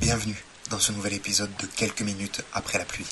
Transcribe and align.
Bienvenue 0.00 0.44
dans 0.70 0.78
ce 0.78 0.92
nouvel 0.92 1.14
épisode 1.14 1.50
de 1.60 1.66
quelques 1.66 2.02
minutes 2.02 2.42
après 2.52 2.78
la 2.78 2.84
pluie. 2.84 3.06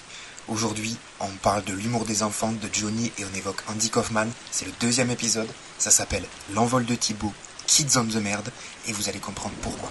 Aujourd'hui, 0.48 0.96
on 1.20 1.28
parle 1.42 1.64
de 1.64 1.72
l'humour 1.72 2.04
des 2.04 2.22
enfants 2.22 2.52
de 2.52 2.68
Johnny 2.72 3.12
et 3.18 3.24
on 3.24 3.36
évoque 3.36 3.62
Andy 3.68 3.90
Kaufman. 3.90 4.28
C'est 4.50 4.64
le 4.64 4.72
deuxième 4.80 5.10
épisode. 5.10 5.48
Ça 5.78 5.90
s'appelle 5.90 6.24
L'envol 6.54 6.84
de 6.84 6.94
Thibaut, 6.94 7.32
Kids 7.66 7.96
on 7.96 8.04
the 8.04 8.16
Merde, 8.16 8.50
et 8.86 8.92
vous 8.92 9.08
allez 9.08 9.18
comprendre 9.18 9.54
pourquoi. 9.60 9.90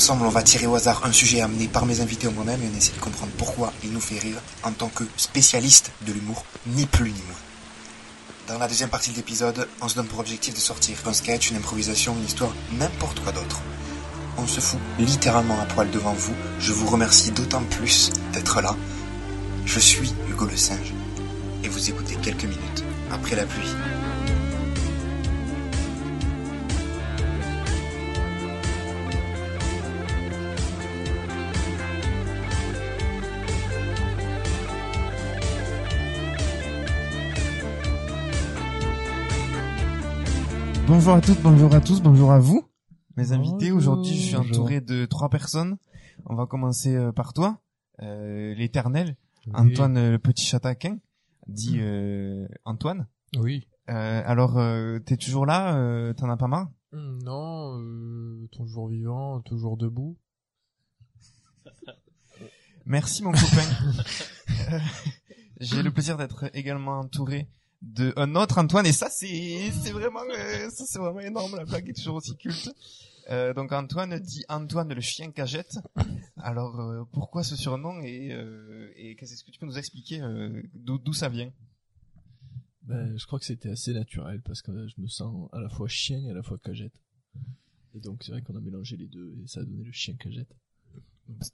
Ensemble, 0.00 0.24
on 0.24 0.30
va 0.30 0.42
tirer 0.42 0.66
au 0.66 0.74
hasard 0.74 1.02
un 1.04 1.12
sujet 1.12 1.42
amené 1.42 1.68
par 1.68 1.84
mes 1.84 2.00
invités 2.00 2.26
ou 2.26 2.30
moi-même 2.30 2.62
et 2.62 2.70
on 2.72 2.78
essaie 2.78 2.94
de 2.94 3.00
comprendre 3.00 3.32
pourquoi 3.36 3.70
il 3.84 3.92
nous 3.92 4.00
fait 4.00 4.18
rire 4.18 4.38
en 4.62 4.72
tant 4.72 4.88
que 4.88 5.04
spécialiste 5.18 5.92
de 6.06 6.14
l'humour, 6.14 6.46
ni 6.68 6.86
plus 6.86 7.10
ni 7.10 7.20
moins. 7.20 7.36
Dans 8.48 8.58
la 8.58 8.66
deuxième 8.66 8.88
partie 8.88 9.10
de 9.10 9.16
l'épisode, 9.16 9.68
on 9.82 9.88
se 9.88 9.96
donne 9.96 10.06
pour 10.06 10.20
objectif 10.20 10.54
de 10.54 10.58
sortir 10.58 10.96
un 11.04 11.12
sketch, 11.12 11.50
une 11.50 11.58
improvisation, 11.58 12.16
une 12.16 12.24
histoire, 12.24 12.54
n'importe 12.78 13.20
quoi 13.20 13.32
d'autre. 13.32 13.60
On 14.38 14.46
se 14.46 14.60
fout 14.60 14.80
littéralement 14.98 15.60
à 15.60 15.66
poil 15.66 15.90
devant 15.90 16.14
vous. 16.14 16.34
Je 16.60 16.72
vous 16.72 16.86
remercie 16.86 17.30
d'autant 17.32 17.62
plus 17.64 18.10
d'être 18.32 18.62
là. 18.62 18.74
Je 19.66 19.80
suis 19.80 20.14
Hugo 20.30 20.46
le 20.46 20.56
Singe 20.56 20.94
et 21.62 21.68
vous 21.68 21.90
écoutez 21.90 22.14
quelques 22.22 22.44
minutes 22.44 22.84
après 23.12 23.36
la 23.36 23.44
pluie. 23.44 23.68
Bonjour 41.02 41.14
à 41.14 41.20
toutes, 41.22 41.40
bonjour 41.40 41.74
à 41.74 41.80
tous, 41.80 42.02
bonjour 42.02 42.30
à 42.30 42.38
vous, 42.38 42.68
mes 43.16 43.32
invités. 43.32 43.72
Aujourd'hui, 43.72 44.12
je 44.14 44.20
suis 44.20 44.36
bonjour. 44.36 44.50
entouré 44.50 44.82
de 44.82 45.06
trois 45.06 45.30
personnes. 45.30 45.78
On 46.26 46.34
va 46.34 46.44
commencer 46.44 46.94
euh, 46.94 47.10
par 47.10 47.32
toi, 47.32 47.62
euh, 48.02 48.54
l'éternel, 48.54 49.16
Antoine 49.54 49.96
euh, 49.96 50.10
le 50.10 50.18
petit 50.18 50.44
chataquin, 50.44 50.98
dit 51.46 51.78
euh, 51.78 52.46
Antoine. 52.66 53.06
Oui. 53.38 53.66
Euh, 53.88 54.22
alors, 54.26 54.58
euh, 54.58 54.98
t'es 54.98 55.16
toujours 55.16 55.46
là 55.46 55.74
euh, 55.74 56.12
T'en 56.12 56.28
as 56.28 56.36
pas 56.36 56.48
marre? 56.48 56.68
Hum, 56.92 57.18
Non, 57.24 57.80
euh, 57.80 58.46
toujours 58.52 58.88
vivant, 58.88 59.40
toujours 59.40 59.78
debout. 59.78 60.18
Merci 62.84 63.22
mon 63.22 63.32
copain. 63.32 64.78
J'ai 65.60 65.82
le 65.82 65.90
plaisir 65.90 66.18
d'être 66.18 66.50
également 66.52 66.98
entouré 66.98 67.48
de 67.82 68.12
un 68.16 68.34
autre 68.34 68.58
Antoine 68.58 68.86
et 68.86 68.92
ça 68.92 69.08
c'est 69.08 69.70
c'est 69.82 69.92
vraiment 69.92 70.20
euh, 70.20 70.68
ça 70.68 70.84
c'est 70.86 70.98
vraiment 70.98 71.20
énorme 71.20 71.56
la 71.56 71.64
blague 71.64 71.88
est 71.88 71.94
toujours 71.94 72.16
aussi 72.16 72.36
culte. 72.36 72.70
Euh, 73.30 73.54
donc 73.54 73.72
Antoine 73.72 74.18
dit 74.18 74.44
Antoine 74.48 74.92
le 74.92 75.00
chien 75.00 75.30
cagette. 75.30 75.78
Alors 76.36 76.78
euh, 76.80 77.04
pourquoi 77.12 77.42
ce 77.42 77.56
surnom 77.56 78.02
et 78.02 78.32
euh, 78.32 78.92
et 78.96 79.14
qu'est-ce 79.16 79.44
que 79.44 79.50
tu 79.50 79.58
peux 79.58 79.66
nous 79.66 79.78
expliquer 79.78 80.20
euh, 80.20 80.62
d'où 80.74 80.98
d'où 80.98 81.12
ça 81.12 81.28
vient? 81.28 81.52
Ben, 82.82 83.16
je 83.16 83.24
crois 83.26 83.38
que 83.38 83.44
c'était 83.44 83.70
assez 83.70 83.94
naturel 83.94 84.42
parce 84.42 84.62
que 84.62 84.88
je 84.88 84.94
me 84.98 85.06
sens 85.06 85.48
à 85.52 85.60
la 85.60 85.68
fois 85.68 85.86
chien 85.86 86.18
et 86.24 86.30
à 86.30 86.34
la 86.34 86.42
fois 86.42 86.58
cagette. 86.58 87.00
Et 87.94 88.00
donc 88.00 88.24
c'est 88.24 88.32
vrai 88.32 88.42
qu'on 88.42 88.56
a 88.56 88.60
mélangé 88.60 88.96
les 88.96 89.06
deux 89.06 89.36
et 89.42 89.46
ça 89.46 89.60
a 89.60 89.64
donné 89.64 89.84
le 89.84 89.92
chien 89.92 90.14
cagette. 90.16 90.54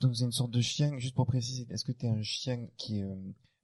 Donc 0.01 0.17
c'est 0.17 0.25
une 0.25 0.33
sorte 0.33 0.51
de 0.51 0.61
chien 0.61 0.99
juste 0.99 1.15
pour 1.15 1.27
préciser. 1.27 1.67
Est-ce 1.71 1.85
que 1.85 1.93
t'es 1.93 2.09
un 2.09 2.23
chien 2.23 2.67
qui 2.79 3.01
est 3.01 3.07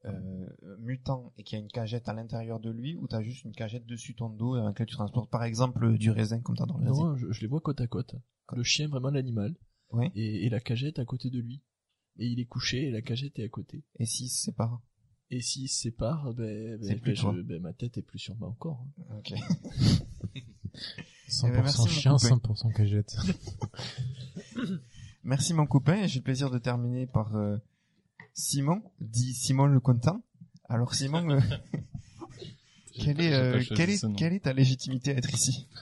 euh, 0.05 0.47
euh, 0.65 0.77
mutant 0.81 1.33
et 1.39 1.45
qui 1.45 1.55
a 1.55 1.59
une 1.59 1.69
cagette 1.69 2.09
à 2.09 2.13
l'intérieur 2.13 2.59
de 2.61 2.71
lui 2.71 2.97
ou 2.97 3.07
t'as 3.07 3.23
juste 3.23 3.45
une 3.45 3.53
cagette 3.53 3.87
dessus 3.87 4.15
ton 4.15 4.29
dos 4.31 4.55
avec 4.55 4.67
laquelle 4.67 4.87
tu 4.87 4.95
transportes 4.97 5.31
par 5.31 5.45
exemple 5.45 5.97
du 5.99 6.11
raisin 6.11 6.41
comme 6.41 6.57
t'as 6.57 6.67
dans 6.67 6.77
le 6.79 6.87
raisin 6.89 7.11
Non, 7.11 7.17
je, 7.17 7.31
je 7.31 7.41
les 7.41 7.47
vois 7.47 7.61
côte 7.61 7.81
à 7.81 7.87
côte. 7.87 8.15
Le 8.53 8.63
chien 8.65 8.89
vraiment 8.89 9.11
l'animal 9.11 9.55
Oui. 9.93 10.07
et, 10.15 10.47
et 10.47 10.49
la 10.51 10.61
cagette 10.61 10.99
à 10.99 11.05
côté 11.05 11.31
de 11.31 11.39
lui. 11.39 11.63
Et 12.19 12.27
il 12.27 12.41
est 12.41 12.47
couché 12.47 12.89
et 12.89 12.91
la 12.91 13.01
cagette 13.03 13.39
est 13.39 13.45
à 13.45 13.49
côté. 13.49 13.85
Et 13.99 14.05
s'ils 14.07 14.29
se 14.29 14.43
séparent 14.43 14.83
Et 15.31 15.41
s'ils 15.41 15.69
se 15.69 15.81
séparent, 15.81 16.35
ben, 16.35 16.79
ben, 16.81 17.01
ben, 17.03 17.15
je- 17.17 17.43
ben, 17.43 17.63
ma 17.63 17.73
tête 17.73 17.97
est 17.97 18.03
plus 18.03 18.19
sur 18.19 18.35
moi 18.37 18.49
encore. 18.49 18.85
hein. 19.11 19.17
Ok. 19.19 19.33
100% 19.33 19.39
Eh 21.47 21.51
ben, 21.51 21.63
merci, 21.63 21.89
chien, 21.89 22.13
mon 22.13 22.19
copain. 22.19 22.55
100% 22.55 22.73
cagette. 22.75 23.17
Merci 25.25 25.55
mon 25.55 25.67
copain 25.67 26.03
et 26.03 26.09
j'ai 26.09 26.19
le 26.19 26.25
plaisir 26.25 26.51
de 26.51 26.59
terminer 26.59 27.07
par 27.07 27.37
euh, 27.37 27.57
Simon, 28.35 28.83
dit 29.01 29.35
Simon 29.35 29.67
le 29.67 29.81
content. 29.81 30.23
Alors 30.69 30.95
Simon, 30.95 31.29
euh, 31.31 31.41
quelle 32.95 33.21
est, 33.21 33.33
euh, 33.35 33.63
quelle, 33.75 33.91
est, 33.91 34.15
quelle 34.17 34.33
est 34.33 34.41
ta 34.41 34.53
légitimité 34.53 35.13
à 35.15 35.19
être 35.19 35.33
ici? 35.35 35.67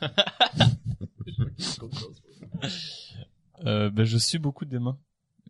Euh, 3.67 3.91
ben, 3.91 4.05
je 4.05 4.17
suis 4.17 4.39
beaucoup 4.39 4.65
des 4.65 4.79
mains. 4.79 4.99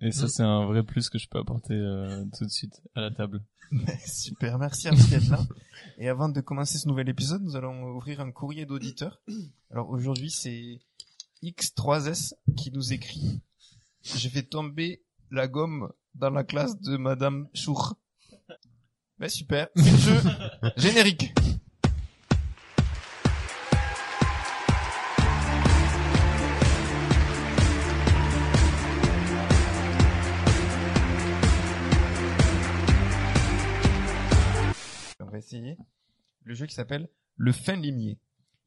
Et 0.01 0.11
ça, 0.11 0.25
Mm. 0.25 0.29
c'est 0.29 0.43
un 0.43 0.67
vrai 0.67 0.83
plus 0.83 1.09
que 1.11 1.19
je 1.19 1.29
peux 1.29 1.39
apporter 1.39 1.75
euh, 1.75 2.25
tout 2.37 2.45
de 2.45 2.51
suite 2.51 2.83
à 2.97 3.01
la 3.03 3.11
table. 3.13 3.41
Super, 4.07 4.59
merci 4.59 4.89
à 4.89 4.91
vous 4.93 5.07
d'être 5.09 5.29
là. 5.29 5.39
Et 5.99 6.09
avant 6.09 6.29
de 6.29 6.41
commencer 6.41 6.79
ce 6.79 6.89
nouvel 6.89 7.09
épisode, 7.09 7.43
nous 7.43 7.55
allons 7.55 7.85
ouvrir 7.95 8.21
un 8.21 8.33
courrier 8.33 8.67
d'auditeur. 8.67 9.21
Alors 9.71 9.91
aujourd'hui, 9.91 10.31
c'est 10.31 10.81
X3S 11.45 12.35
qui 12.57 12.73
nous 12.73 12.93
écrit 12.93 13.41
J'ai 14.03 14.29
fait 14.29 14.43
tomber 14.43 15.03
la 15.31 15.47
gomme 15.47 15.93
dans 16.15 16.31
la 16.31 16.45
classe 16.45 16.79
de 16.81 16.97
Madame 16.97 17.49
Chour. 17.55 17.95
Ben 19.19 19.29
super, 19.29 19.69
c'est 19.77 19.91
le 19.91 19.97
jeu 19.97 20.31
générique. 20.77 21.35
On 35.21 35.27
va 35.27 35.39
essayer 35.39 35.77
le 36.45 36.55
jeu 36.55 36.67
qui 36.67 36.75
s'appelle 36.75 37.09
Le 37.37 37.53
fin 37.53 37.77
limier. 37.77 38.19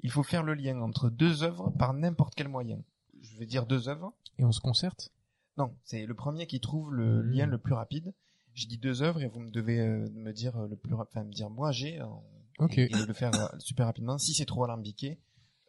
Il 0.01 0.11
faut 0.11 0.23
faire 0.23 0.43
le 0.43 0.53
lien 0.53 0.79
entre 0.81 1.09
deux 1.09 1.43
œuvres 1.43 1.71
par 1.71 1.93
n'importe 1.93 2.35
quel 2.35 2.47
moyen. 2.47 2.79
Je 3.21 3.37
vais 3.37 3.45
dire 3.45 3.65
deux 3.65 3.89
œuvres. 3.89 4.13
Et 4.37 4.43
on 4.43 4.51
se 4.51 4.59
concerte 4.61 5.11
Non, 5.57 5.75
c'est 5.83 6.05
le 6.05 6.13
premier 6.15 6.47
qui 6.47 6.59
trouve 6.59 6.93
le 6.93 7.23
Mhm. 7.23 7.31
lien 7.31 7.45
le 7.45 7.57
plus 7.57 7.73
rapide. 7.73 8.13
Je 8.53 8.67
dis 8.67 8.77
deux 8.77 9.01
œuvres 9.01 9.21
et 9.21 9.27
vous 9.27 9.39
me 9.39 9.49
devez 9.51 9.79
euh, 9.79 10.07
me 10.13 10.31
dire 10.31 10.55
euh, 10.57 10.67
le 10.67 10.75
plus, 10.75 10.93
rap- 10.93 11.09
enfin 11.11 11.23
me 11.23 11.31
dire 11.31 11.49
moi 11.49 11.71
j'ai 11.71 12.01
en- 12.01 12.23
Ok. 12.59 12.77
et, 12.77 12.83
et 12.91 13.05
le 13.07 13.13
faire 13.13 13.33
euh, 13.33 13.57
super 13.59 13.85
rapidement. 13.87 14.17
Si 14.17 14.33
c'est 14.33 14.45
trop 14.45 14.63
alambiqué, 14.63 15.19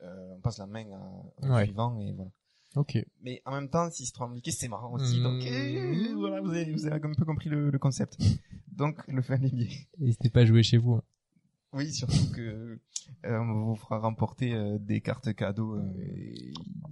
euh, 0.03 0.35
on 0.37 0.41
passe 0.41 0.59
la 0.59 0.67
main 0.67 0.85
à- 0.93 1.23
au 1.47 1.53
Ouais. 1.55 1.65
suivant 1.65 1.99
et 1.99 2.13
voilà. 2.13 2.31
Ok. 2.77 2.99
Mais 3.23 3.41
en 3.47 3.53
même 3.53 3.69
temps, 3.71 3.91
si 3.91 4.05
c'est 4.05 4.13
trop 4.13 4.25
alambiqué, 4.25 4.51
c'est 4.51 4.69
marrant 4.69 4.93
aussi. 4.93 5.19
Mhm. 5.19 5.23
Donc 5.23 5.47
euh, 5.47 6.15
voilà, 6.17 6.41
vous 6.41 6.51
avez, 6.51 6.73
vous 6.73 6.87
avez 6.87 6.97
un 6.97 7.15
peu 7.15 7.25
compris 7.25 7.49
le, 7.49 7.71
le 7.71 7.79
concept. 7.79 8.19
Donc 8.73 9.01
le 9.09 9.23
fin 9.23 9.37
limier. 9.37 9.71
N'hésitez 9.99 10.29
pas 10.31 10.41
à 10.41 10.45
jouer 10.45 10.63
chez 10.63 10.77
vous. 10.79 10.95
hein. 10.95 11.03
Oui, 11.73 11.93
surtout 11.93 12.31
que 12.35 12.79
euh, 13.25 13.39
on 13.39 13.65
vous 13.65 13.77
fera 13.77 13.99
remporter 13.99 14.53
euh, 14.55 14.79
des 14.79 15.01
cartes 15.01 15.33
cadeaux. 15.35 15.75
euh, 15.77 15.83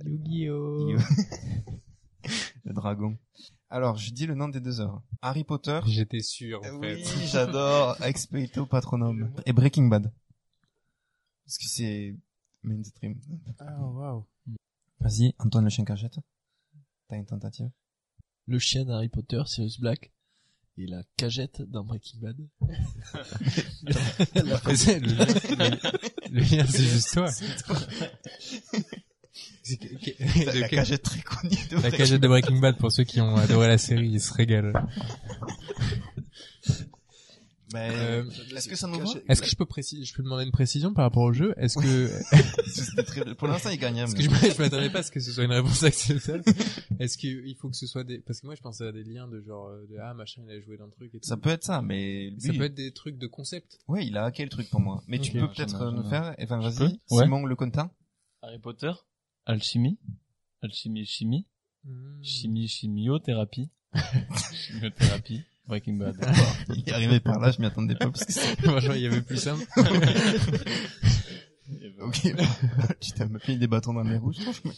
Yu-Gi-Oh! 0.05 0.97
Le 2.65 2.73
dragon. 2.73 3.19
Alors, 3.71 3.97
je 3.97 4.13
dis 4.13 4.27
le 4.27 4.35
nom 4.35 4.49
des 4.49 4.61
deux 4.61 4.81
œuvres. 4.81 5.03
Harry 5.23 5.45
Potter. 5.45 5.81
J'étais 5.87 6.21
sûr, 6.21 6.61
en 6.65 6.77
oui, 6.77 7.03
fait. 7.03 7.27
j'adore. 7.33 7.97
Expecto 8.03 8.67
Patronum. 8.67 9.33
Et 9.47 9.53
Breaking 9.53 9.89
Bad. 9.89 10.13
Parce 11.45 11.59
que 11.59 11.67
c'est 11.67 12.15
mainstream. 12.63 13.19
Ah, 13.59 13.81
waouh. 13.81 14.27
Vas-y, 15.01 15.35
Antoine 15.39 15.65
le 15.65 15.71
chien 15.71 15.85
cachette. 15.85 16.19
T'as 17.09 17.17
une 17.17 17.27
tentative? 17.27 17.71
Le 18.47 18.59
chien 18.59 18.85
d'Harry 18.85 19.09
Potter, 19.09 19.43
Sirius 19.47 19.81
Black. 19.81 20.13
Et 20.79 20.87
la 20.87 21.03
cagette 21.17 21.61
dans 21.63 21.85
Breaking 21.85 22.19
Bad. 22.21 22.37
Le, 26.31 26.41
lien, 26.41 26.65
c'est 26.67 26.83
juste 26.83 27.13
toi. 27.13 27.31
C'est 27.31 27.47
La, 30.61 30.69
cagette 30.69 31.03
très 31.03 31.21
connue 31.21 31.55
de 31.71 31.75
La 31.77 31.81
Breaking 31.83 31.99
cagette 31.99 32.21
de 32.21 32.29
Breaking 32.29 32.59
Bad, 32.59 32.77
pour 32.79 32.91
ceux 32.91 33.05
qui 33.05 33.21
ont 33.21 33.37
adoré 33.37 33.69
la 33.69 33.79
série, 33.79 34.09
ils 34.11 34.21
se 34.21 34.33
régalent. 34.35 34.73
Mais, 37.75 37.89
Euh, 37.91 38.25
est-ce 38.55 38.69
que 38.69 38.77
ça 38.77 38.87
nous 38.87 38.99
Est-ce 39.31 39.41
que 39.41 39.49
je 39.49 39.57
peux 39.57 39.65
préciser, 39.65 40.05
je 40.05 40.13
peux 40.13 40.23
demander 40.23 40.45
une 40.45 40.51
précision 40.53 40.93
par 40.93 41.05
rapport 41.05 41.23
au 41.23 41.33
jeu? 41.33 41.55
Est-ce 41.57 41.79
que, 41.79 43.03
très- 43.03 43.35
Pour 43.35 43.49
l'instant, 43.49 43.71
il 43.71 43.79
gagne. 43.79 44.01
hein, 44.01 44.05
parce 44.05 44.13
que 44.15 44.23
je 44.23 44.59
m'attendais 44.61 44.91
pas 44.91 44.99
à 44.99 45.03
ce 45.03 45.11
que 45.11 45.21
ce 45.21 45.33
soit 45.33 45.45
une 45.45 45.53
réponse 45.53 45.83
acceptable. 45.83 46.45
Est-ce 47.01 47.17
qu'il 47.17 47.57
faut 47.59 47.71
que 47.71 47.77
ce 47.77 47.87
soit 47.87 48.05
des, 48.05 48.19
parce 48.19 48.41
que 48.43 48.47
moi 48.47 48.55
je 48.57 48.61
pensais 48.61 48.87
à 48.87 48.93
des 48.93 49.05
liens 49.05 49.27
de 49.27 49.41
genre, 49.41 49.69
euh, 49.69 49.87
de, 49.89 49.97
ah 50.03 50.13
machin 50.13 50.43
il 50.47 50.51
a 50.55 50.61
joué 50.61 50.77
dans 50.77 50.85
le 50.85 50.91
truc 50.91 51.15
et 51.15 51.19
tout. 51.21 51.27
Ça 51.27 51.39
peut 51.39 51.49
être 51.49 51.65
ça, 51.65 51.81
mais 51.81 52.29
lui, 52.31 52.41
Ça 52.43 52.53
peut 52.53 52.65
être 52.65 52.75
des 52.75 52.93
trucs 52.93 53.17
de 53.17 53.27
concept. 53.27 53.79
ouais, 53.89 54.07
il 54.07 54.19
a 54.19 54.25
hacké 54.27 54.43
le 54.43 54.51
truc 54.51 54.69
pour 54.69 54.81
moi. 54.81 55.03
Mais 55.07 55.19
tu 55.19 55.33
peux 55.33 55.49
peut-être 55.51 55.91
nous 55.93 56.07
faire, 56.11 56.35
enfin, 56.43 56.59
vas-y, 56.59 56.99
Ouais. 57.11 57.23
Simon 57.25 57.47
le 57.47 57.57
content. 57.57 57.91
Harry 58.43 58.59
Potter, 58.59 58.93
alchimie, 59.47 59.99
alchimie, 60.63 61.07
chimie, 61.07 61.47
chimie, 62.23 62.69
chimiothérapie, 62.69 63.71
chimiothérapie, 64.53 65.45
Breaking 65.67 65.99
Bad. 65.99 66.17
Il 66.77 66.89
est 66.89 66.93
arrivé 66.93 67.21
par 67.21 67.39
là, 67.39 67.51
je 67.51 67.61
m'y 67.61 67.67
attendais 67.67 67.95
pas 67.95 68.11
parce 68.11 68.25
que. 68.25 68.33
Franchement, 68.33 68.95
il 68.95 69.03
y 69.03 69.07
avait 69.07 69.23
plus 69.23 69.39
simple. 69.39 69.65
Ok. 72.03 72.21
tu 73.01 73.13
t'as 73.13 73.27
me 73.27 73.39
mis 73.49 73.57
des 73.59 73.67
bâtons 73.69 73.95
dans 73.95 74.03
les 74.03 74.17
roues, 74.19 74.33
franchement. 74.33 74.73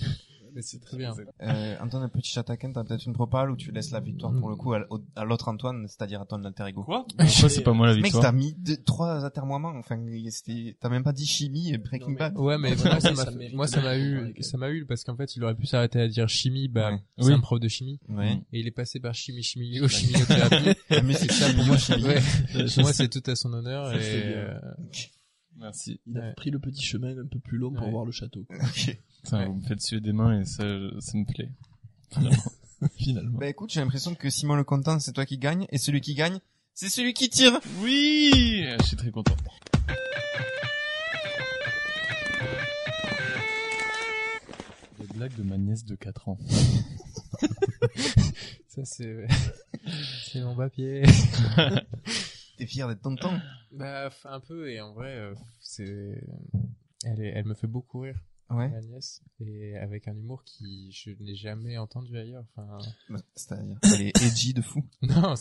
Mais 0.57 0.63
c'est 0.63 0.79
très 0.79 0.97
bien. 0.97 1.13
Euh, 1.43 1.77
Antoine, 1.81 2.05
un 2.05 2.09
petit 2.09 2.31
chataquin, 2.31 2.71
t'as 2.71 2.85
peut-être 2.85 3.05
une 3.07 3.13
propale 3.13 3.51
ou 3.51 3.57
tu 3.57 3.73
laisses 3.73 3.91
la 3.91 3.99
victoire 3.99 4.33
pour 4.39 4.51
le 4.51 4.55
coup 4.55 4.73
à, 4.73 4.83
au- 4.89 5.01
à 5.17 5.25
l'autre 5.25 5.49
Antoine, 5.49 5.85
c'est-à-dire 5.89 6.21
à 6.21 6.27
ton 6.27 6.45
alter 6.45 6.67
ego. 6.69 6.85
Quoi? 6.85 7.07
Pourquoi 7.19 7.49
c'est 7.49 7.63
pas 7.65 7.73
moi 7.73 7.89
la 7.89 7.95
Mec, 7.95 8.05
victoire 8.05 8.23
t'as 8.23 8.31
mis 8.31 8.55
deux, 8.55 8.77
trois 8.77 9.25
atermoiements, 9.25 9.73
enfin, 9.77 9.99
c'était, 10.31 10.77
t'as 10.81 10.91
même 10.91 11.03
pas 11.03 11.13
dit 11.13 11.27
chimie 11.27 11.73
et 11.75 11.79
Breaking 11.79 12.07
Non, 12.07 12.13
mais- 12.13 12.19
Bad. 12.21 12.39
Ouais, 12.39 12.57
mais 12.59 12.77
moi, 12.77 13.01
ça 13.01 13.11
m'a, 13.15 13.31
mérite 13.33 13.55
moi, 13.57 13.67
ça 13.67 13.81
m'a 13.81 13.97
de- 13.97 14.01
eu, 14.01 14.35
ça 14.45 14.57
m'a 14.57 14.71
eu 14.71 14.87
parce 14.87 15.03
qu'en 15.03 15.17
fait, 15.17 15.35
il 15.35 15.43
aurait 15.43 15.57
pu 15.57 15.67
s'arrêter 15.67 16.01
à 16.01 16.07
dire 16.07 16.29
chimie, 16.29 16.69
bah, 16.69 16.93
Ouais. 16.93 16.99
c'est 17.19 17.25
Oui. 17.27 17.33
un 17.33 17.41
prof 17.41 17.59
de 17.59 17.67
chimie. 17.67 17.99
Ouais. 18.09 18.41
Et 18.53 18.61
il 18.61 18.69
est 18.69 18.71
passé 18.71 19.01
par 19.01 19.13
chimie, 19.13 19.43
chimie, 19.43 19.81
au 19.81 19.89
chimiothérapie. 19.89 20.79
Mais 21.03 21.15
c'est 21.15 21.33
ça 21.33 21.53
pour 21.53 21.65
moi, 21.65 21.79
chimie. 21.79 22.05
Ouais. 22.05 22.21
Je 22.55 22.81
moi, 22.81 22.93
c'est 22.93 23.09
tout 23.09 23.29
à 23.29 23.35
son 23.35 23.53
honneur 23.53 23.93
et, 23.93 23.99
euh, 24.37 24.55
Merci. 25.57 26.01
Il 26.07 26.19
a 26.19 26.21
Ouais. 26.21 26.33
pris 26.35 26.51
le 26.51 26.59
petit 26.59 26.83
chemin 26.83 27.17
un 27.19 27.27
peu 27.27 27.39
plus 27.39 27.59
long 27.59 27.73
pour 27.73 27.85
Ouais. 27.85 27.91
voir 27.91 28.05
le 28.05 28.13
château. 28.13 28.45
Ok. 28.51 28.99
Putain, 29.23 29.39
Ouais. 29.39 29.47
vous 29.47 29.55
me 29.55 29.63
faites 29.63 29.81
suer 29.81 30.01
des 30.01 30.13
mains 30.13 30.41
et 30.41 30.45
ça, 30.45 30.65
ça 31.01 31.17
me 31.19 31.25
plaît. 31.25 31.51
Finalement. 32.97 33.39
Bah 33.39 33.49
écoute, 33.49 33.71
j'ai 33.73 33.81
l'impression 33.81 34.15
que 34.15 34.29
Simon 34.29 34.57
le 34.57 34.65
content, 34.65 34.99
c'est 35.01 35.13
toi 35.13 35.25
qui 35.25 35.39
gagne, 35.39 35.67
et 35.71 35.79
celui 35.79 36.01
qui 36.03 36.15
gagne, 36.15 36.39
c'est 36.75 36.89
celui 36.91 37.15
qui 37.15 37.29
tire. 37.31 37.59
Oui 37.83 38.67
Je 38.81 38.85
suis 38.85 38.97
très 38.97 39.11
content. 39.11 39.37
Les 45.01 45.07
blagues 45.15 45.37
de 45.37 45.43
ma 45.43 45.57
nièce 45.59 45.85
de 45.85 45.95
4 45.97 46.29
ans. 46.29 46.39
ça, 48.69 48.85
c'est, 48.85 49.27
c'est 50.25 50.41
mon 50.41 50.55
papier. 50.57 51.03
T'es 52.57 52.67
fier 52.67 52.87
d'être 52.89 53.03
tonton. 53.03 53.41
Bah, 53.75 54.11
un 54.25 54.41
peu, 54.41 54.71
et 54.71 54.81
en 54.81 54.93
vrai, 54.95 55.15
euh, 55.17 55.35
c'est, 55.61 56.21
elle 57.05 57.21
est, 57.21 57.29
elle 57.35 57.45
me 57.47 57.55
fait 57.55 57.67
beaucoup 57.67 58.01
rire, 58.01 58.19
Ouais. 58.51 58.69
ma 58.69 58.81
nièce, 58.83 59.23
et 59.41 59.77
avec 59.79 60.07
un 60.07 60.15
humour 60.17 60.45
qui, 60.45 60.93
je 60.93 61.11
n'ai 61.21 61.35
jamais 61.35 61.79
entendu 61.79 62.17
ailleurs. 62.19 62.45
Enfin, 62.57 62.79
Bah, 63.09 63.21
C'est-à-dire, 63.35 63.79
elle 63.83 64.03
est 64.03 64.23
edgy 64.23 64.53
de 64.55 64.63
fou. 64.63 64.85
non, 65.03 65.35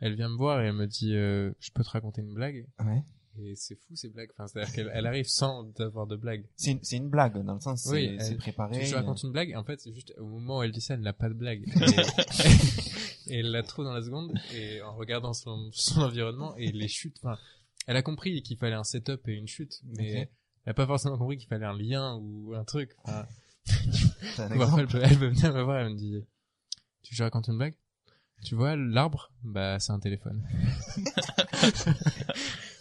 elle 0.00 0.14
vient 0.14 0.28
me 0.30 0.36
voir 0.36 0.60
et 0.62 0.66
elle 0.66 0.72
me 0.74 0.86
dit, 0.86 1.14
euh, 1.14 1.52
je 1.60 1.70
peux 1.70 1.84
te 1.84 1.90
raconter 1.90 2.22
une 2.22 2.34
blague. 2.34 2.66
Ouais. 2.84 3.02
Et 3.38 3.54
c'est 3.54 3.76
fou 3.76 3.94
ces 3.94 4.08
blagues. 4.08 4.30
Enfin, 4.32 4.48
c'est-à-dire 4.48 4.74
qu'elle 4.74 4.90
elle 4.92 5.06
arrive 5.06 5.26
sans 5.28 5.70
avoir 5.80 6.06
de 6.06 6.16
blague. 6.16 6.44
C'est 6.56 6.72
une, 6.72 6.80
une 7.04 7.08
blague, 7.10 7.42
dans 7.44 7.54
le 7.54 7.60
sens, 7.60 7.82
c'est, 7.84 7.90
Oui, 7.92 8.16
elle- 8.18 8.36
préparé. 8.38 8.84
je 8.84 8.94
raconte 8.94 9.22
une 9.22 9.32
blague, 9.32 9.50
et 9.50 9.56
en 9.56 9.62
fait, 9.64 9.80
c'est 9.80 9.94
juste 9.94 10.12
au 10.18 10.26
moment 10.26 10.58
où 10.58 10.62
elle 10.62 10.72
dit 10.72 10.80
ça, 10.80 10.94
elle 10.94 11.00
n'a 11.00 11.12
pas 11.12 11.28
de 11.28 11.34
blague. 11.34 11.62
Et, 13.28 13.32
et 13.34 13.38
elle 13.40 13.50
la 13.52 13.62
trouve 13.62 13.84
dans 13.84 13.92
la 13.94 14.02
seconde, 14.02 14.32
et 14.54 14.82
en 14.82 14.94
regardant 14.96 15.32
son, 15.34 15.70
son 15.72 16.00
environnement, 16.00 16.56
et 16.56 16.72
les 16.72 16.88
chutes, 16.88 17.18
enfin, 17.22 17.38
elle 17.86 17.96
a 17.96 18.02
compris 18.02 18.42
qu'il 18.42 18.56
fallait 18.56 18.74
un 18.74 18.84
setup 18.84 19.28
et 19.28 19.32
une 19.32 19.48
chute, 19.48 19.80
mais 19.84 20.30
elle 20.64 20.70
a 20.70 20.74
pas 20.74 20.86
forcément 20.86 21.18
compris 21.18 21.38
qu'il 21.38 21.48
fallait 21.48 21.66
un 21.66 21.76
lien 21.76 22.16
ou 22.16 22.54
un 22.54 22.64
truc. 22.64 22.92
Enfin, 23.04 23.26
T'as 24.36 24.46
un 24.46 24.56
ou 24.56 24.58
parfois, 24.58 24.80
elle, 24.80 24.88
peut, 24.88 25.00
elle 25.02 25.18
peut 25.18 25.28
venir 25.28 25.52
me 25.52 25.62
voir, 25.62 25.78
elle 25.78 25.90
me 25.90 25.96
dit, 25.96 26.10
tu 26.10 26.16
veux 26.16 27.10
que 27.10 27.16
je 27.16 27.22
raconte 27.22 27.48
une 27.48 27.58
blague? 27.58 27.74
Tu 28.44 28.54
vois, 28.54 28.74
l'arbre, 28.74 29.30
bah, 29.42 29.78
c'est 29.78 29.92
un 29.92 30.00
téléphone. 30.00 30.42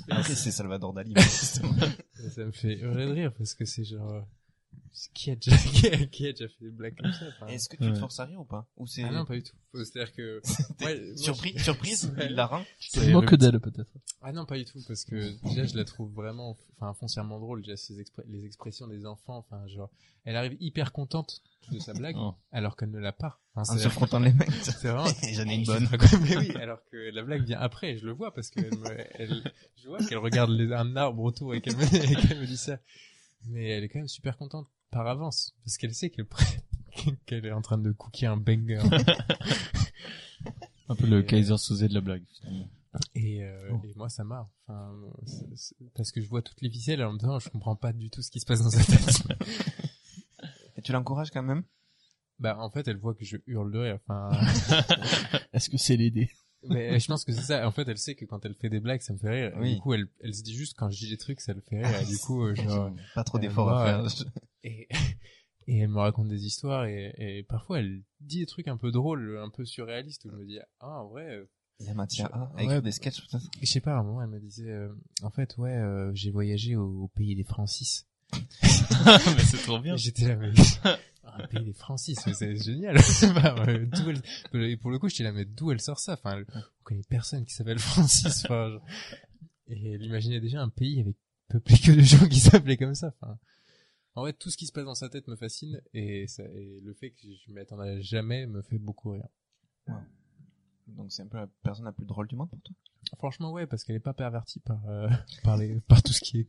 Après, 0.09 0.35
c'est 0.35 0.51
Salvador 0.51 0.93
Dali, 0.93 1.13
justement. 1.17 1.75
Ça 2.33 2.45
me 2.45 2.51
fait 2.51 2.77
hurler 2.77 3.05
de 3.05 3.11
rire, 3.11 3.33
parce 3.37 3.53
que 3.53 3.65
c'est 3.65 3.83
genre, 3.83 4.25
qui 5.13 5.31
a 5.31 5.35
déjà, 5.35 5.55
qui 5.73 5.87
a, 5.87 6.05
qui 6.05 6.27
a 6.27 6.31
déjà 6.31 6.47
fait 6.47 6.65
des 6.65 6.71
blagues 6.71 6.95
comme 7.01 7.11
ça? 7.11 7.25
Enfin, 7.29 7.47
Est-ce 7.47 7.69
que 7.69 7.77
tu 7.77 7.83
te 7.83 7.89
Ouais. 7.93 7.99
forces 7.99 8.19
à 8.19 8.25
rire 8.25 8.39
ou 8.41 8.45
pas? 8.45 8.67
Ou 8.77 8.87
c'est, 8.87 9.03
Ah 9.03 9.11
non, 9.11 9.25
pas 9.25 9.35
du 9.35 9.43
tout. 9.43 9.55
C'est-à-dire 9.73 10.13
que... 10.13 10.41
Ouais, 10.83 10.99
moi, 11.07 11.17
surprise, 11.17 11.53
je- 11.57 11.63
surprise, 11.63 12.13
il 12.29 12.35
la 12.35 12.45
rend. 12.47 12.63
Tu 12.79 12.91
te 12.91 13.09
moques 13.11 13.35
d'elle 13.35 13.59
peut-être. 13.59 13.91
Ah 14.21 14.31
non, 14.31 14.45
pas 14.45 14.57
du 14.57 14.65
tout, 14.65 14.79
parce 14.87 15.05
que 15.05 15.33
déjà, 15.47 15.65
je 15.65 15.75
la 15.77 15.85
trouve 15.85 16.11
vraiment, 16.13 16.57
enfin, 16.77 16.93
foncièrement 16.93 17.39
drôle, 17.39 17.61
déjà, 17.61 17.77
ses 17.77 17.95
les 18.27 18.45
expressions 18.45 18.87
des 18.87 19.05
enfants, 19.05 19.37
enfin, 19.37 19.65
genre, 19.67 19.89
elle 20.25 20.35
arrive 20.35 20.57
hyper 20.59 20.91
contente 20.91 21.41
de 21.71 21.79
sa 21.79 21.93
blague, 21.93 22.15
Oh. 22.17 22.33
alors 22.51 22.75
qu'elle 22.75 22.89
ne 22.91 22.99
l'a 22.99 23.11
pas. 23.13 23.39
Enfin, 23.53 23.73
En 23.73 23.77
c'est- 23.77 24.19
les 24.19 24.33
mecs. 24.33 24.51
c'est 24.63 24.87
vraiment... 24.87 25.05
J'en 25.33 25.47
ai 25.47 25.55
une 25.55 25.65
bonne. 25.65 25.87
mais 26.23 26.37
oui, 26.37 26.51
alors 26.55 26.79
que 26.91 26.97
la 27.13 27.23
blague 27.23 27.43
vient 27.43 27.59
après, 27.59 27.97
je 27.97 28.05
le 28.05 28.11
vois, 28.11 28.33
parce 28.33 28.49
que 28.49 28.59
elle 28.59 28.77
me- 28.77 28.97
elle- 29.21 29.53
je 29.77 29.87
vois 29.87 29.99
qu'elle 30.03 30.17
regarde 30.17 30.49
les, 30.51 30.73
un 30.73 30.95
arbre 30.95 31.21
autour 31.23 31.53
et 31.53 31.61
qu'elle 31.61 31.75
me, 31.77 31.83
et 31.83 32.15
qu'elle 32.15 32.39
me 32.39 32.45
dit 32.47 32.57
ça. 32.57 32.79
Mais 33.45 33.69
elle 33.69 33.83
est 33.83 33.89
quand 33.89 33.99
même 33.99 34.07
super 34.07 34.37
contente 34.37 34.67
par 34.91 35.07
avance, 35.07 35.55
parce 35.63 35.77
qu'elle 35.77 35.93
sait 35.93 36.09
qu'elle 36.09 36.27
qu'elle 37.25 37.45
est 37.45 37.51
en 37.51 37.61
train 37.61 37.77
de 37.77 37.91
cooker 37.91 38.25
un 38.27 38.37
banger. 38.37 38.79
Un 40.89 40.95
peu 40.95 41.05
le 41.07 41.19
Et- 41.19 41.25
Kaiser 41.25 41.57
Soze 41.57 41.81
de 41.81 41.93
la 41.93 42.01
blague. 42.01 42.23
Et, 43.13 43.43
euh, 43.43 43.71
et 43.83 43.93
moi, 43.95 44.09
ça 44.09 44.23
marre. 44.23 44.49
Enfin, 44.67 44.91
parce 45.95 46.11
que 46.11 46.21
je 46.21 46.27
vois 46.27 46.41
toutes 46.41 46.61
les 46.61 46.69
ficelles 46.71 47.01
et 47.01 47.03
en 47.03 47.11
même 47.11 47.19
temps, 47.21 47.37
je 47.39 47.49
comprends 47.49 47.75
pas 47.75 47.93
du 47.93 48.09
tout 48.09 48.23
ce 48.23 48.31
qui 48.31 48.39
se 48.39 48.45
passe 48.47 48.63
dans 48.63 48.71
sa 48.71 48.83
tête. 48.83 49.23
Et 50.77 50.81
tu 50.81 50.91
l'encourages 50.91 51.29
quand 51.29 51.43
même? 51.43 51.63
bah, 52.39 52.57
en 52.57 52.69
fait, 52.71 52.87
elle 52.87 52.97
voit 52.97 53.13
que 53.13 53.25
je 53.25 53.35
hurle 53.47 53.71
de 53.71 53.77
rire. 53.79 53.99
Enfin, 54.07 54.31
Est-ce 55.53 55.69
que 55.69 55.77
c'est 55.77 55.97
l'aider? 55.97 56.31
Mais 56.67 56.99
je 56.99 57.07
pense 57.07 57.23
que 57.25 57.31
c'est 57.31 57.41
ça. 57.41 57.67
En 57.67 57.71
fait, 57.71 57.87
elle 57.87 57.97
sait 57.97 58.15
que 58.15 58.25
quand 58.25 58.45
elle 58.45 58.55
fait 58.55 58.69
des 58.69 58.79
blagues, 58.79 59.01
ça 59.01 59.13
me 59.13 59.17
fait 59.19 59.29
rire. 59.29 59.57
Oui. 59.59 59.75
Du 59.75 59.79
coup, 59.81 59.93
elle, 59.93 60.07
elle 60.21 60.33
se 60.35 60.43
dit 60.43 60.53
juste 60.53 60.75
quand 60.77 60.89
je 60.89 60.97
dis 60.97 61.09
des 61.09 61.17
trucs, 61.17 61.39
ça 61.41 61.53
le 61.53 61.61
fait 61.61 61.85
rire. 61.85 62.01
Et 62.01 62.05
du 62.05 62.17
coup, 62.25 62.43
euh, 62.45 62.55
genre, 62.55 62.91
Pas 63.15 63.23
trop 63.23 63.37
Euh, 63.37 63.41
d'efforts 63.41 63.69
à 63.69 63.85
faire. 64.09 64.25
et, 64.63 64.87
et 65.67 65.77
elle 65.79 65.89
me 65.89 65.99
raconte 65.99 66.27
des 66.29 66.45
histoires 66.45 66.85
et, 66.85 67.13
et 67.17 67.43
parfois 67.43 67.79
elle 67.79 68.01
dit 68.21 68.39
des 68.39 68.45
trucs 68.45 68.67
un 68.67 68.77
peu 68.77 68.91
drôles, 68.91 69.37
un 69.41 69.49
peu 69.49 69.65
surréalistes 69.65 70.25
où 70.25 70.31
je 70.31 70.35
me 70.35 70.45
dis, 70.45 70.59
ah, 70.79 71.01
en 71.03 71.07
vrai, 71.09 71.25
euh, 71.35 71.45
Il 71.79 71.85
y 71.85 71.89
a 71.89 71.93
matière 71.93 72.33
à, 72.35 72.51
à 72.57 72.65
Ouais, 72.65 72.81
des 72.81 72.91
sketchs, 72.91 73.21
peut-être. 73.27 73.45
je 73.61 73.65
sais 73.65 73.79
pas, 73.81 73.91
à 73.93 73.99
un 73.99 74.03
moment, 74.03 74.21
elle 74.23 74.29
me 74.29 74.39
disait, 74.39 74.69
euh, 74.71 74.89
en 75.21 75.29
fait, 75.29 75.57
ouais, 75.57 75.75
euh, 75.75 76.11
j'ai 76.13 76.31
voyagé 76.31 76.75
au, 76.75 77.03
au 77.03 77.07
pays 77.09 77.35
des 77.35 77.43
Francis. 77.43 78.05
mais 78.63 79.43
c'est 79.43 79.57
trop 79.63 79.79
bien. 79.79 79.95
J'étais 79.95 80.27
là, 80.27 80.35
mais... 80.35 80.51
Un 81.39 81.47
pays 81.47 81.65
des 81.65 81.73
Francis, 81.73 82.19
mais 82.25 82.33
c'est 82.33 82.55
génial. 82.55 82.97
Euh, 83.67 83.85
elle- 84.53 84.63
Et 84.63 84.77
pour 84.77 84.91
le 84.91 84.99
coup, 84.99 85.09
j'étais 85.09 85.23
là, 85.23 85.31
mais 85.31 85.45
d'où 85.45 85.71
elle 85.71 85.81
sort 85.81 85.99
ça? 85.99 86.13
Enfin, 86.13 86.41
on 86.55 86.83
connaît 86.83 87.01
personne 87.09 87.45
qui 87.45 87.53
s'appelle 87.53 87.79
Francis. 87.89 88.45
Enfin, 88.45 88.79
Et 89.67 89.93
elle 89.93 90.03
imaginait 90.03 90.39
déjà 90.39 90.61
un 90.61 90.69
pays 90.69 90.99
avec 91.01 91.15
peuplé 91.47 91.75
que 91.77 91.91
de 91.91 92.01
gens 92.01 92.27
qui 92.27 92.39
s'appelaient 92.39 92.77
comme 92.77 92.95
ça. 92.95 93.13
Enfin, 93.21 93.37
en 94.15 94.25
fait, 94.25 94.33
tout 94.33 94.49
ce 94.49 94.57
qui 94.57 94.65
se 94.67 94.71
passe 94.71 94.85
dans 94.85 94.95
sa 94.95 95.09
tête 95.09 95.27
me 95.27 95.35
fascine 95.35 95.81
et, 95.93 96.27
ça, 96.27 96.43
et 96.43 96.79
le 96.83 96.93
fait 96.93 97.11
que 97.11 97.27
je 97.45 97.51
m'y 97.53 97.59
attendrais 97.59 98.01
jamais 98.01 98.45
me 98.47 98.61
fait 98.61 98.77
beaucoup 98.79 99.11
rire. 99.11 99.27
Donc 100.87 101.11
c'est 101.11 101.21
un 101.21 101.27
peu 101.27 101.37
la 101.37 101.47
personne 101.63 101.85
la 101.85 101.91
plus 101.91 102.05
drôle 102.05 102.27
du 102.27 102.35
monde 102.35 102.49
pour 102.49 102.59
toi? 102.61 102.75
Franchement, 103.17 103.51
ouais, 103.51 103.67
parce 103.67 103.83
qu'elle 103.83 103.95
est 103.95 103.99
pas 104.01 104.13
pervertie 104.13 104.59
par 104.59 104.83
euh, 104.89 105.07
par 105.43 105.55
les 105.57 105.79
par 105.81 106.01
tout 106.03 106.11
ce 106.13 106.19
qui 106.19 106.39
est 106.41 106.47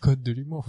code 0.00 0.22
de 0.22 0.32
l'humour. 0.32 0.68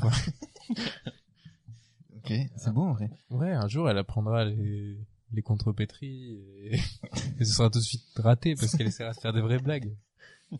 Ok, 2.25 2.34
c'est 2.58 2.74
beau 2.74 2.82
en 2.84 2.94
vrai. 2.94 3.10
Ouais, 3.29 3.51
un 3.51 3.67
jour, 3.67 3.89
elle 3.89 3.98
apprendra 3.98 4.46
les, 4.46 4.98
les 5.32 5.41
contrepétries 5.41 6.32
et... 6.34 6.75
et 7.39 7.46
ce 7.46 7.53
sera 7.53 7.70
tout 7.70 7.79
de 7.79 7.84
suite 7.84 8.01
raté 8.17 8.55
parce 8.55 8.75
qu'elle 8.75 8.88
essaiera 8.88 9.13
de 9.13 9.20
faire 9.20 9.34
des 9.34 9.41
vraies 9.41 9.60
blagues. 9.60 9.96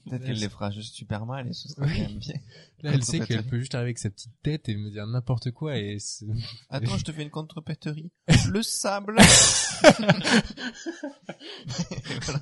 Peut-être 0.10 0.26
qu'elle 0.26 0.40
les 0.40 0.50
fera 0.50 0.72
juste 0.72 0.96
super 0.96 1.26
mal 1.26 1.48
et 1.48 1.54
ce 1.54 1.70
sera 1.70 1.86
Oui. 1.86 1.94
quand 1.96 2.10
même 2.10 2.18
bien. 2.18 2.34
Là, 2.82 2.92
elle 2.94 3.04
sait 3.04 3.20
qu'elle 3.20 3.46
peut 3.46 3.60
juste 3.60 3.76
arriver 3.76 3.90
avec 3.90 4.00
sa 4.00 4.10
petite 4.10 4.34
tête 4.42 4.68
et 4.68 4.76
me 4.76 4.90
dire 4.90 5.06
n'importe 5.08 5.52
quoi 5.52 5.78
et 5.78 5.98
Attends, 6.70 6.98
je 6.98 7.04
te 7.04 7.12
fais 7.12 7.22
une 7.24 7.30
contrepéterie. 7.30 8.12
Le 8.50 8.62
sable. 8.64 9.16
voilà. 12.22 12.40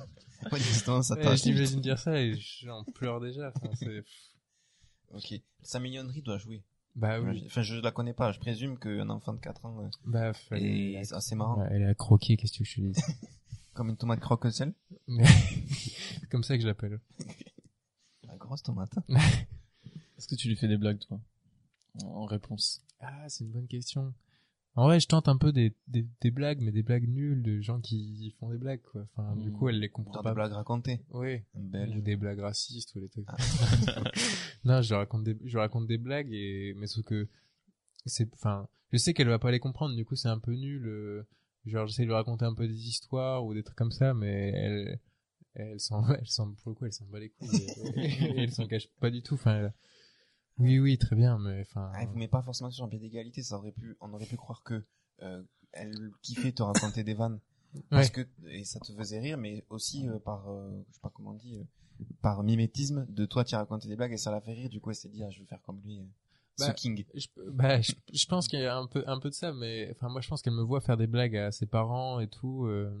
Ça 1.02 1.14
Ouais, 1.16 1.36
l'imagine 1.44 1.80
dire 1.80 1.98
ça 1.98 2.20
et 2.20 2.34
j'en 2.62 2.84
pleure 2.84 3.20
déjà. 3.20 3.52
Enfin, 3.54 3.88
Ok. 5.14 5.34
Sa 5.62 5.80
mignonnerie 5.80 6.22
doit 6.22 6.38
jouer. 6.38 6.62
Bah 6.96 7.20
oui. 7.20 7.42
Enfin, 7.46 7.62
je 7.62 7.76
la 7.76 7.90
connais 7.90 8.12
pas. 8.14 8.32
Je 8.32 8.38
présume 8.38 8.78
qu'un 8.78 9.08
enfant 9.10 9.32
de 9.32 9.40
4 9.40 9.64
ans 9.66 9.80
euh, 9.82 9.88
Bah, 10.04 10.32
elle, 10.50 10.64
est 10.64 10.92
est... 10.92 11.12
assez 11.12 11.34
marrant. 11.34 11.60
ouais, 11.60 11.68
elle 11.70 11.82
est 11.82 11.86
à 11.86 11.94
croquer, 11.94 12.36
qu'est-ce 12.36 12.58
que 12.58 12.64
je 12.64 12.74
te 12.76 12.80
dis 12.80 12.92
Comme 13.74 13.88
une 13.90 13.96
tomate 13.96 14.20
croque 14.20 14.44
au 14.44 14.50
sel. 14.52 14.72
C'est 15.08 16.28
comme 16.30 16.44
ça 16.44 16.56
que 16.56 16.62
je 16.62 16.68
l'appelle. 16.68 17.00
La 18.28 18.36
grosse 18.36 18.62
tomate. 18.62 18.92
Est-ce 20.16 20.28
que 20.28 20.34
tu 20.36 20.48
lui 20.48 20.56
fais 20.56 20.68
des 20.68 20.76
blagues, 20.76 21.00
toi? 21.00 21.20
En 22.04 22.24
réponse. 22.24 22.82
Ah, 23.00 23.28
c'est 23.28 23.44
une 23.44 23.50
bonne 23.50 23.66
question. 23.68 24.14
En 24.76 24.86
vrai, 24.86 24.98
je 24.98 25.06
tente 25.06 25.28
un 25.28 25.36
peu 25.36 25.52
des, 25.52 25.72
des, 25.86 26.04
des 26.20 26.30
blagues, 26.32 26.60
mais 26.60 26.72
des 26.72 26.82
blagues 26.82 27.08
nulles 27.08 27.42
de 27.42 27.60
gens 27.60 27.80
qui 27.80 28.34
font 28.40 28.50
des 28.50 28.58
blagues, 28.58 28.82
quoi. 28.82 29.06
Enfin, 29.14 29.36
du 29.36 29.50
Hmm. 29.50 29.52
coup, 29.52 29.68
elle 29.68 29.78
les 29.78 29.88
comprend 29.88 30.20
pas. 30.22 30.30
des 30.30 30.34
blagues 30.34 30.52
racontées. 30.52 31.00
Oui. 31.12 31.42
Ou 31.54 32.00
des 32.00 32.16
blagues 32.16 32.40
racistes 32.40 32.94
ou 32.96 33.00
des 33.00 33.08
trucs. 33.08 33.24
Ah. 33.28 33.36
non, 34.64 34.82
je 34.82 34.94
raconte 34.94 35.24
des, 35.24 35.36
je 35.44 35.58
raconte 35.58 35.86
des 35.86 35.98
blagues 35.98 36.32
et, 36.32 36.74
mais 36.76 36.86
sauf 36.88 37.04
que 37.04 37.28
c'est, 38.06 38.28
enfin, 38.34 38.68
je 38.92 38.98
sais 38.98 39.14
qu'elle 39.14 39.28
va 39.28 39.38
pas 39.38 39.50
les 39.52 39.60
comprendre, 39.60 39.94
du 39.96 40.04
coup 40.04 40.16
c'est 40.16 40.28
un 40.28 40.38
peu 40.40 40.52
nul. 40.54 40.86
euh, 40.86 41.22
genre, 41.66 41.86
j'essaie 41.86 42.02
de 42.02 42.08
lui 42.08 42.14
raconter 42.14 42.44
un 42.44 42.54
peu 42.54 42.66
des 42.66 42.88
histoires 42.88 43.44
ou 43.44 43.54
des 43.54 43.62
trucs 43.62 43.78
comme 43.78 43.92
ça, 43.92 44.12
mais 44.12 44.50
elle, 44.54 45.00
elle 45.54 45.78
s'en, 45.80 46.04
elle 46.14 46.26
s'en, 46.26 46.52
pour 46.52 46.70
le 46.70 46.74
coup, 46.74 46.84
elle 46.84 46.92
s'en 46.92 47.06
bat 47.06 47.20
les 47.20 47.30
couilles 47.30 47.48
elle 48.36 48.50
s'en 48.52 48.66
cache 48.66 48.88
pas 49.00 49.10
du 49.10 49.22
tout. 49.22 49.34
Enfin, 49.34 49.54
elle- 49.56 49.74
oui, 50.58 50.78
oui, 50.78 50.98
très 50.98 51.16
bien, 51.16 51.38
mais 51.38 51.60
enfin. 51.62 51.90
Ah, 51.94 52.04
vous 52.06 52.16
mettez 52.16 52.30
pas 52.30 52.42
forcément 52.42 52.70
sur 52.70 52.84
un 52.84 52.88
pied 52.88 52.98
d'égalité. 52.98 53.42
Ça 53.42 53.56
aurait 53.58 53.72
pu, 53.72 53.96
on 54.00 54.12
aurait 54.12 54.26
pu 54.26 54.36
croire 54.36 54.62
que 54.62 54.84
euh, 55.22 55.42
elle 55.72 56.10
kiffait 56.22 56.52
te 56.52 56.62
raconter 56.62 57.02
des 57.04 57.14
vannes 57.14 57.40
parce 57.90 58.10
que 58.10 58.20
et 58.46 58.64
ça 58.64 58.78
te 58.78 58.92
faisait 58.92 59.18
rire, 59.18 59.36
mais 59.36 59.64
aussi 59.68 60.08
euh, 60.08 60.18
par, 60.20 60.48
euh, 60.48 60.70
je 60.88 60.94
sais 60.94 61.00
pas 61.00 61.10
comment 61.12 61.30
on 61.30 61.34
dit, 61.34 61.56
euh, 61.56 62.04
par 62.22 62.42
mimétisme 62.44 63.04
de 63.08 63.26
toi, 63.26 63.44
tu 63.44 63.56
racontais 63.56 63.88
des 63.88 63.96
blagues 63.96 64.12
et 64.12 64.16
ça 64.16 64.30
l'a 64.30 64.40
fait 64.40 64.52
rire. 64.52 64.68
Du 64.70 64.80
coup, 64.80 64.90
elle 64.90 64.96
s'est 64.96 65.08
dit, 65.08 65.24
ah, 65.24 65.30
je 65.30 65.40
vais 65.40 65.46
faire 65.46 65.60
comme 65.62 65.80
lui, 65.84 65.98
euh, 65.98 66.04
ce 66.56 66.66
Bah, 66.66 66.72
King. 66.74 67.04
Je, 67.14 67.26
bah, 67.50 67.80
je, 67.80 67.92
je 68.12 68.26
pense 68.26 68.46
qu'il 68.46 68.60
y 68.60 68.64
a 68.64 68.76
un 68.76 68.86
peu, 68.86 69.02
un 69.08 69.18
peu 69.18 69.28
de 69.28 69.34
ça, 69.34 69.52
mais 69.52 69.90
enfin 69.90 70.08
moi 70.08 70.20
je 70.20 70.28
pense 70.28 70.40
qu'elle 70.40 70.54
me 70.54 70.62
voit 70.62 70.80
faire 70.80 70.96
des 70.96 71.08
blagues 71.08 71.36
à 71.36 71.50
ses 71.50 71.66
parents 71.66 72.20
et 72.20 72.28
tout, 72.28 72.66
euh, 72.66 72.92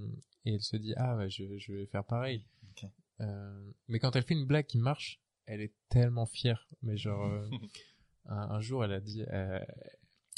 et 0.44 0.54
elle 0.54 0.60
se 0.60 0.76
dit 0.76 0.92
ah 0.96 1.16
ouais, 1.16 1.30
je, 1.30 1.56
je 1.58 1.72
vais 1.72 1.86
faire 1.86 2.04
pareil. 2.04 2.44
Ok. 2.70 2.90
Euh, 3.20 3.70
mais 3.86 4.00
quand 4.00 4.16
elle 4.16 4.24
fait 4.24 4.34
une 4.34 4.44
blague 4.46 4.66
qui 4.66 4.78
marche, 4.78 5.20
elle 5.46 5.60
est 5.60 5.72
tellement 5.88 6.26
fière. 6.26 6.68
Mais 6.82 6.96
genre 6.96 7.24
euh, 7.26 7.48
un, 8.26 8.36
un 8.50 8.60
jour 8.60 8.84
elle 8.84 8.92
a 8.92 9.00
dit, 9.00 9.22
euh, 9.32 9.58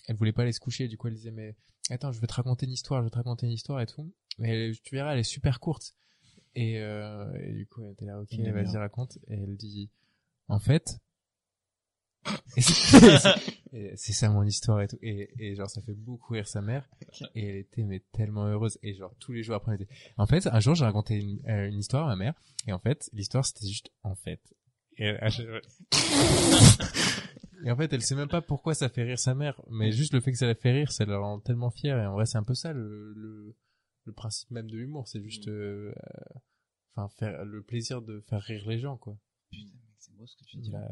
elle 0.09 0.17
voulait 0.17 0.33
pas 0.33 0.43
aller 0.43 0.53
se 0.53 0.61
coucher, 0.61 0.89
du 0.89 0.97
coup 0.97 1.09
elle 1.09 1.15
disait 1.15 1.31
mais 1.31 1.55
attends 1.91 2.13
je 2.13 2.21
vais 2.21 2.27
te 2.27 2.35
raconter 2.35 2.67
une 2.67 2.73
histoire, 2.73 3.01
je 3.01 3.07
vais 3.07 3.11
te 3.11 3.17
raconter 3.17 3.47
une 3.47 3.53
histoire 3.53 3.81
et 3.81 3.87
tout. 3.87 4.13
Mais 4.39 4.51
elle- 4.69 4.81
tu 4.81 4.95
verras 4.95 5.13
elle 5.13 5.21
est 5.21 5.23
super 5.25 5.61
courte. 5.61 5.95
Et, 6.55 6.81
euh, 6.81 7.33
et 7.43 7.53
du 7.53 7.67
coup 7.67 7.83
elle 7.85 7.93
était 7.93 8.07
là 8.07 8.21
ok 8.21 8.29
vas-y 8.53 8.77
raconte. 8.77 9.19
Et 9.29 9.35
elle 9.35 9.57
dit 9.57 9.91
en 10.49 10.59
fait 10.59 10.99
c'est 12.57 14.13
ça 14.13 14.29
mon 14.31 14.43
histoire 14.43 14.81
et 14.83 14.89
tout. 14.89 14.99
Et, 15.03 15.31
et 15.39 15.55
genre, 15.55 15.71
ça 15.71 15.81
fait 15.83 15.95
beaucoup 15.95 16.33
rire 16.35 16.49
sa 16.49 16.61
mère. 16.61 16.89
Et 17.35 17.47
elle 17.49 17.57
était 17.57 17.85
mais 17.85 18.01
tellement 18.13 18.47
heureuse. 18.47 18.79
Et 18.83 18.95
genre, 18.95 19.15
tous 19.21 19.33
les 19.33 19.43
jours 19.43 19.55
après, 19.57 19.75
elle 19.75 19.83
était... 19.83 19.95
En 20.17 20.27
fait, 20.27 20.47
un 20.47 20.61
jour, 20.61 20.75
j'ai 20.75 20.85
raconté 20.85 21.17
une, 21.21 21.41
euh, 21.49 21.69
une 21.69 21.79
histoire 21.79 22.07
à 22.07 22.09
ma 22.09 22.17
mère. 22.17 22.35
Et 22.67 22.73
en 22.73 22.79
fait, 22.79 23.09
l'histoire, 23.13 23.45
c'était 23.45 23.67
juste 23.69 23.91
en 24.03 24.15
fait. 24.15 24.41
Et, 24.99 25.17
en 27.71 27.76
fait, 27.76 27.93
elle 27.93 28.03
sait 28.03 28.15
même 28.15 28.29
pas 28.29 28.43
pourquoi 28.43 28.75
ça 28.75 28.88
fait 28.88 29.03
rire 29.03 29.19
sa 29.19 29.35
mère. 29.35 29.61
Mais 29.71 29.93
juste 29.93 30.12
le 30.12 30.21
fait 30.21 30.33
que 30.33 30.38
ça 30.38 30.47
la 30.47 30.55
fait 30.55 30.73
rire, 30.73 30.93
ça 30.93 31.05
la 31.05 31.19
rend 31.19 31.41
tellement 31.41 31.71
fière. 31.71 31.99
Et 31.99 32.07
en 32.07 32.12
vrai, 32.12 32.26
c'est 32.26 32.38
un 32.38 32.45
peu 32.45 32.55
ça 32.55 32.73
le, 32.73 33.12
le, 33.15 33.57
le 34.05 34.12
principe 34.12 34.50
même 34.50 34.71
de 34.71 34.76
l'humour. 34.76 35.09
C'est 35.09 35.23
juste, 35.23 35.49
euh, 35.49 35.93
euh, 35.97 36.38
enfin, 36.95 37.09
faire 37.17 37.45
le 37.45 37.62
plaisir 37.62 38.03
de 38.03 38.21
faire 38.29 38.43
rire 38.43 38.65
les 38.69 38.79
gens, 38.79 38.97
quoi. 38.97 39.19
Putain, 39.50 39.65
mec, 39.65 39.97
c'est 39.99 40.15
beau 40.17 40.26
ce 40.26 40.37
que 40.37 40.45
tu 40.45 40.59
dis 40.59 40.71
là. 40.71 40.88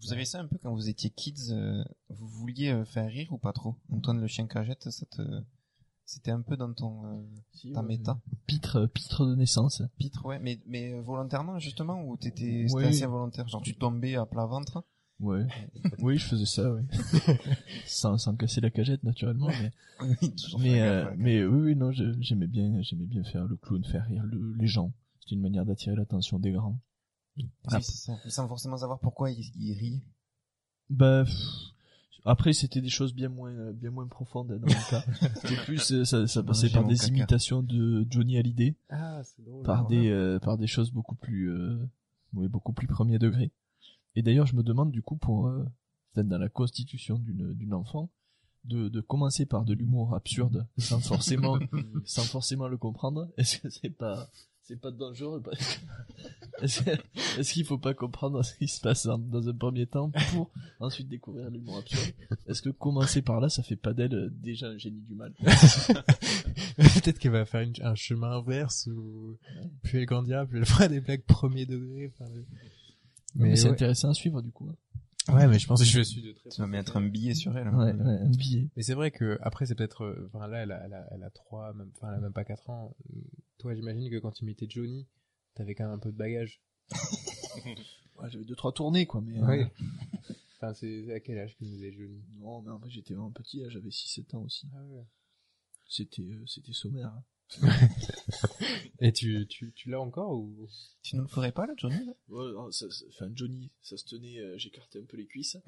Vous 0.00 0.12
avez 0.12 0.24
ça 0.24 0.40
un 0.40 0.48
peu 0.48 0.58
quand 0.58 0.74
vous 0.74 0.88
étiez 0.88 1.10
kids, 1.10 1.52
euh, 1.52 1.84
vous 2.08 2.26
vouliez 2.26 2.70
euh, 2.70 2.84
faire 2.84 3.08
rire 3.08 3.28
ou 3.30 3.38
pas 3.38 3.52
trop? 3.52 3.76
Antoine 3.90 4.20
le 4.20 4.26
chien 4.26 4.48
cagette, 4.48 4.90
ça 4.90 5.06
te, 5.06 5.22
c'était 6.12 6.30
un 6.30 6.42
peu 6.42 6.56
dans 6.56 6.72
ton 6.72 7.04
euh, 7.06 7.22
Si, 7.52 7.72
ta 7.72 7.80
ouais. 7.80 7.86
méta. 7.88 8.20
Pitre, 8.46 8.86
pitre 8.86 9.26
de 9.26 9.34
naissance. 9.34 9.82
Pitre, 9.98 10.24
ouais, 10.26 10.38
mais 10.40 10.60
mais 10.66 10.92
euh, 10.92 11.00
volontairement 11.00 11.58
justement 11.58 12.04
ou 12.04 12.16
t'étais 12.16 12.64
Oui. 12.64 12.68
c'était 12.70 12.86
assez 12.86 13.04
involontaire, 13.04 13.48
genre 13.48 13.62
tu 13.62 13.74
tombais 13.74 14.16
à 14.16 14.26
plat 14.26 14.46
ventre? 14.46 14.84
Ouais. 15.20 15.46
oui, 16.00 16.18
je 16.18 16.26
faisais 16.26 16.46
ça, 16.46 16.72
ouais. 16.72 16.82
sans, 17.86 18.18
sans 18.18 18.34
casser 18.36 18.60
la 18.60 18.70
cagette, 18.70 19.04
naturellement, 19.04 19.48
mais, 19.48 19.70
Oui, 20.20 20.34
mais, 20.58 20.80
euh, 20.82 21.04
ouais. 21.10 21.14
mais 21.16 21.44
oui, 21.44 21.60
oui, 21.60 21.76
non, 21.76 21.92
j'aimais 21.92 22.48
bien, 22.48 22.82
j'aimais 22.82 23.06
bien 23.06 23.22
faire 23.24 23.44
le 23.44 23.56
clown, 23.56 23.84
faire 23.84 24.04
rire 24.06 24.24
le- 24.24 24.54
les 24.54 24.66
gens. 24.66 24.92
C'était 25.20 25.36
une 25.36 25.42
manière 25.42 25.64
d'attirer 25.64 25.94
l'attention 25.94 26.38
des 26.40 26.50
grands. 26.50 26.78
Oui, 27.36 27.48
c'est 27.70 27.82
ça. 27.82 28.12
Sans 28.28 28.48
forcément 28.48 28.76
savoir 28.76 28.98
pourquoi 28.98 29.30
il, 29.30 29.44
il 29.56 29.72
rit. 29.78 30.02
Bah, 30.90 31.24
pff, 31.24 31.36
après, 32.24 32.52
c'était 32.52 32.80
des 32.80 32.88
choses 32.88 33.14
bien 33.14 33.28
moins, 33.28 33.50
euh, 33.50 33.72
bien 33.72 33.90
moins 33.90 34.06
profondes 34.06 34.48
dans 34.48 34.66
mon 34.66 34.82
cas. 34.90 35.04
C'était 35.36 35.56
plus, 35.64 35.92
euh, 35.92 36.04
ça, 36.04 36.26
ça 36.26 36.42
passait 36.42 36.70
par 36.70 36.84
des 36.86 36.94
caca. 36.96 37.06
imitations 37.08 37.62
de 37.62 38.06
Johnny 38.10 38.38
Hallyday, 38.38 38.74
Ah, 38.90 39.22
c'est 39.24 39.42
drôle. 39.44 39.64
par 39.64 39.86
des, 39.86 40.08
euh, 40.10 40.38
par 40.38 40.56
des 40.58 40.66
choses 40.66 40.90
beaucoup 40.92 41.14
plus, 41.16 41.50
euh, 41.50 41.76
oui, 42.34 42.48
beaucoup 42.48 42.72
plus 42.72 42.86
premier 42.86 43.18
degré. 43.18 43.50
Et 44.14 44.22
d'ailleurs, 44.22 44.46
je 44.46 44.54
me 44.56 44.62
demande 44.62 44.90
du 44.92 45.02
coup 45.02 45.16
pour, 45.16 45.48
euh, 45.48 45.64
peut-être 46.12 46.28
dans 46.28 46.38
la 46.38 46.48
constitution 46.48 47.18
d'une, 47.18 47.54
d'une 47.54 47.74
enfant, 47.74 48.10
de, 48.64 48.88
de 48.88 49.00
commencer 49.00 49.44
par 49.46 49.64
de 49.64 49.74
l'humour 49.74 50.14
absurde, 50.14 50.66
sans 50.78 51.00
forcément, 51.00 51.58
sans 52.04 52.22
forcément 52.22 52.68
le 52.68 52.76
comprendre. 52.76 53.28
Est-ce 53.36 53.58
que 53.58 53.68
c'est 53.70 53.90
pas, 53.90 54.28
c'est 54.64 54.80
pas 54.80 54.90
dangereux 54.90 55.42
parce 55.42 55.78
que- 56.84 56.90
Est-ce 57.40 57.52
qu'il 57.52 57.64
faut 57.64 57.78
pas 57.78 57.94
comprendre 57.94 58.42
ce 58.44 58.54
qui 58.54 58.68
se 58.68 58.80
passe 58.80 59.06
dans, 59.06 59.18
dans 59.18 59.48
un 59.48 59.52
premier 59.54 59.86
temps 59.86 60.10
pour 60.32 60.50
ensuite 60.80 61.08
découvrir 61.08 61.50
l'humour 61.50 61.78
absurde? 61.78 62.12
Est-ce 62.46 62.62
que 62.62 62.68
commencer 62.70 63.22
par 63.22 63.40
là, 63.40 63.48
ça 63.48 63.62
fait 63.62 63.76
pas 63.76 63.92
d'elle 63.92 64.14
euh, 64.14 64.28
déjà 64.30 64.68
un 64.68 64.78
génie 64.78 65.00
du 65.02 65.14
mal? 65.14 65.32
Peut-être 66.76 67.18
qu'elle 67.18 67.32
va 67.32 67.44
faire 67.44 67.62
une- 67.62 67.74
un 67.82 67.94
chemin 67.94 68.38
inverse 68.38 68.86
où 68.92 69.36
plus 69.82 69.98
elle 70.00 70.06
grandira, 70.06 70.46
plus 70.46 70.58
elle 70.58 70.66
fera 70.66 70.88
des 70.88 71.00
blagues 71.00 71.22
premier 71.22 71.66
degré. 71.66 72.12
enfin, 72.14 72.30
le- 72.32 72.44
Mais, 73.34 73.48
Mais 73.50 73.56
c'est 73.56 73.66
ouais. 73.66 73.72
intéressant 73.72 74.10
à 74.10 74.14
suivre 74.14 74.42
du 74.42 74.50
coup. 74.52 74.70
Ouais, 75.28 75.46
mais 75.46 75.58
je 75.58 75.66
pense 75.66 75.80
que 75.80 75.86
je 75.86 76.00
suis 76.02 76.22
de 76.22 76.32
très. 76.32 76.50
Tu 76.50 76.60
vas 76.60 76.66
mettre 76.66 76.96
un 76.96 77.06
billet 77.06 77.34
sur 77.34 77.56
elle. 77.56 77.68
hein. 77.68 77.76
Ouais, 77.78 77.92
ouais, 77.92 78.18
un 78.20 78.28
billet. 78.30 78.68
Mais 78.76 78.82
c'est 78.82 78.94
vrai 78.94 79.10
que 79.10 79.38
après 79.42 79.66
c'est 79.66 79.74
peut-être, 79.74 80.04
euh, 80.04 80.30
enfin 80.32 80.46
là 80.48 80.62
elle 80.62 80.72
a, 80.72 80.82
elle 80.84 80.94
a, 80.94 81.06
elle 81.12 81.22
a 81.22 81.30
trois, 81.30 81.72
même, 81.74 81.90
enfin 81.94 82.08
elle 82.10 82.18
a 82.18 82.20
même 82.20 82.32
pas 82.32 82.44
quatre 82.44 82.68
ans. 82.70 82.96
Euh, 83.14 83.20
Toi 83.58 83.74
j'imagine 83.74 84.10
que 84.10 84.18
quand 84.18 84.32
tu 84.32 84.42
imitais 84.44 84.66
Johnny, 84.68 85.06
t'avais 85.54 85.74
quand 85.74 85.84
même 85.84 85.94
un 85.94 85.98
peu 85.98 86.10
de 86.12 86.16
bagage. 86.16 86.60
Ouais, 88.16 88.28
J'avais 88.30 88.44
deux 88.44 88.54
trois 88.54 88.72
tournées 88.72 89.06
quoi, 89.06 89.20
mais. 89.22 89.38
euh, 89.40 89.46
Ouais. 89.46 89.72
Enfin 90.56 90.74
c'est 90.74 91.04
c'est 91.06 91.14
à 91.14 91.20
quel 91.20 91.38
âge 91.38 91.56
que 91.56 91.64
nous 91.64 91.72
faisait 91.72 91.92
Johnny? 91.92 92.22
Non, 92.38 92.60
mais 92.62 92.70
en 92.70 92.78
fait 92.78 92.90
j'étais 92.90 93.14
vraiment 93.14 93.30
petit, 93.30 93.60
là, 93.60 93.68
j'avais 93.68 93.88
6-7 93.90 94.34
ans 94.36 94.42
aussi. 94.42 94.68
Ah 94.74 94.84
ouais. 94.84 95.04
C'était, 95.88 96.22
euh, 96.22 96.44
c'était 96.46 96.72
sommaire. 96.72 97.06
hein. 97.08 97.24
Et 99.00 99.12
tu, 99.12 99.46
tu, 99.48 99.72
tu 99.72 99.90
l'as 99.90 100.00
encore 100.00 100.32
ou? 100.32 100.68
Tu 101.02 101.16
ne 101.16 101.22
le 101.22 101.26
ferais 101.28 101.52
pas 101.52 101.66
là, 101.66 101.74
Johnny 101.76 102.04
là? 102.04 102.12
Ouais, 102.28 102.52
non, 102.52 102.70
ça, 102.70 102.88
ça- 102.90 103.04
enfin 103.10 103.28
Johnny, 103.34 103.70
ça 103.82 103.96
se 103.96 104.04
tenait, 104.04 104.38
euh, 104.38 104.56
j'écartais 104.58 105.00
un 105.00 105.04
peu 105.04 105.16
les 105.16 105.26
cuisses. 105.26 105.56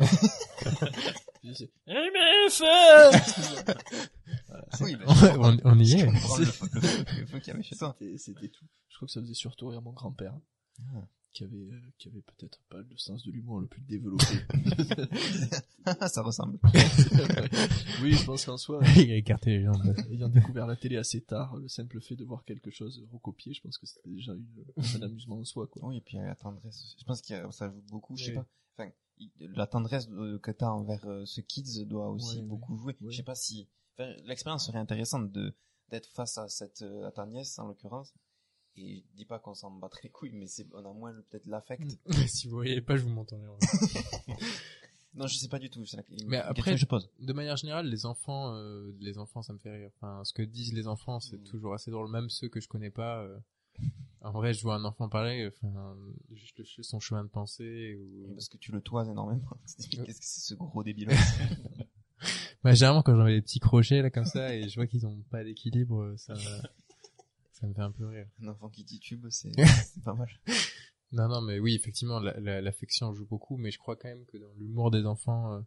Je 1.42 1.50
disais, 1.50 1.70
MF 1.86 2.62
Oui, 4.80 4.96
bah, 4.96 5.04
on, 5.38 5.58
on 5.64 5.78
y 5.78 5.92
est. 6.00 6.06
comprends 6.06 6.38
le, 6.38 6.44
feu- 6.46 6.66
le 6.72 6.80
feu- 6.80 7.04
le 7.20 7.26
feu 7.26 7.38
qu'il 7.40 7.48
y 7.48 7.50
avait 7.50 7.62
chez 7.62 7.76
toi. 7.76 7.94
C'était, 7.98 8.16
c'était 8.18 8.48
tout. 8.48 8.64
Je 8.88 8.96
crois 8.96 9.06
que 9.06 9.12
ça 9.12 9.20
faisait 9.20 9.34
surtout 9.34 9.68
rire 9.68 9.82
mon 9.82 9.92
grand-père, 9.92 10.34
Ah. 10.94 11.06
Qui 11.34 11.44
avait, 11.44 11.56
euh, 11.56 11.80
qui 11.98 12.08
avait 12.08 12.22
peut-être 12.22 12.62
pas 12.70 12.78
le 12.78 12.96
sens 12.96 13.24
de 13.26 13.32
l'humour 13.32 13.60
le 13.60 13.66
plus 13.66 13.82
développé. 13.82 14.24
ça 16.08 16.22
ressemble. 16.22 16.58
oui, 18.02 18.12
je 18.12 18.24
pense 18.24 18.44
qu'en 18.46 18.56
soi, 18.56 18.80
Il 18.96 19.10
a 19.10 19.16
écarté 19.16 19.50
les 19.58 19.64
jambes. 19.64 19.82
ayant 20.10 20.28
découvert 20.28 20.66
la 20.66 20.76
télé 20.76 20.96
assez 20.96 21.20
tard, 21.20 21.56
le 21.56 21.68
simple 21.68 22.00
fait 22.00 22.14
de 22.16 22.24
voir 22.24 22.44
quelque 22.44 22.70
chose 22.70 23.04
recopié, 23.12 23.52
je 23.52 23.60
pense 23.60 23.76
que 23.78 23.86
c'était 23.86 24.08
déjà 24.08 24.32
une, 24.32 24.46
un 24.96 25.02
amusement 25.02 25.38
en 25.40 25.44
soi, 25.44 25.66
quoi. 25.66 25.86
Oui, 25.86 25.96
et 25.98 26.00
puis 26.00 26.16
la 26.16 26.36
tendresse. 26.36 26.94
Je 26.98 27.04
pense 27.04 27.20
que 27.20 27.34
ça 27.50 27.68
joue 27.68 27.82
beaucoup. 27.90 28.16
Je 28.16 28.24
sais 28.26 28.30
Oui. 28.30 28.36
pas. 28.36 28.46
Enfin, 28.78 28.90
la 29.40 29.66
tendresse 29.66 30.08
euh, 30.12 30.38
que 30.38 30.52
t'as 30.52 30.70
envers 30.70 31.04
euh, 31.06 31.24
ce 31.26 31.40
kids 31.40 31.84
doit 31.86 32.10
aussi 32.10 32.38
ouais. 32.38 32.42
beaucoup 32.44 32.76
jouer. 32.76 32.96
Je 33.00 33.16
sais 33.16 33.22
pas 33.24 33.34
si. 33.34 33.68
Enfin, 33.98 34.12
l'expérience 34.24 34.66
serait 34.66 34.78
intéressante 34.78 35.30
de 35.32 35.54
d'être 35.90 36.08
face 36.12 36.38
à 36.38 36.48
cette 36.48 36.82
à 37.04 37.10
ta 37.12 37.26
nièce 37.26 37.58
en 37.58 37.66
l'occurrence. 37.66 38.14
Et 38.76 39.04
je 39.10 39.16
dis 39.16 39.24
pas 39.24 39.38
qu'on 39.38 39.54
s'en 39.54 39.70
batte 39.70 40.02
les 40.02 40.10
couilles, 40.10 40.32
mais 40.32 40.46
c'est 40.48 40.66
on 40.74 40.78
a 40.84 40.92
moins 40.92 41.12
le- 41.12 41.22
peut-être 41.22 41.46
l'affect. 41.46 41.86
si 42.28 42.48
vous 42.48 42.54
voyez 42.56 42.80
pas, 42.80 42.96
je 42.96 43.02
vous 43.02 43.10
m'entendrai. 43.10 43.48
Non, 45.16 45.28
je 45.28 45.36
sais 45.36 45.46
pas 45.46 45.60
du 45.60 45.70
tout. 45.70 45.86
C'est 45.86 45.96
la 45.98 46.02
une 46.10 46.26
Mais 46.28 46.38
après- 46.38 46.72
que 46.72 46.76
je 46.76 46.86
pose. 46.86 47.08
de 47.20 47.32
manière 47.32 47.56
générale, 47.56 47.86
les 47.88 48.04
enfants, 48.04 48.52
euh, 48.56 48.90
les 48.98 49.16
enfants, 49.16 49.42
ça 49.42 49.52
me 49.52 49.58
fait 49.60 49.70
rire. 49.70 49.90
Enfin, 49.94 50.24
ce 50.24 50.32
que 50.32 50.42
disent 50.42 50.72
les 50.72 50.88
enfants, 50.88 51.20
c'est 51.20 51.36
Mm. 51.36 51.44
toujours 51.44 51.72
assez 51.72 51.92
drôle. 51.92 52.10
Même 52.10 52.28
ceux 52.30 52.48
que 52.48 52.58
je 52.60 52.66
connais 52.66 52.90
pas. 52.90 53.22
euh, 53.22 53.38
en 54.22 54.32
vrai, 54.32 54.52
je 54.54 54.62
vois 54.62 54.74
un 54.74 54.84
enfant 54.84 55.08
parler, 55.08 55.46
enfin, 55.46 55.96
juste 56.32 56.58
le- 56.58 56.82
son 56.82 56.98
chemin 56.98 57.22
de 57.22 57.28
pensée. 57.28 57.94
Ou... 57.94 58.34
Parce 58.34 58.48
que 58.48 58.56
tu 58.56 58.72
le 58.72 58.80
toises 58.80 59.08
énormément. 59.08 59.48
Qu'est-ce 59.66 60.18
que 60.18 60.24
c'est 60.24 60.40
ce 60.48 60.54
gros 60.54 60.82
débile 60.82 61.10
Bah, 62.64 62.72
généralement, 62.72 63.02
quand 63.02 63.14
j'en 63.14 63.26
ai 63.26 63.34
des 63.36 63.42
petits 63.42 63.60
crochets 63.60 64.02
là 64.02 64.10
comme 64.10 64.24
ça 64.24 64.52
et 64.54 64.68
je 64.68 64.74
vois 64.74 64.88
qu'ils 64.88 65.06
ont 65.06 65.22
pas 65.30 65.44
d'équilibre, 65.44 66.14
ça, 66.16 66.34
ça 67.64 67.68
me 67.68 67.74
fait 67.74 67.80
un 67.82 67.90
peu 67.92 68.06
rire. 68.06 68.26
Un 68.42 68.48
enfant 68.48 68.68
qui 68.68 68.84
titube, 68.84 69.26
c'est 69.30 69.52
c'est 69.84 70.02
pas 70.04 70.14
mal. 70.14 70.28
Non, 71.12 71.28
non, 71.28 71.40
mais 71.40 71.58
oui, 71.58 71.74
effectivement, 71.74 72.18
la- 72.20 72.38
la- 72.40 72.60
l'affection 72.60 73.12
joue 73.14 73.26
beaucoup, 73.26 73.56
mais 73.56 73.70
je 73.70 73.78
crois 73.78 73.96
quand 73.96 74.08
même 74.08 74.24
que 74.26 74.36
dans 74.36 74.52
l'humour 74.58 74.90
des 74.90 75.06
enfants, 75.06 75.54
euh, 75.54 75.60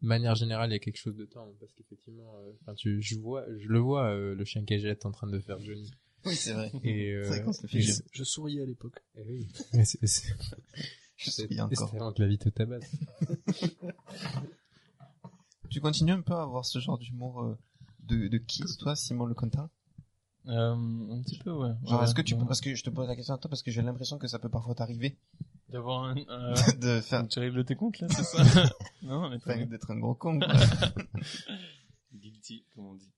de 0.00 0.06
manière 0.06 0.34
générale, 0.34 0.70
il 0.70 0.74
y 0.74 0.76
a 0.76 0.78
quelque 0.78 0.96
chose 0.98 1.16
de 1.16 1.24
tendre, 1.26 1.52
parce 1.60 1.72
qu'effectivement, 1.74 2.34
euh, 2.68 2.74
tu, 2.76 3.02
je 3.02 3.18
vois, 3.18 3.44
je 3.58 3.68
le 3.68 3.78
vois, 3.80 4.06
euh, 4.10 4.34
le 4.34 4.44
chien 4.44 4.64
cagette 4.64 5.04
en 5.06 5.10
train 5.12 5.26
de 5.28 5.38
faire 5.40 5.60
Johnny. 5.60 5.90
Oui, 6.24 6.36
c'est 6.36 6.52
vrai. 6.52 6.70
Et, 6.84 7.12
euh, 7.12 7.22
vrai 7.28 7.52
se 7.52 7.62
le 7.62 7.68
fait 7.68 7.80
Je 8.12 8.24
souriais 8.24 8.62
à 8.62 8.66
l'époque. 8.66 8.98
eh 9.16 9.22
oui. 9.24 9.48
Mais 9.74 9.84
c'est, 9.84 10.04
c'est, 10.06 10.32
Je 11.16 11.30
souris 11.30 11.60
encore. 11.60 11.90
c'est 11.90 11.96
avant 11.96 12.12
que 12.12 12.22
la 12.22 12.28
vie 12.28 12.38
te 12.38 12.48
tabasse. 12.48 12.90
Tu 15.70 15.80
continues 15.80 16.12
un 16.12 16.20
peu 16.20 16.34
à 16.34 16.42
avoir 16.42 16.64
ce 16.66 16.78
genre 16.80 16.98
d'humour 16.98 17.42
euh, 17.42 17.56
de, 18.00 18.28
de 18.28 18.38
kids, 18.38 18.76
toi, 18.78 18.94
Simon 18.94 19.24
Le 19.24 19.34
Conta 19.34 19.70
Euh, 20.48 20.72
un 20.74 21.22
petit 21.22 21.38
peu, 21.38 21.52
ouais. 21.52 21.70
Genre, 21.84 21.98
Ouais, 22.00 22.04
est-ce 22.04 22.14
que 22.14 22.22
tu 22.22 22.34
ouais. 22.34 22.40
peux, 22.40 22.46
parce 22.46 22.60
que 22.60 22.74
je 22.74 22.82
te 22.82 22.90
pose 22.90 23.06
la 23.08 23.14
question 23.16 23.34
à 23.34 23.38
toi 23.38 23.48
parce 23.48 23.62
que 23.62 23.70
j'ai 23.70 23.82
l'impression 23.82 24.18
que 24.18 24.26
ça 24.26 24.38
peut 24.38 24.48
parfois 24.48 24.74
t'arriver 24.74 25.16
D'avoir 25.68 26.04
un, 26.04 26.16
euh, 26.16 26.54
de 26.80 27.00
faire, 27.00 27.26
tu 27.28 27.38
règles 27.38 27.64
tes 27.64 27.76
comptes, 27.76 28.00
là, 28.00 28.08
c'est 28.10 28.24
ça? 28.24 28.42
non, 29.02 29.30
mais 29.30 29.36
enfin, 29.36 29.64
d'être 29.66 29.90
un 29.90 29.98
gros 29.98 30.14
con. 30.14 30.38
quoi. 30.40 30.48
Guilty, 32.14 32.64
comme 32.74 32.86
on 32.86 32.94
dit. 32.94 33.10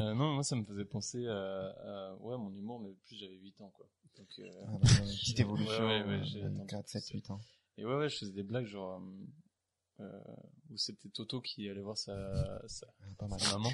Euh, 0.00 0.14
non, 0.14 0.34
moi, 0.34 0.42
ça 0.42 0.56
me 0.56 0.64
faisait 0.64 0.84
penser 0.84 1.26
à, 1.26 1.34
à 1.34 2.14
ouais, 2.20 2.38
mon 2.38 2.50
humour, 2.54 2.80
mais 2.80 2.94
plus 3.06 3.16
j'avais 3.16 3.36
8 3.36 3.60
ans, 3.60 3.70
quoi. 3.74 3.86
Donc, 4.16 4.28
euh, 4.38 4.48
Ah, 4.66 4.70
bah, 4.80 4.88
une 5.04 5.04
petite 5.10 5.40
évolution. 5.40 5.84
Ouais, 5.86 6.02
ouais, 6.02 6.08
ouais, 6.18 6.24
j'ai 6.24 6.42
euh, 6.42 6.46
attendu 6.48 6.66
4, 6.66 6.88
7, 6.88 7.08
8 7.10 7.30
ans. 7.30 7.40
Et 7.76 7.84
ouais, 7.84 7.94
ouais, 7.96 8.08
je 8.08 8.16
faisais 8.16 8.32
des 8.32 8.42
blagues, 8.42 8.66
genre, 8.66 9.02
euh, 10.00 10.04
euh, 10.04 10.20
où 10.70 10.76
c'était 10.78 11.08
Toto 11.10 11.40
qui 11.42 11.68
allait 11.68 11.82
voir 11.82 11.98
sa, 11.98 12.14
sa, 12.68 12.86
Ah, 13.02 13.06
Pas 13.18 13.28
mal. 13.28 13.38
sa 13.40 13.52
maman, 13.58 13.70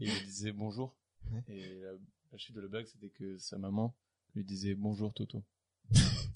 et 0.00 0.06
il 0.06 0.24
disait 0.24 0.52
bonjour. 0.52 0.94
Ouais. 1.32 1.42
Et 1.48 1.80
la, 1.80 1.92
la 2.32 2.38
chute 2.38 2.54
de 2.54 2.60
la 2.60 2.68
blague, 2.68 2.86
c'était 2.86 3.10
que 3.10 3.38
sa 3.38 3.58
maman 3.58 3.94
lui 4.34 4.44
disait 4.44 4.74
bonjour 4.74 5.12
Toto. 5.12 5.42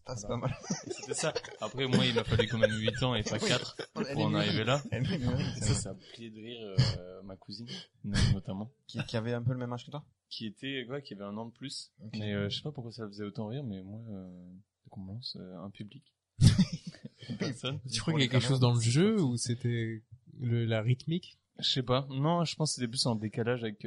Ah, 0.07 0.17
c'est 0.17 0.27
pas 0.27 0.37
mal. 0.37 0.53
Et 0.87 0.93
C'était 0.93 1.15
ça. 1.15 1.33
Après, 1.61 1.87
moi, 1.87 2.05
il 2.05 2.15
m'a 2.15 2.25
fallu 2.25 2.49
quand 2.49 2.59
même 2.59 2.73
8 2.73 3.03
ans 3.05 3.15
et 3.15 3.23
pas 3.23 3.39
4 3.39 3.77
pour 3.93 4.19
en 4.25 4.35
arriver 4.35 4.65
là. 4.65 4.83
Et 4.91 5.05
ça, 5.61 5.75
ça 5.75 5.91
a 5.91 5.95
plié 5.95 6.31
de 6.31 6.41
rire 6.41 6.75
euh, 6.99 7.23
ma 7.23 7.37
cousine, 7.37 7.69
notamment. 8.33 8.73
Qui, 8.87 8.99
qui 9.05 9.17
avait 9.17 9.35
un 9.35 9.43
peu 9.43 9.53
le 9.53 9.59
même 9.59 9.73
âge 9.73 9.87
que 9.87 9.91
toi? 9.91 10.05
Qui 10.29 10.47
était, 10.47 10.85
ouais, 10.89 11.03
qui 11.03 11.15
avait 11.15 11.25
un 11.25 11.37
an 11.37 11.47
de 11.47 11.53
plus. 11.53 11.93
Ok. 12.03 12.17
Mais 12.19 12.35
euh, 12.35 12.49
je 12.49 12.57
sais 12.57 12.63
pas 12.63 12.73
pourquoi 12.73 12.93
ça 12.93 13.07
faisait 13.07 13.25
autant 13.25 13.47
rire, 13.49 13.63
mais 13.63 13.83
moi, 13.83 14.01
euh, 14.11 14.53
qu'on 14.89 15.01
me 15.01 15.09
lance 15.13 15.37
euh, 15.39 15.59
un 15.59 15.71
public. 15.71 16.03
Une 17.29 17.37
personne. 17.37 17.81
Tu 17.93 18.01
crois 18.01 18.15
qu'il 18.15 18.23
y 18.23 18.27
a 18.27 18.29
quelque 18.29 18.47
chose 18.47 18.61
dans 18.61 18.75
le 18.75 18.81
jeu 18.81 19.21
ou 19.23 19.37
c'était 19.37 20.03
le, 20.41 20.65
la 20.65 20.83
rythmique? 20.83 21.39
Je 21.59 21.69
sais 21.69 21.83
pas. 21.83 22.07
Non, 22.11 22.45
je 22.45 22.57
pense 22.57 22.71
que 22.71 22.75
c'était 22.77 22.89
plus 22.89 23.07
en 23.07 23.15
décalage 23.15 23.63
avec... 23.63 23.87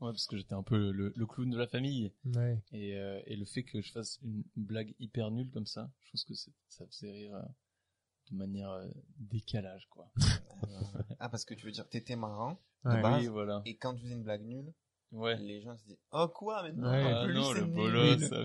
Ouais, 0.00 0.10
parce 0.12 0.26
que 0.26 0.36
j'étais 0.36 0.52
un 0.54 0.62
peu 0.62 0.90
le, 0.90 1.12
le 1.16 1.26
clown 1.26 1.48
de 1.50 1.56
la 1.56 1.66
famille. 1.66 2.12
Ouais. 2.34 2.62
Et, 2.72 2.96
euh, 2.96 3.20
et 3.26 3.34
le 3.36 3.44
fait 3.46 3.62
que 3.62 3.80
je 3.80 3.92
fasse 3.92 4.18
une 4.22 4.42
blague 4.56 4.94
hyper 4.98 5.30
nulle 5.30 5.50
comme 5.50 5.66
ça, 5.66 5.90
je 6.02 6.10
pense 6.12 6.24
que 6.24 6.34
ça 6.68 6.86
faisait 6.86 7.10
rire 7.10 7.34
euh, 7.36 7.42
de 8.30 8.36
manière 8.36 8.70
euh, 8.70 8.86
décalage, 9.18 9.86
quoi. 9.90 10.10
Ah, 11.18 11.28
parce 11.30 11.44
que 11.44 11.54
tu 11.54 11.64
veux 11.66 11.72
dire, 11.72 11.88
t'étais 11.88 12.16
marrant, 12.16 12.58
Ouais. 12.84 13.00
base. 13.02 13.22
Oui, 13.22 13.28
voilà. 13.28 13.62
et 13.64 13.76
quand 13.76 13.94
tu 13.94 14.02
faisais 14.02 14.14
une 14.14 14.22
blague 14.22 14.44
nulle, 14.44 14.72
Ouais. 15.12 15.36
les 15.38 15.62
gens 15.62 15.76
se 15.76 15.82
disaient, 15.84 15.98
oh 16.12 16.28
quoi, 16.28 16.62
mais 16.64 16.72
non, 16.72 16.90
Ouais. 16.90 17.02
Ah 17.12 17.26
non, 17.28 17.52
le 17.52 17.64
bolos, 17.64 18.18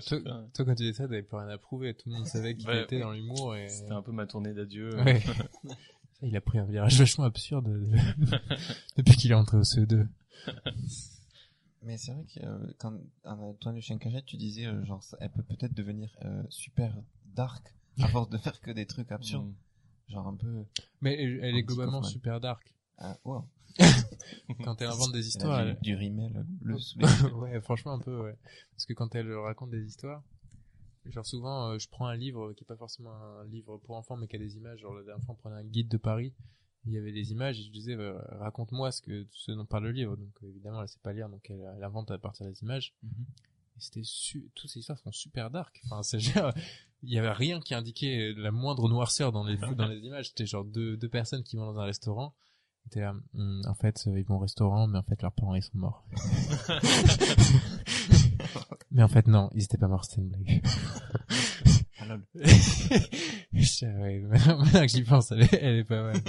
toi, 0.54 0.64
quand 0.64 0.74
tu 0.74 0.82
disais 0.84 0.92
ça, 0.94 1.04
t'avais 1.04 1.22
plus 1.22 1.36
rien 1.36 1.48
à 1.48 1.58
prouver. 1.58 1.92
Tout 1.94 2.08
le 2.08 2.14
monde 2.16 2.26
savait 2.26 2.54
qu'il 2.56 2.66
Bah, 2.66 2.80
était 2.82 3.00
dans 3.00 3.12
l'humour 3.12 3.56
et... 3.56 3.68
C'était 3.68 3.92
un 3.92 4.00
peu 4.02 4.12
ma 4.12 4.26
tournée 4.26 4.54
d'adieu. 4.54 4.94
Ouais. 5.02 5.22
Il 6.22 6.36
a 6.36 6.40
pris 6.40 6.58
un 6.58 6.64
virage 6.64 6.98
vachement 6.98 7.24
absurde 7.24 7.66
de- 7.68 7.90
depuis 8.96 9.16
qu'il 9.16 9.32
est 9.32 9.34
entré 9.34 9.56
au 9.58 9.62
CE2. 9.64 10.06
Mais 11.82 11.98
c'est 11.98 12.12
vrai 12.12 12.24
que 12.24 12.40
euh, 12.44 12.72
quand 12.78 12.96
Antoine 13.24 13.74
le 13.74 13.80
chien 13.80 13.98
cagette, 13.98 14.24
tu 14.26 14.36
disais 14.36 14.66
euh, 14.66 14.84
genre 14.84 15.02
ça- 15.02 15.16
elle 15.20 15.32
peut 15.32 15.42
peut-être 15.42 15.74
devenir 15.74 16.16
euh, 16.24 16.42
super 16.48 16.94
dark 17.34 17.74
à 18.00 18.08
force 18.08 18.28
de 18.30 18.38
faire 18.38 18.60
que 18.60 18.70
des 18.70 18.86
trucs 18.86 19.10
absurdes, 19.12 19.48
Mm. 19.48 20.12
genre 20.12 20.28
un 20.28 20.36
peu 20.36 20.64
Mais 21.00 21.14
elle, 21.20 21.56
est 21.56 21.62
globalement 21.62 22.00
Kaufman. 22.00 22.10
super 22.10 22.40
dark. 22.40 22.74
ah, 22.98 23.18
wow. 23.24 23.44
Quand 24.64 24.80
elle 24.80 24.88
invente 24.88 25.12
des 25.12 25.18
Elle 25.18 25.24
a 25.24 25.26
histoires, 25.28 25.76
du, 25.80 25.94
rimel 25.94 26.44
bleu 26.46 26.78
sous 26.78 26.98
les 26.98 27.06
yeux. 27.06 27.34
ouais, 27.34 27.60
franchement 27.60 27.92
un 27.92 27.98
peu, 27.98 28.20
ouais. 28.22 28.36
Parce 28.72 28.86
que 28.86 28.92
quand 28.92 29.14
elle 29.14 29.32
raconte 29.34 29.70
des 29.70 29.84
histoires, 29.84 30.22
genre 31.06 31.26
souvent, 31.26 31.70
euh, 31.70 31.78
je 31.78 31.88
prends 31.88 32.06
un 32.06 32.16
livre 32.16 32.52
qui 32.52 32.62
est 32.64 32.66
pas 32.66 32.76
forcément 32.76 33.12
un 33.14 33.44
livre 33.46 33.78
pour 33.78 33.96
enfants, 33.96 34.16
mais 34.16 34.28
qui 34.28 34.36
a 34.36 34.38
des 34.38 34.56
images. 34.56 34.80
Genre 34.80 34.94
la 34.94 35.02
dernière 35.04 35.24
fois, 35.24 35.34
on 35.34 35.38
prenait 35.38 35.56
un 35.56 35.64
guide 35.64 35.88
de 35.88 35.96
Paris, 35.96 36.32
il 36.86 36.92
y 36.92 36.98
avait 36.98 37.12
des 37.12 37.32
images, 37.32 37.58
et 37.58 37.62
je 37.62 37.70
disais, 37.70 37.94
euh, 37.94 38.18
raconte-moi 38.38 38.90
ce 38.90 39.02
que 39.02 39.26
ce 39.30 39.52
dont 39.52 39.64
parle 39.64 39.84
le 39.84 39.92
livre. 39.92 40.16
Donc 40.16 40.32
euh, 40.42 40.48
évidemment, 40.48 40.82
elle 40.82 40.88
sait 40.88 40.98
pas 41.02 41.12
lire, 41.12 41.28
donc 41.28 41.48
elle, 41.48 41.62
elle 41.76 41.84
invente 41.84 42.10
à 42.10 42.18
partir 42.18 42.46
des 42.46 42.62
images. 42.62 42.94
Mhm. 43.02 43.24
Et 43.76 43.80
c'était 43.80 44.04
su... 44.04 44.50
toutes 44.54 44.70
ces 44.70 44.80
histoires 44.80 44.98
sont 44.98 45.12
super 45.12 45.50
dark. 45.50 45.80
Enfin, 45.86 46.02
c'est 46.02 46.20
genre, 46.20 46.52
il 47.02 47.12
y 47.12 47.18
avait 47.18 47.32
rien 47.32 47.60
qui 47.60 47.74
indiquait 47.74 48.32
la 48.36 48.50
moindre 48.50 48.88
noirceur 48.88 49.32
dans 49.32 49.44
les 49.44 49.56
dans 49.56 49.86
les 49.86 49.98
images. 49.98 50.28
C'était 50.28 50.46
genre 50.46 50.64
deux 50.64 50.96
deux 50.96 51.08
personnes 51.08 51.42
qui 51.42 51.56
vont 51.56 51.72
dans 51.72 51.78
un 51.78 51.84
restaurant. 51.84 52.34
T'es 52.90 53.00
là, 53.00 53.14
Hum, 53.34 53.62
en 53.66 53.74
fait, 53.74 54.04
euh, 54.06 54.18
ils 54.18 54.24
vont 54.24 54.36
au 54.36 54.40
restaurant, 54.40 54.86
mais 54.86 54.98
en 54.98 55.02
fait, 55.02 55.22
leurs 55.22 55.32
parents, 55.32 55.54
ils 55.54 55.62
sont 55.62 55.78
morts. 55.78 56.04
mais 58.90 59.02
en 59.02 59.08
fait, 59.08 59.26
non, 59.26 59.48
ils 59.54 59.64
étaient 59.64 59.78
pas 59.78 59.88
morts, 59.88 60.04
c'était 60.04 60.20
une 60.20 60.28
blague. 60.28 60.62
Ouais, 63.82 64.20
maintenant, 64.28 64.64
que 64.64 64.88
j'y 64.88 65.02
pense, 65.02 65.32
elle 65.32 65.42
est, 65.42 65.54
elle 65.54 65.76
est 65.76 65.84
pas 65.84 66.02
mal. 66.02 66.20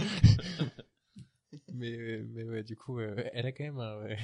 mais, 1.73 1.91
euh, 1.91 2.27
mais 2.31 2.43
ouais, 2.43 2.63
du 2.63 2.75
coup, 2.75 2.99
euh, 2.99 3.15
elle 3.33 3.45
a 3.45 3.51
quand 3.51 3.63
même 3.63 3.79
un, 3.79 4.01
ouais, 4.01 4.17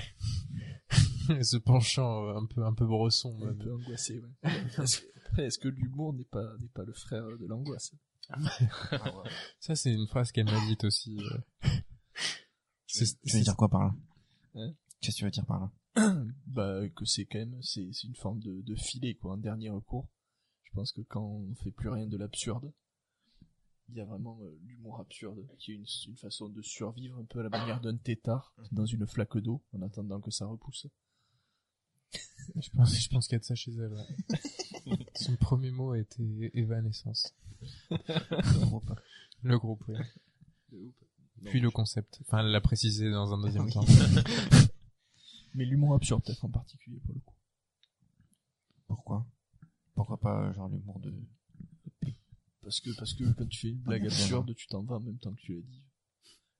ce 1.44 1.58
penchant 1.58 2.28
euh, 2.28 2.38
un 2.38 2.46
peu, 2.46 2.66
un 2.66 2.74
peu 2.74 2.86
bresson. 2.86 3.38
Un 3.44 3.54
peu 3.54 3.74
angoissé, 3.74 4.20
ouais. 4.20 4.52
Est-ce 4.84 5.02
que, 5.02 5.06
après, 5.28 5.46
est-ce 5.46 5.60
que 5.60 5.68
l'humour 5.68 6.14
n'est 6.14 6.26
pas, 6.26 6.58
n'est 6.60 6.70
pas 6.70 6.84
le 6.84 6.94
frère 6.94 7.26
de 7.38 7.46
l'angoisse? 7.46 7.94
Ah, 8.30 8.38
ouais. 8.42 9.30
Ça, 9.60 9.76
c'est 9.76 9.94
une 9.94 10.08
phrase 10.08 10.32
qu'elle 10.32 10.46
m'a 10.46 10.66
dite 10.68 10.84
aussi. 10.84 11.20
Tu 12.88 13.06
veux 13.34 13.42
dire 13.42 13.56
quoi 13.56 13.70
par 13.70 13.84
là? 13.84 13.96
Hein? 14.56 14.74
Qu'est-ce 15.02 15.16
que 15.16 15.20
tu 15.20 15.26
veux 15.26 15.32
dire 15.32 15.46
par 15.46 15.60
là? 15.60 15.72
Bah, 16.48 16.82
que 16.96 17.06
c'est 17.06 17.26
quand 17.26 17.40
même, 17.40 17.62
c'est, 17.62 17.90
c'est 17.94 18.08
une 18.08 18.16
forme 18.16 18.40
de, 18.40 18.62
de 18.62 18.76
filet, 18.76 19.16
quoi, 19.16 19.34
un 19.34 19.38
dernier 19.38 19.70
recours. 19.70 20.08
Je 20.70 20.76
pense 20.76 20.92
que 20.92 21.02
quand 21.02 21.24
on 21.24 21.56
fait 21.56 21.72
plus 21.72 21.90
rien 21.90 22.06
de 22.08 22.16
l'absurde, 22.18 22.72
il 23.90 23.96
y 23.96 24.02
a 24.02 24.06
vraiment 24.06 24.40
euh, 24.44 24.56
l'humour 24.66 25.00
absurde, 25.00 25.48
qui 25.58 25.72
est 25.72 25.76
une, 25.76 25.86
une 26.08 26.18
façon 26.18 26.48
de 26.48 26.62
survivre 26.62 27.18
un 27.18 27.26
peu 27.26 27.40
à 27.40 27.44
la 27.44 27.50
manière 27.50 27.82
d'un 27.82 27.98
tétard 27.98 28.54
dans 28.72 28.86
une 28.86 29.08
flaque 29.08 29.38
d'eau, 29.38 29.64
en 29.74 29.82
attendant 29.82 30.22
que 30.22 30.30
ça 30.32 30.46
repousse. 30.46 30.88
Je 32.56 32.70
pense, 32.72 32.96
je 33.00 33.10
pense 33.10 33.28
qu'il 33.28 33.34
y 33.34 33.36
a 33.36 33.40
de 33.40 33.44
ça 33.46 33.54
chez 33.56 33.72
elle. 33.72 33.94
ouais. 33.94 34.98
Son 35.16 35.36
premier 35.36 35.70
mot 35.70 35.92
a 35.92 36.00
été 36.00 36.50
évanescence. 36.58 37.36
Le 39.44 39.58
groupe, 39.60 39.84
oui. 40.72 40.92
Puis 41.46 41.60
le 41.60 41.70
concept. 41.70 42.18
Enfin, 42.22 42.40
elle 42.40 42.52
l'a 42.52 42.60
précisé 42.62 43.12
dans 43.12 43.32
un 43.34 43.42
deuxième 43.42 43.66
Oui. 43.66 43.72
temps. 43.74 43.86
Mais 45.54 45.66
l'humour 45.66 45.94
absurde, 45.96 46.24
peut-être 46.24 46.44
en 46.46 46.50
particulier, 46.50 47.00
pour 47.06 47.14
le 47.14 47.20
coup. 47.22 47.36
Pourquoi? 48.88 49.28
Pourquoi 50.00 50.18
pas 50.18 50.54
genre 50.54 50.70
l'humour 50.70 50.98
de 51.02 51.14
Parce 52.62 52.80
que, 52.80 52.90
parce 52.96 53.14
que 53.14 53.26
quand 53.34 53.46
tu 53.50 53.60
fais 53.60 53.68
une 53.72 53.80
blague 53.80 54.06
absurde, 54.06 54.56
tu 54.56 54.66
t'en 54.68 54.82
vas 54.82 54.96
en 54.96 55.02
même 55.02 55.18
temps 55.18 55.34
que 55.34 55.42
tu 55.42 55.56
l'as 55.56 55.62
dit. 55.62 55.84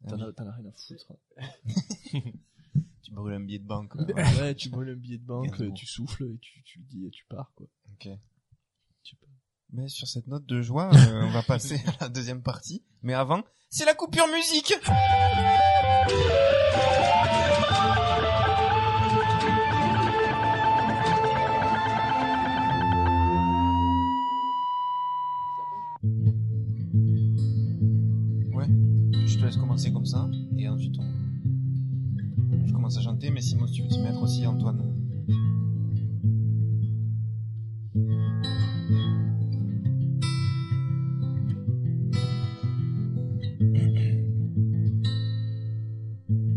T'en 0.10 0.20
Ah 0.20 0.26
as, 0.26 0.34
t'en 0.34 0.46
as 0.46 0.52
rien 0.52 0.66
à 0.66 0.72
foutre. 0.74 1.14
tu 3.02 3.12
brûles 3.14 3.36
un 3.36 3.40
billet 3.40 3.60
de 3.60 3.66
banque 3.66 3.92
quoi. 3.94 4.04
Ouais, 4.04 4.56
tu 4.56 4.68
brûles 4.68 4.90
un 4.90 4.96
billet 4.98 5.20
de 5.20 5.24
banque, 5.24 5.56
tu 5.74 5.86
souffles 5.86 6.26
et 6.26 6.38
tu, 6.40 6.62
tu 6.64 6.80
dis 6.80 7.06
et 7.06 7.12
tu 7.12 7.24
pars, 7.30 7.54
quoi. 7.56 7.68
Ok. 7.94 8.10
Mais 9.72 9.88
sur 9.88 10.10
cette 10.10 10.28
note 10.28 10.46
de 10.46 10.62
joie, 10.62 10.94
euh, 10.94 11.22
on 11.24 11.30
va 11.30 11.42
passer 11.42 11.82
à 11.88 11.96
la 12.02 12.10
deuxième 12.10 12.44
partie. 12.44 12.84
Mais 13.04 13.14
avant, 13.14 13.44
c'est 13.70 13.86
la 13.86 13.94
coupure 13.94 14.28
musique 14.28 14.74
commencer 29.80 29.94
comme 29.94 30.06
ça, 30.06 30.30
et 30.58 30.68
ensuite 30.68 30.96
on... 31.00 32.66
Je 32.66 32.74
commence 32.74 32.98
à 32.98 33.02
chanter, 33.02 33.32
mais 33.32 33.40
Simon, 33.40 33.66
si 33.68 33.74
tu 33.74 33.84
veux 33.84 33.88
t'y 33.88 34.02
mettre 34.02 34.22
aussi, 34.22 34.46
Antoine... 34.46 34.84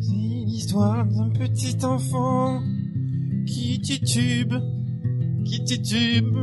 C'est 0.00 0.44
l'histoire 0.46 1.06
d'un 1.06 1.30
petit 1.30 1.84
enfant 1.84 2.60
qui 3.46 3.80
titube, 3.80 4.54
qui 5.44 5.62
titube, 5.64 6.36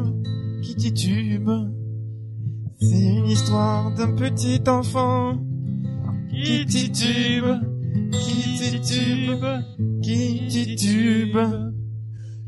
qui 0.61 0.75
titube. 0.75 1.49
C'est 2.79 3.21
l'histoire 3.25 3.93
d'un 3.95 4.13
petit 4.15 4.61
enfant 4.69 5.48
qui 6.43 6.65
titube, 6.65 7.45
qui 8.12 8.60
titube, 8.82 9.45
qui 10.02 10.47
titube. 10.47 11.38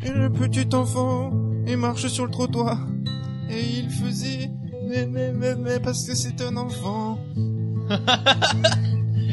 Et 0.04 0.10
le 0.12 0.30
petit 0.32 0.74
enfant, 0.76 1.32
il 1.68 1.78
marche 1.78 2.08
sur 2.08 2.26
le 2.26 2.32
trottoir 2.32 2.88
et 3.50 3.62
il 3.80 3.90
faisait 3.90 4.50
mais 4.90 5.06
mais 5.08 5.32
mais 5.34 5.56
mais 5.56 5.80
parce 5.80 6.06
que 6.08 6.16
c'est 6.16 6.42
un 6.42 6.58
enfant. 6.58 7.20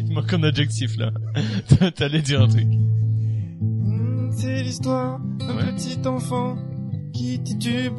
Il 0.06 0.12
manque 0.14 0.32
un 0.32 0.42
adjectif 0.42 0.96
là. 0.96 1.10
T'allais 1.96 2.22
dire 2.22 2.42
un 2.42 2.48
truc. 2.48 2.66
Hmm, 3.60 4.30
C'est 4.32 4.62
l'histoire 4.62 5.20
d'un 5.38 5.56
Ouais. 5.56 5.72
petit 5.74 5.98
enfant 6.06 6.56
qui 7.12 7.40
titube, 7.42 7.94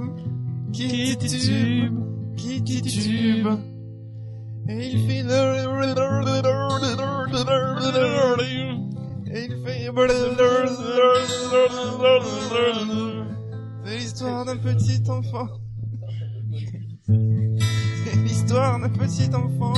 qui 0.73 1.15
titube, 1.17 1.93
qui 2.35 2.61
titube. 2.63 3.47
Et 4.71 4.87
il 4.87 5.07
fait... 5.07 5.19
Et 9.31 9.45
il 9.45 9.63
fait... 9.65 9.89
C'est 13.83 13.97
l'histoire 13.97 14.45
d'un 14.45 14.57
petit 14.57 15.01
enfant. 15.09 15.47
C'est 17.07 18.15
l'histoire 18.17 18.79
d'un 18.79 18.89
petit 18.89 19.33
enfant 19.33 19.73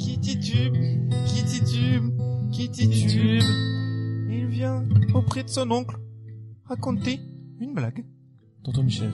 qui 0.00 0.18
titube, 0.18 0.74
qui 1.24 1.44
titube, 1.44 2.10
qui 2.50 2.68
titube. 2.68 3.42
Il 4.28 4.46
vient 4.46 4.84
auprès 5.14 5.44
de 5.44 5.48
son 5.48 5.70
oncle 5.70 5.96
raconter 6.64 7.20
une 7.60 7.72
blague. 7.72 8.04
Tonton 8.64 8.82
Michel, 8.82 9.12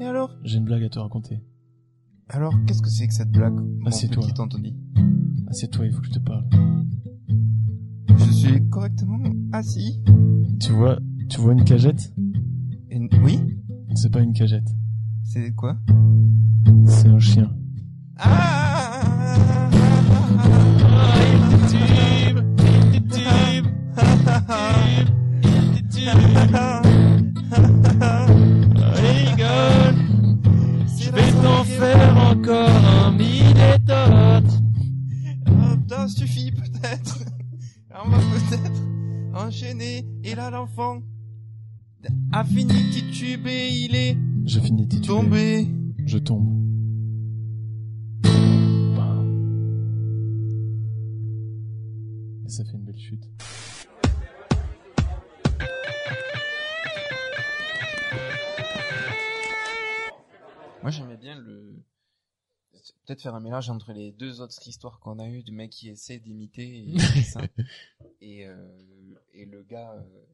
Et 0.00 0.04
alors 0.06 0.34
j'ai 0.44 0.56
une 0.56 0.64
blague 0.64 0.84
à 0.84 0.88
te 0.88 0.98
raconter. 0.98 1.40
Alors, 2.28 2.54
qu'est-ce 2.66 2.82
que 2.82 2.88
c'est 2.88 3.06
que 3.06 3.14
cette 3.14 3.30
blague, 3.30 3.52
mon 3.54 3.86
Assieds-toi. 3.86 4.26
petit 4.26 4.40
Anthony 4.40 4.76
Ah, 5.46 5.52
c'est 5.52 5.68
toi, 5.70 5.86
il 5.86 5.92
faut 5.92 6.00
que 6.00 6.06
je 6.06 6.12
te 6.12 6.18
parle. 6.18 6.44
Je 8.16 8.30
suis 8.32 8.68
correctement 8.70 9.18
assis. 9.52 10.02
Tu 10.60 10.72
vois, 10.72 10.98
Tu 11.28 11.40
vois 11.40 11.52
une 11.52 11.64
cagette 11.64 12.12
Une- 12.90 13.08
Oui 13.22 13.40
C'est 13.94 14.10
pas 14.10 14.20
une 14.20 14.32
cagette. 14.32 14.68
C'est 15.22 15.52
quoi 15.54 15.76
C'est 16.86 17.08
un 17.08 17.18
chien. 17.18 17.50
Ah 18.18 19.00
enchaîner. 40.34 40.46
Et 40.46 40.50
là, 40.50 40.50
l'enfant 40.50 41.02
a 42.32 42.44
fini 42.44 42.72
de 42.72 42.92
tituber, 42.92 43.70
il 43.70 43.94
est 43.94 44.16
Je 44.44 44.60
finis 44.60 44.88
titubé. 44.88 45.06
tombé. 45.06 45.68
Je 46.06 46.18
tombe. 46.18 46.50
Et 52.46 52.48
ça 52.50 52.64
fait 52.64 52.72
une 52.76 52.84
belle 52.84 52.98
chute. 52.98 53.24
Moi, 60.82 60.90
j'aimais 60.90 61.16
bien 61.16 61.38
le 61.38 61.82
peut-être 63.06 63.22
faire 63.22 63.34
un 63.34 63.40
mélange 63.40 63.70
entre 63.70 63.92
les 63.92 64.12
deux 64.12 64.40
autres 64.40 64.66
histoires 64.68 64.98
qu'on 65.00 65.18
a 65.18 65.26
eues 65.28 65.42
du 65.42 65.52
mec 65.52 65.70
qui 65.70 65.88
essaie 65.88 66.18
d'imiter 66.18 66.90
et, 66.90 66.98
ça. 67.22 67.40
et, 68.20 68.46
euh, 68.46 68.56
et 69.34 69.44
le 69.46 69.62
gars 69.62 69.92
euh, 69.92 70.24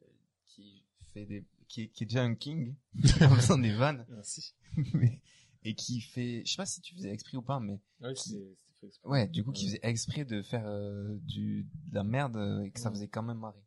qui 0.47 0.85
fait 1.13 1.27
des 1.27 1.45
qui 1.69 1.83
est, 1.83 1.89
qui 1.89 2.05
est 2.05 2.07
déjà 2.07 2.23
un 2.23 2.35
king 2.35 2.75
en 3.23 3.35
faisant 3.37 3.59
des 3.59 3.73
vannes 3.73 4.05
Merci. 4.11 4.55
mais- 4.95 5.21
et 5.63 5.75
qui 5.75 6.01
fait 6.01 6.43
je 6.47 6.53
sais 6.53 6.57
pas 6.57 6.67
si 6.67 6.81
tu 6.81 6.95
faisais 6.95 7.11
exprès 7.13 7.37
ou 7.37 7.43
pas 7.43 7.61
mais 7.61 7.81
Ouais, 8.01 8.15
c'était 8.15 8.57
fait 8.81 8.87
exprès. 8.87 9.09
ouais 9.11 9.29
du 9.29 9.45
coup 9.45 9.53
qui 9.53 9.67
faisait 9.67 9.81
exprès 9.83 10.25
de 10.25 10.43
faire 10.43 10.67
euh, 10.67 11.19
du 11.23 11.65
de 11.89 11.95
la 11.95 12.03
merde 12.05 12.37
euh, 12.37 12.63
et 12.63 12.71
que 12.71 12.81
ça 12.81 12.91
faisait 12.91 13.09
quand 13.09 13.23
même 13.23 13.39
marrer 13.39 13.63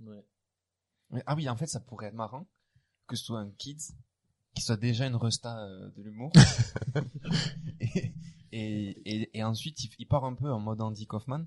Ouais. 0.00 0.24
Mais- 1.10 1.22
ah 1.26 1.34
oui 1.34 1.48
en 1.48 1.56
fait 1.56 1.66
ça 1.66 1.80
pourrait 1.80 2.06
être 2.08 2.14
marrant 2.14 2.46
que 3.06 3.16
ce 3.16 3.24
soit 3.24 3.40
un 3.40 3.50
kids 3.50 3.92
qui 4.54 4.62
soit 4.62 4.76
déjà 4.76 5.06
une 5.06 5.16
resta 5.16 5.58
euh, 5.66 5.90
de 5.96 6.02
l'humour 6.02 6.30
et, 7.80 8.12
et, 8.52 8.88
et, 9.22 9.38
et 9.38 9.44
ensuite 9.44 9.82
il, 9.84 9.90
il 9.98 10.06
part 10.06 10.24
un 10.24 10.34
peu 10.34 10.50
en 10.50 10.60
mode 10.60 10.80
Andy 10.80 11.06
Kaufman 11.06 11.44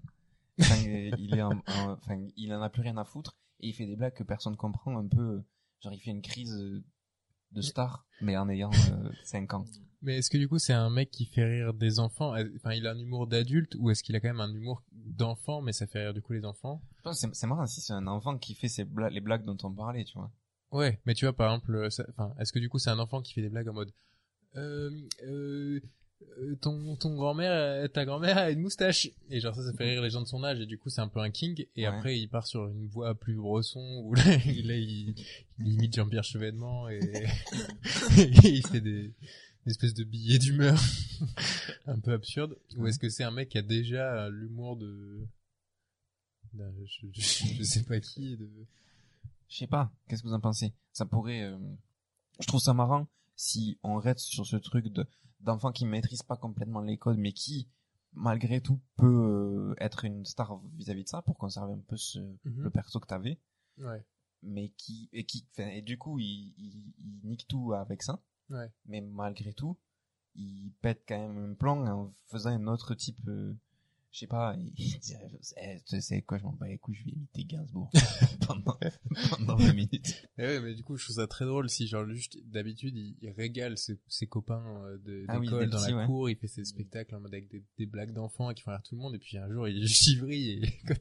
enfin, 0.59 0.75
euh, 0.85 1.11
il 1.17 1.35
est 1.35 1.41
en, 1.41 1.51
en- 1.51 1.91
enfin 1.93 2.25
il 2.37 2.53
en 2.53 2.61
a 2.61 2.69
plus 2.69 2.81
rien 2.81 2.97
à 2.97 3.03
foutre 3.05 3.35
et 3.59 3.67
il 3.69 3.73
fait 3.73 3.85
des 3.85 3.95
blagues 3.95 4.13
que 4.13 4.23
personne 4.23 4.55
comprend 4.55 4.97
un 4.97 5.07
peu 5.07 5.21
euh, 5.21 5.45
genre 5.81 5.93
il 5.93 5.99
fait 5.99 6.11
une 6.11 6.21
crise 6.21 6.53
euh, 6.55 6.83
de 7.51 7.61
star 7.61 8.05
mais 8.21 8.35
en 8.37 8.49
ayant 8.49 8.71
5 9.23 9.53
ans. 9.53 9.65
Mais 10.01 10.17
est-ce 10.17 10.29
que 10.29 10.37
du 10.37 10.47
coup 10.47 10.59
c'est 10.59 10.73
un 10.73 10.89
mec 10.89 11.09
qui 11.11 11.25
fait 11.25 11.43
rire 11.45 11.73
des 11.73 11.99
enfants? 11.99 12.35
Euh, 12.35 12.45
Enfin, 12.57 12.73
il 12.73 12.85
a 12.87 12.91
un 12.91 12.99
humour 12.99 13.27
d'adulte 13.27 13.75
ou 13.79 13.89
est-ce 13.89 14.03
qu'il 14.03 14.15
a 14.15 14.19
quand 14.19 14.27
même 14.27 14.39
un 14.41 14.53
humour 14.53 14.83
d'enfant 14.91 15.61
mais 15.61 15.71
ça 15.73 15.87
fait 15.87 16.03
rire 16.03 16.13
du 16.13 16.21
coup 16.21 16.33
les 16.33 16.45
enfants? 16.45 16.81
C'est 17.13 17.47
marrant 17.47 17.65
si 17.67 17.81
c'est 17.81 17.93
un 17.93 18.07
enfant 18.07 18.37
qui 18.37 18.55
fait 18.55 18.67
ces 18.67 18.83
bla- 18.85 19.09
les 19.09 19.21
blagues 19.21 19.45
dont 19.45 19.57
on 19.63 19.71
parlait 19.73 20.03
tu 20.05 20.17
vois. 20.17 20.31
Ouais, 20.71 20.99
mais 21.05 21.13
tu 21.13 21.25
vois 21.25 21.33
par 21.35 21.53
exemple, 21.53 21.75
euh, 21.75 21.89
enfin, 22.09 22.33
est-ce 22.39 22.51
que 22.51 22.59
du 22.59 22.69
coup 22.69 22.79
c'est 22.79 22.89
un 22.89 22.99
enfant 22.99 23.21
qui 23.21 23.33
fait 23.33 23.41
des 23.41 23.49
blagues 23.49 23.69
en 23.69 23.73
mode 23.73 23.91
euh, 24.55 24.89
euh, 25.23 25.79
euh, 25.79 25.79
ton 26.61 26.95
ton 26.95 27.15
grand-mère, 27.15 27.51
euh, 27.51 27.87
ta 27.87 28.05
grand-mère 28.05 28.37
a 28.37 28.51
une 28.51 28.59
moustache. 28.59 29.09
Et 29.29 29.39
genre 29.39 29.55
ça 29.55 29.63
ça 29.63 29.73
fait 29.73 29.83
rire 29.91 30.01
les 30.01 30.09
gens 30.09 30.21
de 30.21 30.27
son 30.27 30.43
âge. 30.43 30.59
Et 30.59 30.65
du 30.65 30.77
coup 30.77 30.89
c'est 30.89 31.01
un 31.01 31.07
peu 31.07 31.19
un 31.19 31.31
king. 31.31 31.65
Et 31.75 31.81
Ouais. 31.81 31.85
après 31.85 32.17
il 32.19 32.27
part 32.27 32.45
sur 32.47 32.67
une 32.67 32.87
voix 32.87 33.15
plus 33.15 33.35
bresson 33.35 34.01
où 34.03 34.13
là, 34.13 34.23
il, 34.45 34.67
là, 34.67 34.75
il, 34.77 35.15
il 35.59 35.73
imite 35.73 35.95
Jean-Pierre 35.95 36.23
Chevènement 36.23 36.89
et, 36.89 36.99
et 38.17 38.49
il 38.49 38.65
fait 38.67 38.81
des, 38.81 39.13
des 39.65 39.71
espèces 39.71 39.93
de 39.93 40.03
billets 40.03 40.39
d'humeur 40.39 40.79
un 41.87 41.99
peu 41.99 42.13
absurdes. 42.13 42.57
Ou 42.77 42.87
est-ce 42.87 42.99
que 42.99 43.09
c'est 43.09 43.23
un 43.23 43.31
mec 43.31 43.49
qui 43.49 43.57
a 43.57 43.61
déjà 43.61 44.29
l'humour 44.29 44.77
de, 44.77 45.25
je, 46.53 47.07
je, 47.11 47.21
je 47.57 47.63
sais 47.63 47.83
pas 47.83 47.99
qui 47.99 48.37
de 48.37 48.47
Je 49.49 49.57
sais 49.57 49.67
pas, 49.67 49.91
qu'est-ce 50.07 50.23
que 50.23 50.27
vous 50.27 50.33
en 50.33 50.39
pensez? 50.39 50.73
Ça 50.93 51.05
pourrait... 51.05 51.41
euh, 51.43 51.57
Je 52.39 52.47
trouve 52.47 52.61
ça 52.61 52.73
marrant 52.73 53.07
si 53.35 53.77
on 53.83 53.95
reste 53.97 54.19
sur 54.25 54.45
ce 54.45 54.55
truc 54.55 54.87
de 54.87 55.05
d'enfants 55.45 55.71
qui 55.71 55.85
maîtrisent 55.85 56.23
pas 56.23 56.37
complètement 56.37 56.81
les 56.81 56.97
codes, 56.97 57.17
mais 57.17 57.31
qui, 57.31 57.69
malgré 58.13 58.61
tout, 58.61 58.79
peut 58.97 59.05
euh, 59.05 59.75
être 59.79 60.03
une 60.03 60.25
star 60.25 60.59
vis-à-vis 60.75 61.03
de 61.03 61.09
ça 61.09 61.21
pour 61.21 61.37
conserver 61.37 61.73
un 61.73 61.83
peu 61.87 61.97
ce, 61.97 62.19
le 62.43 62.69
perso 62.69 62.99
que 62.99 63.07
t'avais, 63.07 63.39
ouais 63.77 64.03
mais 64.45 64.69
qui 64.77 65.09
et 65.11 65.25
qui, 65.25 65.45
et 65.57 65.81
du 65.81 65.97
coup, 65.97 66.19
il, 66.19 66.53
il, 66.57 66.93
il 66.99 67.27
nique 67.27 67.47
tout 67.47 67.73
avec 67.73 68.03
ça. 68.03 68.21
Ouais. 68.49 68.71
Mais 68.85 69.01
malgré 69.01 69.53
tout, 69.53 69.77
il 70.35 70.71
pète 70.81 71.03
quand 71.07 71.17
même 71.17 71.51
un 71.51 71.53
plan 71.55 71.85
en 71.87 72.13
faisant 72.27 72.51
un 72.51 72.67
autre 72.67 72.93
type. 72.93 73.19
Je 74.15 74.21
sais 74.21 74.27
pas, 74.27 74.55
il 74.77 74.99
dirait, 74.99 75.27
Eh, 75.57 75.81
tu 75.85 75.99
sais 75.99 76.21
quoi, 76.21 76.37
je 76.37 76.43
m'en 76.43 76.53
bats 76.53 76.69
les 76.69 76.77
couilles, 76.77 76.95
je 76.95 77.03
vais 77.03 77.11
imiter 77.11 77.43
Gainsbourg 77.43 77.91
pendant, 78.47 78.79
pendant 79.29 79.57
20 79.57 79.73
minutes. 79.73 80.25
Et 80.37 80.43
ouais, 80.43 80.61
mais 80.61 80.73
du 80.73 80.83
coup, 80.83 80.95
je 80.95 81.03
trouve 81.03 81.17
ça 81.17 81.27
très 81.27 81.43
drôle 81.43 81.69
si, 81.69 81.85
genre, 81.85 82.07
juste, 82.07 82.37
d'habitude, 82.45 82.95
il, 82.95 83.17
il 83.21 83.29
régale 83.31 83.77
ses, 83.77 83.99
ses 84.07 84.25
copains 84.25 84.63
euh, 84.85 85.25
Ah 85.27 85.37
oui, 85.37 85.47
d'école 85.47 85.65
des 85.65 85.71
dans 85.71 85.79
petits, 85.79 85.91
la 85.91 85.97
ouais. 85.97 86.05
cour, 86.05 86.29
il 86.29 86.37
fait 86.37 86.47
ses 86.47 86.63
spectacles 86.63 87.13
en 87.13 87.19
mode 87.19 87.33
avec 87.33 87.49
des, 87.49 87.61
des 87.77 87.85
blagues 87.85 88.13
d'enfants 88.13 88.53
qui 88.53 88.63
font 88.63 88.71
rire 88.71 88.81
tout 88.83 88.95
le 88.95 89.01
monde, 89.01 89.15
et 89.15 89.19
puis 89.19 89.37
un 89.37 89.51
jour, 89.51 89.67
il 89.67 89.83
est 89.83 89.87
chivri, 89.87 90.63
et 90.63 90.79
quand 90.87 90.95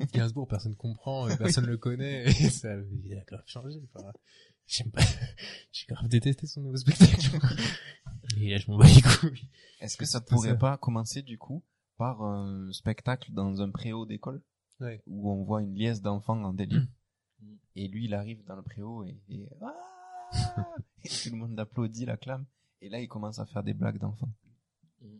il, 0.00 0.06
Gainsbourg, 0.06 0.48
personne 0.48 0.74
comprend, 0.74 1.28
personne 1.36 1.66
le 1.66 1.76
connaît, 1.76 2.24
et 2.24 2.50
ça, 2.50 2.74
il 3.04 3.14
a 3.14 3.22
grave 3.22 3.44
changé, 3.46 3.80
enfin, 3.94 4.10
j'aime 4.66 4.90
pas, 4.90 5.02
j'ai 5.70 5.86
grave 5.86 6.08
détesté 6.08 6.48
son 6.48 6.62
nouveau 6.62 6.78
spectacle. 6.78 7.38
et 8.40 8.50
là, 8.50 8.58
je 8.58 8.68
m'en 8.68 8.76
bats 8.76 8.88
les 8.88 9.02
couilles. 9.02 9.48
Est-ce 9.80 9.96
que 9.96 10.04
ça 10.04 10.20
pourrait 10.20 10.48
ça. 10.48 10.56
pas 10.56 10.76
commencer 10.76 11.22
du 11.22 11.38
coup 11.38 11.62
par 12.00 12.22
un 12.22 12.72
spectacle 12.72 13.30
dans 13.32 13.60
un 13.60 13.70
préau 13.70 14.06
d'école 14.06 14.42
Ouais. 14.80 15.02
où 15.06 15.30
on 15.30 15.44
voit 15.44 15.60
une 15.60 15.74
liesse 15.74 16.00
d'enfants 16.00 16.42
en 16.42 16.54
délire 16.54 16.86
et 17.76 17.88
lui 17.88 18.06
il 18.06 18.14
arrive 18.14 18.42
dans 18.44 18.56
le 18.56 18.62
préau 18.62 19.04
et, 19.04 19.20
et, 19.28 19.46
Ah 19.60 19.76
et 21.04 21.08
tout 21.10 21.28
le 21.30 21.36
monde 21.36 21.60
applaudit, 21.60 22.06
l'acclame 22.06 22.46
et 22.80 22.88
là 22.88 23.00
il 23.02 23.06
commence 23.06 23.38
à 23.38 23.44
faire 23.44 23.62
des 23.62 23.74
blagues 23.74 23.98
d'enfants. 23.98 24.32
Mm. 25.02 25.18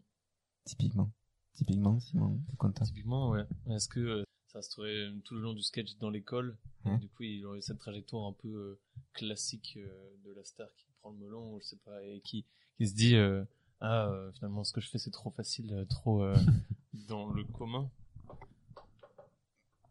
Typiquement. 0.64 1.12
Typiquement, 1.53 2.01
Simon, 2.01 2.40
content. 2.57 2.87
Typiquement, 2.87 3.29
ouais. 3.33 3.45
Est-ce 3.69 3.88
que 3.88 4.01
euh, 4.01 4.25
ça 4.47 4.62
se 4.62 4.71
trouvait 4.71 5.07
tout 5.27 5.35
le 5.35 5.43
long 5.43 5.53
du 5.53 5.61
sketch 5.62 5.99
dans 5.99 6.09
l'école 6.09 6.57
et 6.87 6.88
Ouais. 6.88 6.99
Du 6.99 7.11
coup, 7.11 7.25
il 7.25 7.45
aurait 7.45 7.61
cette 7.61 7.79
trajectoire 7.81 8.27
un 8.27 8.33
peu 8.33 8.49
euh, 8.49 8.81
classique 9.12 9.75
euh, 9.77 10.16
de 10.25 10.33
la 10.33 10.45
star 10.45 10.69
qui 10.79 10.87
prend 11.01 11.11
le 11.11 11.19
melon, 11.19 11.59
je 11.59 11.64
sais 11.66 11.77
pas, 11.85 12.03
et 12.07 12.23
qui, 12.23 12.47
qui 12.79 12.87
se 12.88 12.95
dit 12.95 13.16
euh, 13.16 13.45
ah 13.81 14.07
euh, 14.07 14.31
finalement 14.33 14.64
ce 14.64 14.73
que 14.73 14.81
je 14.81 14.88
fais 14.88 14.99
c'est 14.99 15.11
trop 15.11 15.31
facile, 15.31 15.73
euh, 15.73 15.85
trop 15.87 16.23
euh, 16.23 16.37
dans 17.09 17.31
le 17.31 17.45
commun, 17.45 17.88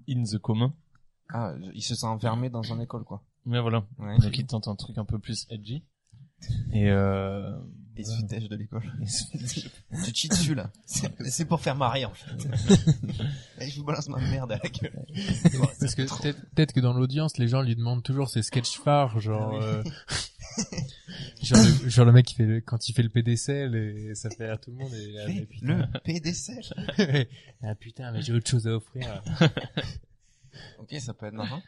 in 0.07 0.23
the 0.23 0.37
commun. 0.37 0.73
Ah, 1.31 1.53
il 1.73 1.83
se 1.83 1.95
sent 1.95 2.07
enfermé 2.07 2.49
dans 2.49 2.63
son 2.63 2.79
école 2.81 3.03
quoi. 3.03 3.23
Mais 3.45 3.59
voilà. 3.59 3.85
Ouais. 3.99 4.17
Donc 4.19 4.37
il 4.37 4.45
tente 4.45 4.67
un 4.67 4.75
truc 4.75 4.97
un 4.97 5.05
peu 5.05 5.19
plus 5.19 5.45
edgy. 5.49 5.83
Et 6.71 6.89
euh, 6.89 7.53
Et 7.97 8.03
voilà. 8.03 8.47
de 8.47 8.55
l'école. 8.55 8.83
tu 10.05 10.13
cheats 10.15 10.29
dessus 10.29 10.55
là. 10.55 10.71
C'est 10.85 11.13
c'est 11.29 11.45
pour 11.45 11.59
faire 11.59 11.75
marrer 11.75 12.05
en 12.05 12.13
fait. 12.13 12.47
Et 13.59 13.69
je 13.69 13.79
vous 13.79 13.85
balance 13.85 14.07
ma 14.07 14.19
merde 14.21 14.51
à 14.53 14.59
la 14.63 14.69
gueule. 14.69 15.05
Parce 15.79 15.95
que 15.95 16.03
peut-être, 16.03 16.39
peut-être 16.55 16.73
que 16.73 16.79
dans 16.79 16.93
l'audience, 16.93 17.37
les 17.37 17.47
gens 17.47 17.61
lui 17.61 17.75
demandent 17.75 18.03
toujours 18.03 18.29
ses 18.29 18.41
sketchs 18.41 18.79
phares, 18.79 19.19
genre, 19.19 19.59
Ah 19.61 19.65
euh, 19.65 19.83
genre, 21.41 21.57
le, 21.83 21.89
genre 21.89 22.05
le 22.05 22.11
mec 22.11 22.25
qui 22.25 22.35
fait 22.35 22.45
le- 22.45 22.61
quand 22.61 22.89
il 22.89 22.93
fait 22.93 23.03
le 23.03 23.09
PDCL 23.09 23.75
et 23.75 24.15
ça 24.15 24.29
fait 24.29 24.47
rire 24.49 24.59
tout 24.59 24.71
le 24.71 24.77
monde 24.77 24.93
et 24.93 25.15
ah, 25.19 25.25
mais 25.27 25.45
putain. 25.45 25.89
le 25.93 25.99
PDCL. 26.03 26.63
ah 27.63 27.75
putain, 27.75 28.11
mais 28.11 28.21
j'ai 28.21 28.33
autre 28.33 28.49
chose 28.49 28.67
à 28.67 28.75
offrir. 28.75 29.21
Ok, 30.79 30.93
ça 30.99 31.13
peut 31.13 31.27
être 31.27 31.35
marrant. 31.35 31.61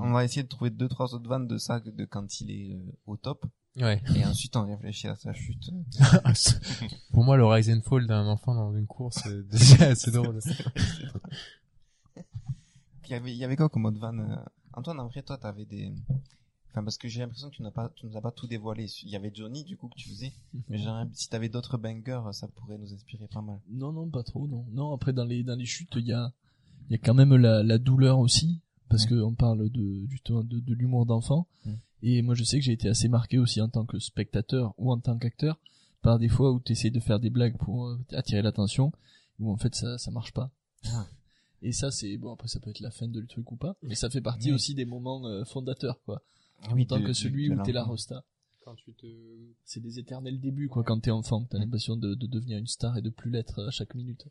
On 0.00 0.10
va 0.10 0.24
essayer 0.24 0.42
de 0.42 0.48
trouver 0.48 0.70
deux 0.70 0.88
trois 0.88 1.14
autres 1.14 1.28
vannes 1.28 1.46
de 1.46 1.58
ça 1.58 1.78
de 1.78 2.04
quand 2.06 2.40
il 2.40 2.50
est 2.50 2.74
euh, 2.74 2.92
au 3.06 3.16
top 3.16 3.44
Ouais. 3.76 4.00
et 4.16 4.24
ensuite 4.24 4.56
on 4.56 4.66
réfléchit 4.66 5.08
à 5.08 5.14
sa 5.16 5.32
chute. 5.34 5.70
Pour 7.12 7.22
moi, 7.24 7.36
le 7.36 7.44
rise 7.44 7.70
and 7.70 7.82
fall 7.82 8.06
d'un 8.06 8.26
enfant 8.26 8.54
dans 8.54 8.74
une 8.76 8.86
course, 8.86 9.18
c'est 9.22 9.46
déjà 9.48 9.88
assez 9.90 10.10
drôle. 10.10 10.38
Il 12.16 13.10
y 13.10 13.14
avait 13.14 13.32
il 13.32 13.36
y 13.36 13.44
avait 13.44 13.56
quoi 13.56 13.68
comme 13.68 13.84
autre 13.84 13.98
vanne? 14.00 14.42
Antoine, 14.72 15.00
en 15.00 15.08
vrai 15.08 15.22
toi 15.22 15.36
t'avais 15.38 15.66
des 15.66 15.92
Enfin, 16.74 16.82
parce 16.82 16.98
que 16.98 17.06
j'ai 17.06 17.20
l'impression 17.20 17.50
que 17.50 17.54
tu 17.54 17.62
n'as 17.62 17.70
pas, 17.70 17.88
tu 17.94 18.04
nous 18.04 18.16
as 18.16 18.20
pas 18.20 18.32
tout 18.32 18.48
dévoilé. 18.48 18.86
Il 19.04 19.08
y 19.10 19.14
avait 19.14 19.30
Johnny, 19.32 19.62
du 19.62 19.76
coup, 19.76 19.86
que 19.88 19.94
tu 19.94 20.08
faisais. 20.08 20.32
Mais 20.68 20.76
l'impression- 20.78 21.08
si 21.14 21.28
t'avais 21.28 21.48
d'autres 21.48 21.78
bangers, 21.78 22.20
ça 22.32 22.48
pourrait 22.48 22.78
nous 22.78 22.92
inspirer 22.92 23.28
pas 23.28 23.42
mal. 23.42 23.60
Non, 23.70 23.92
non, 23.92 24.08
pas 24.10 24.24
trop, 24.24 24.48
non. 24.48 24.66
Non, 24.72 24.92
après, 24.92 25.12
dans 25.12 25.24
les, 25.24 25.44
dans 25.44 25.54
les 25.54 25.66
chutes, 25.66 25.92
il 25.94 26.06
y 26.06 26.12
a, 26.12 26.32
il 26.88 26.92
y 26.92 26.94
a 26.96 26.98
quand 26.98 27.14
même 27.14 27.36
la, 27.36 27.62
la 27.62 27.78
douleur 27.78 28.18
aussi. 28.18 28.60
Parce 28.88 29.04
Ouais. 29.04 29.10
que 29.10 29.22
on 29.22 29.34
parle 29.34 29.70
de, 29.70 30.04
justement, 30.10 30.42
de, 30.42 30.58
de 30.60 30.74
l'humour 30.74 31.06
d'enfant. 31.06 31.46
Et 32.02 32.20
moi, 32.22 32.34
je 32.34 32.42
sais 32.44 32.58
que 32.58 32.64
j'ai 32.64 32.72
été 32.72 32.88
assez 32.88 33.08
marqué 33.08 33.38
aussi 33.38 33.60
en 33.60 33.68
tant 33.68 33.86
que 33.86 33.98
spectateur 34.00 34.74
ou 34.76 34.90
en 34.92 34.98
tant 34.98 35.16
qu'acteur 35.16 35.58
par 36.02 36.18
des 36.18 36.28
fois 36.28 36.52
où 36.52 36.60
tu 36.60 36.72
essaies 36.72 36.90
de 36.90 37.00
faire 37.00 37.18
des 37.18 37.30
blagues 37.30 37.56
pour 37.56 37.86
euh, 37.86 37.98
attirer 38.12 38.42
l'attention, 38.42 38.92
où 39.38 39.50
en 39.50 39.56
fait 39.56 39.74
ça, 39.74 39.96
ça 39.96 40.10
marche 40.10 40.32
pas. 40.32 40.50
Ah. 40.92 41.06
Et 41.62 41.72
ça, 41.72 41.90
c'est 41.90 42.18
bon. 42.18 42.34
Après, 42.34 42.46
ça 42.48 42.60
peut 42.60 42.68
être 42.68 42.80
la 42.80 42.90
fin 42.90 43.08
de 43.08 43.18
le 43.20 43.26
truc 43.26 43.50
ou 43.52 43.56
pas, 43.56 43.74
mais 43.82 43.94
ça 43.94 44.10
fait 44.10 44.20
partie 44.20 44.52
aussi 44.52 44.74
des 44.74 44.84
moments 44.84 45.24
euh, 45.26 45.44
fondateurs, 45.46 45.98
quoi. 46.04 46.20
Oui, 46.72 46.82
En 46.82 46.86
tant 46.86 47.00
de- 47.00 47.06
que 47.06 47.12
celui 47.12 47.48
de 47.48 47.54
où 47.54 47.62
t'es 47.62 47.72
la 47.72 47.82
rosta. 47.84 48.24
Quand 48.64 48.74
tu 48.76 48.94
te... 48.94 49.06
C'est 49.64 49.80
des 49.80 49.98
éternels 49.98 50.40
débuts, 50.40 50.68
quoi. 50.68 50.84
Quand 50.84 50.98
t'es 51.00 51.10
enfant, 51.10 51.44
t'as 51.44 51.58
l'impression 51.58 51.96
de, 51.96 52.14
de 52.14 52.26
devenir 52.26 52.56
une 52.58 52.66
star 52.66 52.96
et 52.96 53.02
de 53.02 53.10
plus 53.10 53.30
l'être 53.30 53.62
à 53.62 53.70
chaque 53.70 53.94
minute. 53.94 54.26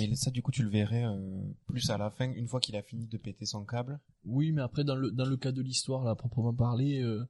Mais 0.00 0.14
ça, 0.16 0.30
du 0.30 0.42
coup, 0.42 0.50
tu 0.50 0.62
le 0.64 0.68
verrais 0.70 1.04
euh, 1.04 1.42
plus 1.66 1.90
à 1.90 1.98
la 1.98 2.10
fin, 2.10 2.32
une 2.32 2.48
fois 2.48 2.58
qu'il 2.60 2.74
a 2.76 2.82
fini 2.82 3.06
de 3.06 3.18
péter 3.18 3.46
son 3.46 3.64
câble? 3.64 4.00
Oui, 4.24 4.50
mais 4.50 4.62
après, 4.62 4.82
dans 4.84 4.96
le, 4.96 5.10
dans 5.12 5.26
le 5.26 5.36
cas 5.36 5.52
de 5.52 5.62
l'histoire, 5.62 6.02
là, 6.02 6.12
à 6.12 6.14
proprement 6.16 6.54
parler, 6.54 7.00
euh, 7.02 7.24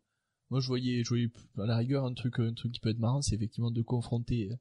moi, 0.51 0.61
je 0.61 0.69
voyais, 0.69 1.03
je 1.05 1.09
voyais, 1.11 1.29
à 1.59 1.67
la 1.67 1.77
rigueur, 1.77 2.05
un 2.07 2.15
truc, 2.15 2.39
un 2.39 2.55
truc 2.55 2.73
qui 2.73 2.81
peut 2.81 2.89
être 2.91 2.99
marrant, 3.01 3.21
c'est 3.21 3.35
effectivement 3.35 3.71
de 3.71 3.83
confronter 3.83 4.53
euh, 4.53 4.57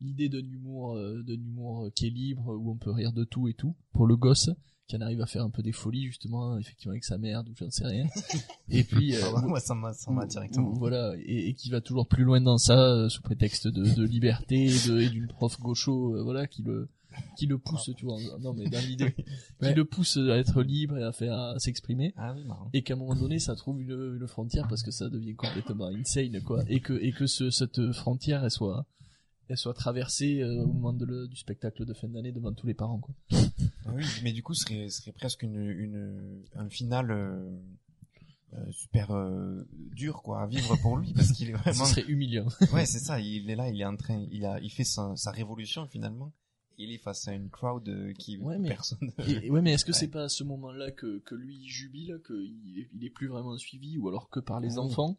l'idée 0.00 0.28
d'un 0.28 0.38
humour, 0.44 0.96
euh, 0.96 1.22
d'un 1.22 1.34
humour 1.34 1.88
qui 1.94 2.06
est 2.06 2.10
libre, 2.10 2.54
où 2.54 2.70
on 2.70 2.76
peut 2.76 2.90
rire 2.90 3.12
de 3.12 3.24
tout 3.24 3.48
et 3.48 3.54
tout, 3.54 3.74
pour 3.92 4.06
le 4.06 4.16
gosse, 4.16 4.50
qui 4.88 4.96
en 4.96 5.00
arrive 5.00 5.20
à 5.20 5.26
faire 5.26 5.42
un 5.42 5.50
peu 5.50 5.62
des 5.62 5.72
folies, 5.72 6.04
justement, 6.06 6.58
effectivement, 6.58 6.92
avec 6.92 7.04
sa 7.04 7.18
merde, 7.18 7.48
ou 7.48 7.54
j'en 7.56 7.70
sais 7.70 7.86
rien. 7.86 8.06
et 8.68 8.84
puis, 8.84 9.16
euh, 9.16 9.20
Ah, 9.34 9.40
moi, 9.46 9.58
ça 9.58 9.74
m'a, 9.74 9.92
ça 9.92 10.10
m'a 10.12 10.24
ou- 10.24 10.28
directement. 10.28 10.72
voilà, 10.74 11.14
et, 11.18 11.48
et 11.48 11.54
qui 11.54 11.70
va 11.70 11.80
toujours 11.80 12.06
plus 12.06 12.22
loin 12.24 12.40
dans 12.40 12.58
ça, 12.58 12.78
euh, 12.78 13.08
sous 13.08 13.22
prétexte 13.22 13.66
de, 13.68 13.82
de 13.94 14.04
liberté, 14.04 14.66
et 14.66 14.88
de- 14.88 15.00
et 15.00 15.08
d'une 15.08 15.26
prof 15.26 15.58
gaucho, 15.60 16.14
euh, 16.16 16.22
voilà, 16.22 16.46
qui 16.46 16.62
le, 16.62 16.88
qui 17.38 17.46
le 17.46 17.56
pousse, 17.58 17.90
tu 17.96 18.04
vois, 18.04 18.18
non, 18.40 18.52
mais 18.52 18.68
dans 18.68 18.78
l'idée, 18.80 19.12
qui 19.16 19.24
Ouais. 19.62 19.74
le 19.74 19.84
pousse 19.86 20.18
à 20.18 20.36
être 20.36 20.62
libre 20.62 20.98
et 20.98 21.02
à 21.02 21.10
faire, 21.12 21.32
à 21.34 21.58
s'exprimer 21.58 22.12
Ah 22.16 22.34
oui, 22.36 22.44
marrant. 22.44 22.68
et 22.74 22.82
qu'à 22.82 22.92
un 22.94 22.98
moment 22.98 23.14
donné 23.16 23.38
ça 23.38 23.56
trouve 23.56 23.80
une, 23.80 24.18
une 24.20 24.26
frontière 24.28 24.68
parce 24.68 24.82
que 24.82 24.90
ça 24.90 25.08
devient 25.08 25.34
complètement 25.34 25.86
insane 25.86 26.42
quoi 26.42 26.62
et 26.68 26.80
que 26.80 26.92
et 26.92 27.12
que 27.12 27.26
ce, 27.26 27.48
cette 27.48 27.90
frontière 27.92 28.44
elle 28.44 28.50
soit 28.50 28.84
elle 29.48 29.56
soit 29.56 29.74
traversée 29.74 30.40
euh, 30.42 30.62
au 30.64 30.66
moment 30.66 30.92
de 30.92 31.04
le- 31.04 31.28
du 31.28 31.36
spectacle 31.36 31.84
de 31.84 31.94
fin 31.94 32.08
d'année 32.08 32.32
devant 32.32 32.52
tous 32.52 32.66
les 32.66 32.74
parents 32.74 32.98
quoi. 32.98 33.14
Ah 33.32 33.92
oui, 33.94 34.04
mais 34.24 34.32
du 34.32 34.42
coup, 34.42 34.54
ce 34.54 34.62
serait, 34.64 34.88
ce 34.88 35.00
serait 35.02 35.12
presque 35.12 35.42
une, 35.44 35.56
une, 35.70 36.42
un 36.56 36.68
final 36.68 37.10
euh, 37.12 37.56
euh, 38.54 38.72
super 38.72 39.08
dur, 39.94 40.22
quoi, 40.22 40.42
à 40.42 40.46
vivre 40.46 40.76
pour 40.82 40.96
lui, 40.96 41.12
parce 41.14 41.30
qu'il 41.32 41.50
est 41.50 41.52
Ce 41.56 41.58
vraiment. 41.58 41.84
serait 41.84 42.04
humiliant. 42.08 42.46
Ouais, 42.72 42.84
c'est 42.86 42.98
ça. 42.98 43.20
Il 43.20 43.48
est 43.50 43.54
là, 43.56 43.68
il 43.70 43.80
est 43.80 43.84
en 43.84 43.96
train, 43.96 44.24
il 44.32 44.44
a, 44.44 44.58
il 44.60 44.70
fait 44.70 44.84
sa, 44.84 45.14
sa 45.16 45.30
révolution 45.30 45.86
finalement. 45.86 46.32
Il 46.78 46.90
est 46.92 46.98
face 46.98 47.26
à 47.28 47.32
une 47.32 47.48
crowd 47.48 48.12
qui 48.18 48.38
Ouais, 48.38 48.58
mais- 48.58 48.68
personne. 48.68 49.10
Et, 49.28 49.50
ouais 49.50 49.62
mais 49.62 49.72
est-ce 49.72 49.84
que 49.84 49.92
Ouais. 49.92 49.98
c'est 49.98 50.08
pas 50.08 50.24
à 50.24 50.28
ce 50.28 50.44
moment-là 50.44 50.90
que 50.90 51.20
que 51.20 51.34
lui 51.34 51.56
il 51.56 51.68
jubile 51.68 52.20
qu'il 52.26 52.86
il 52.92 53.04
est 53.04 53.08
plus 53.10 53.28
vraiment 53.28 53.56
suivi 53.56 53.96
ou 53.98 54.08
alors 54.08 54.28
que 54.28 54.40
par 54.40 54.60
les 54.60 54.72
Oui. 54.74 54.78
enfants? 54.78 55.16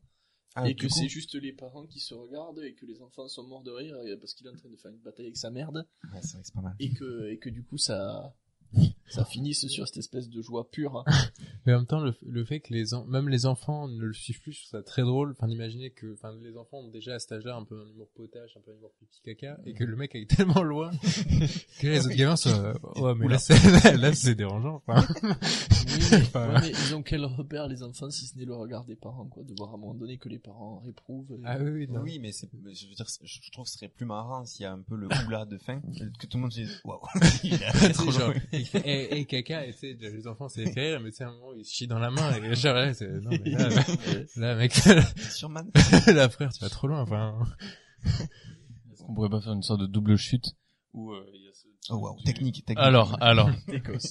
Ah, 0.59 0.67
et 0.67 0.75
que 0.75 0.89
c'est 0.89 1.07
juste 1.07 1.35
les 1.35 1.53
parents 1.53 1.85
qui 1.85 1.99
se 1.99 2.13
regardent 2.15 2.63
et 2.63 2.73
que 2.73 2.85
les 2.87 3.01
enfants 3.03 3.27
sont 3.27 3.43
morts 3.43 3.61
de 3.63 3.69
rire 3.71 3.95
euh, 3.95 4.17
parce 4.19 4.33
qu'il 4.33 4.47
est 4.47 4.49
en 4.49 4.55
train 4.55 4.69
de 4.69 4.75
faire 4.75 4.89
une 4.91 4.97
bataille 4.97 5.27
avec 5.27 5.37
sa 5.37 5.51
merde 5.51 5.87
Ouais, 6.11 6.19
c'est 6.23 6.33
vrai 6.33 6.41
que 6.41 6.47
c'est 6.47 6.53
pas 6.55 6.61
mal. 6.61 6.75
et 6.79 6.91
que 6.93 7.29
et 7.29 7.37
que 7.37 7.49
du 7.49 7.63
coup 7.63 7.77
ça 7.77 8.33
ça 9.09 9.23
finisse 9.25 9.67
sur 9.67 9.87
cette 9.87 9.97
espèce 9.97 10.29
de 10.29 10.41
joie 10.41 10.69
pure. 10.69 11.03
Mais 11.65 11.73
en 11.73 11.77
même 11.77 11.85
temps, 11.85 11.99
le, 11.99 12.13
le 12.25 12.45
fait 12.45 12.59
que 12.59 12.73
les 12.73 12.93
en- 12.93 13.05
même 13.05 13.29
les 13.29 13.45
enfants 13.45 13.87
ne 13.87 14.03
le 14.03 14.13
suivent 14.13 14.41
plus, 14.41 14.53
je 14.53 14.59
trouve 14.61 14.71
ça 14.79 14.83
très 14.83 15.01
drôle. 15.01 15.31
Enfin, 15.31 15.47
d'imaginer 15.47 15.91
que, 15.91 16.13
enfin, 16.13 16.33
les 16.41 16.57
enfants 16.57 16.77
ont 16.79 16.89
déjà 16.89 17.15
à 17.15 17.19
cet 17.19 17.31
âge-là 17.33 17.55
un 17.55 17.63
peu 17.63 17.79
un 17.81 17.87
humour 17.89 18.09
potage, 18.15 18.51
un 18.57 18.61
peu 18.61 18.71
un 18.71 18.75
humour 18.75 18.91
pipi 18.99 19.21
caca, 19.23 19.57
et 19.65 19.73
que 19.73 19.83
le 19.83 19.95
mec 19.95 20.15
est 20.15 20.29
tellement 20.35 20.63
loin 20.63 20.91
que 21.79 21.87
les 21.87 21.99
autres 22.05 22.15
gamins 22.15 22.35
soient, 22.35 22.73
ouais, 23.01 23.15
mais 23.15 23.27
là, 23.27 23.37
c'est, 23.39 23.97
là, 23.97 24.13
c'est 24.13 24.35
dérangeant, 24.35 24.81
enfin. 24.87 25.05
Oui, 25.21 26.03
mais, 26.11 26.17
Enfin, 26.17 26.53
ouais, 26.53 26.59
mais 26.61 26.69
ils 26.71 26.95
ont 26.95 27.01
quel 27.01 27.25
repère 27.25 27.67
les 27.67 27.81
enfants 27.83 28.09
si 28.09 28.27
ce 28.27 28.37
n'est 28.37 28.45
le 28.45 28.53
regard 28.55 28.85
des 28.85 28.95
parents 28.95 29.25
quoi, 29.25 29.43
de 29.43 29.53
voir 29.57 29.71
à 29.71 29.73
un 29.73 29.77
moment 29.77 29.93
donné 29.93 30.17
que 30.17 30.29
les 30.29 30.37
parents 30.39 30.79
réprouvent. 30.85 31.31
et- 31.31 31.39
Ah 31.45 31.57
oui, 31.59 31.69
oui, 31.71 31.87
non. 31.87 32.01
Oui, 32.01 32.19
mais 32.19 32.31
c'est, 32.31 32.47
je 32.53 32.87
veux 32.87 32.93
dire, 32.93 33.05
je 33.23 33.51
trouve 33.51 33.65
que 33.65 33.71
ce 33.71 33.77
serait 33.77 33.87
plus 33.89 34.05
marrant 34.05 34.45
s'il 34.45 34.63
y 34.63 34.65
a 34.65 34.73
un 34.73 34.81
peu 34.81 34.95
le 34.95 35.07
coup 35.07 35.29
là 35.29 35.45
de 35.45 35.57
fin, 35.57 35.81
que 36.19 36.27
tout 36.27 36.37
le 36.37 36.41
monde 36.41 36.51
se 36.53 36.59
dise, 36.61 36.81
waouh, 36.85 36.99
il 37.43 37.53
est 37.55 38.56
Il 38.59 38.65
fait, 38.65 39.25
caca, 39.25 39.65
et 39.65 39.71
tu 39.73 39.79
sais, 39.79 39.97
les 39.99 40.27
enfants, 40.27 40.49
c'est 40.49 40.71
fait 40.71 40.89
rire, 40.91 40.99
mais 41.01 41.11
tu 41.11 41.17
sais, 41.17 41.23
à 41.23 41.27
un 41.29 41.31
moment, 41.33 41.53
ils 41.57 41.65
se 41.65 41.73
chient 41.73 41.87
dans 41.87 41.99
la 41.99 42.09
main, 42.11 42.35
et 42.35 42.55
genre, 42.55 42.73
là, 42.75 42.93
c'est, 42.93 43.07
non, 43.09 43.29
mais 43.31 43.51
là, 43.51 43.69
mec, 44.55 44.73
là, 44.85 46.29
frère, 46.29 46.51
tu 46.53 46.59
vas 46.61 46.69
trop 46.69 46.87
loin, 46.87 47.01
enfin. 47.01 47.37
Est-ce 48.05 49.03
qu'on 49.03 49.13
pourrait 49.13 49.29
pas 49.29 49.41
faire 49.41 49.53
une 49.53 49.63
sorte 49.63 49.81
de 49.81 49.87
double 49.87 50.17
chute 50.17 50.45
où 50.93 51.11
euh, 51.11 51.25
il 51.33 51.43
y 51.43 51.47
a 51.47 51.51
ce 51.53 51.67
Oh 51.89 52.15
du- 52.17 52.23
technique, 52.25 52.65
technique. 52.65 52.79
Alors, 52.85 53.17
alors, 53.21 53.49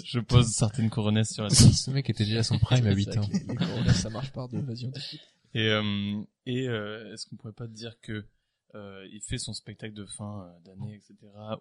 je 0.05 0.19
pose 0.21 0.47
certaines 0.49 0.89
couronnesses 0.89 1.35
sur 1.35 1.43
la 1.45 1.51
table. 1.51 1.73
Ce 1.73 1.91
mec 1.91 2.09
était 2.09 2.25
déjà 2.25 2.39
à 2.41 2.43
son 2.43 2.59
prime 2.59 2.87
à 2.87 2.93
8 2.93 3.05
C'est 3.13 3.19
ans. 3.19 3.29
les- 3.85 3.93
ça 3.93 4.09
marche 4.09 4.33
par 4.33 4.49
deux, 4.49 4.61
vas-y 4.61 4.87
on 4.87 4.91
t'écoute. 4.91 5.21
Et, 5.55 5.69
euh, 5.69 6.23
et 6.47 6.69
euh, 6.69 7.13
est-ce 7.13 7.27
qu'on 7.27 7.37
pourrait 7.37 7.53
pas 7.53 7.67
dire 7.67 7.97
que 8.01 8.25
euh, 8.77 9.07
il 9.12 9.21
fait 9.23 9.39
son 9.39 9.53
spectacle 9.55 9.95
de 9.95 10.05
fin 10.07 10.43
euh, 10.43 10.59
d'année, 10.65 10.95
etc., 10.95 11.15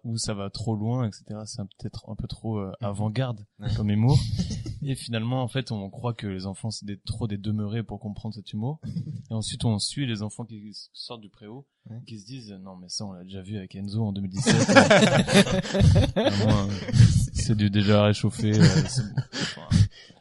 où 0.04 0.16
ça 0.18 0.34
va 0.34 0.50
trop 0.50 0.74
loin, 0.76 1.06
etc., 1.06 1.24
c'est 1.46 1.62
peut-être 1.78 2.08
un 2.08 2.14
peu 2.14 2.26
trop 2.28 2.58
euh, 2.58 2.72
avant-garde 2.80 3.44
Ouais. 3.58 3.68
comme 3.76 3.90
humour. 3.90 4.18
et 4.82 4.94
finalement, 4.94 5.42
en 5.42 5.48
fait, 5.48 5.72
on 5.72 5.88
croit 5.90 6.14
que 6.14 6.26
les 6.26 6.46
enfants, 6.46 6.70
c'est 6.70 6.84
des, 6.86 6.98
trop 6.98 7.26
des 7.26 7.38
demeurés 7.38 7.82
pour 7.82 7.98
comprendre 8.00 8.34
cet 8.34 8.52
humour. 8.52 8.80
Et 9.30 9.34
ensuite, 9.34 9.64
on 9.64 9.78
suit 9.78 10.06
les 10.06 10.22
enfants 10.22 10.44
qui 10.44 10.70
sortent 10.92 11.20
du 11.22 11.30
préau, 11.30 11.66
Ouais. 11.88 11.98
qui 12.06 12.18
se 12.18 12.26
disent, 12.26 12.50
non, 12.52 12.74
mais 12.76 12.88
ça, 12.88 13.04
on 13.06 13.12
l'a 13.12 13.22
déjà 13.22 13.42
vu 13.42 13.56
avec 13.56 13.74
Enzo 13.76 14.02
en 14.04 14.12
2017. 14.12 14.54
Vraiment, 16.16 16.68
euh, 16.68 16.92
c'est 17.32 17.56
du 17.56 17.70
déjà 17.70 18.02
réchauffé. 18.04 18.52
c'est 18.54 19.02
bon. 19.02 19.22
Enfin, 19.32 19.68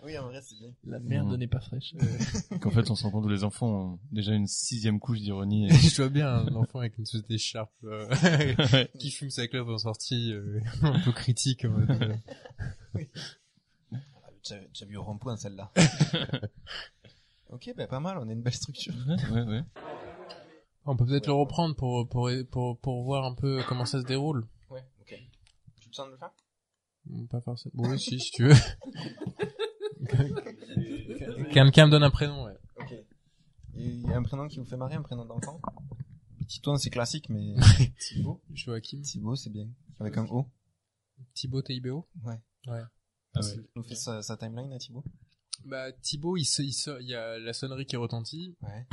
Oui, 0.04 0.18
en 0.18 0.28
vrai, 0.28 0.42
c'est 0.42 0.56
bien. 0.58 0.72
La 0.86 1.00
merde 1.00 1.30
Mhm. 1.30 1.38
n'est 1.38 1.48
pas 1.48 1.60
fraîche. 1.60 1.94
qu'en 2.62 2.72
fait, 2.72 2.90
on 2.92 2.96
se 2.96 3.04
rend 3.04 3.12
compte 3.12 3.26
que 3.26 3.30
les 3.32 3.44
enfants 3.44 3.68
ont 3.96 4.00
déjà 4.12 4.34
une 4.34 4.48
sixième 4.48 5.00
couche 5.00 5.20
d'ironie. 5.20 5.70
Je 5.70 5.96
vois 6.02 6.10
bien 6.10 6.28
un 6.28 6.56
enfant 6.56 6.80
avec 6.80 6.98
une 6.98 7.06
société 7.06 7.34
d'écharpe 7.36 7.74
euh, 7.84 8.08
qui 9.00 9.12
fume 9.12 9.30
sa 9.30 9.48
clope 9.48 9.70
en 9.70 9.78
sortie, 9.78 10.32
euh, 10.34 10.60
un 10.84 11.00
peu 11.00 11.12
critique. 11.12 11.66
en 11.66 11.70
mode, 11.70 11.90
euh, 12.02 12.16
Ah, 13.94 14.30
Tu 14.44 14.54
as, 14.54 14.60
tu 14.74 14.84
as 14.84 14.88
vu 14.88 14.98
au 14.98 15.04
rond-point 15.04 15.38
celle-là. 15.38 15.72
ok, 17.50 17.74
bah 17.76 17.88
pas 17.88 18.00
mal, 18.00 18.18
on 18.18 18.28
a 18.30 18.32
une 18.32 18.42
belle 18.42 18.54
structure. 18.54 18.94
ouais, 19.08 19.32
ouais, 19.32 19.44
ouais. 19.44 19.64
On 20.88 20.96
peut 20.96 21.06
peut-être 21.06 21.26
le 21.28 21.34
reprendre 21.34 21.76
pour, 21.76 22.08
pour, 22.08 22.30
pour, 22.52 22.78
pour 22.80 23.04
voir 23.04 23.26
un 23.26 23.34
peu 23.34 23.64
comment 23.68 23.86
ça 23.86 24.00
se 24.02 24.06
déroule. 24.06 24.46
Ouais, 24.70 24.84
ok. 25.02 25.16
Tu 25.82 25.90
te 25.90 25.96
sens 25.96 26.06
de 26.08 26.12
le 26.12 26.18
faire? 26.18 26.32
Pas 27.30 27.42
forcément. 27.42 27.74
Oui, 27.78 28.00
si, 28.00 28.20
si 28.20 28.32
tu 28.32 28.44
veux. 28.48 28.54
Quelqu'un 31.52 31.86
me 31.86 31.92
donne 31.92 32.04
un 32.04 32.10
prénom, 32.12 32.46
ouais. 32.46 32.54
Ok. 32.78 32.94
Il 33.74 34.02
y 34.08 34.14
a 34.14 34.18
un 34.18 34.24
prénom 34.24 34.48
qui 34.48 34.60
vous 34.60 34.66
fait 34.66 34.78
marrer, 34.78 34.96
un 34.96 35.02
prénom 35.02 35.26
d'enfant? 35.26 35.60
Titouan, 36.48 36.78
c'est 36.78 36.90
classique, 36.90 37.30
mais 37.30 37.56
Thibaut, 38.00 38.42
Joachim. 38.54 39.02
Thibaut, 39.02 39.36
c'est 39.36 39.50
bien. 39.50 39.68
Avec 40.00 40.18
un 40.18 40.26
O. 40.28 40.46
Thibaut 41.34 41.62
TIBO. 41.62 42.08
Ouais. 42.24 42.40
Ouais. 42.68 42.82
Ah 43.34 43.40
ouais. 43.42 43.54
Il 43.56 43.64
nous 43.76 43.84
fait 43.84 43.96
sa, 43.96 44.22
sa 44.22 44.38
timeline 44.38 44.72
à 44.74 44.78
Thibaut? 44.78 45.04
Bah, 45.66 45.92
Thibaut, 45.92 46.38
il, 46.38 46.46
se- 46.46 46.62
il, 46.62 46.74
sort- 46.74 47.00
il 47.02 47.08
y 47.08 47.16
a 47.16 47.38
la 47.40 47.54
sonnerie 47.54 47.86
qui 47.86 47.96
retentit. 47.96 48.56
Ouais. 48.62 48.86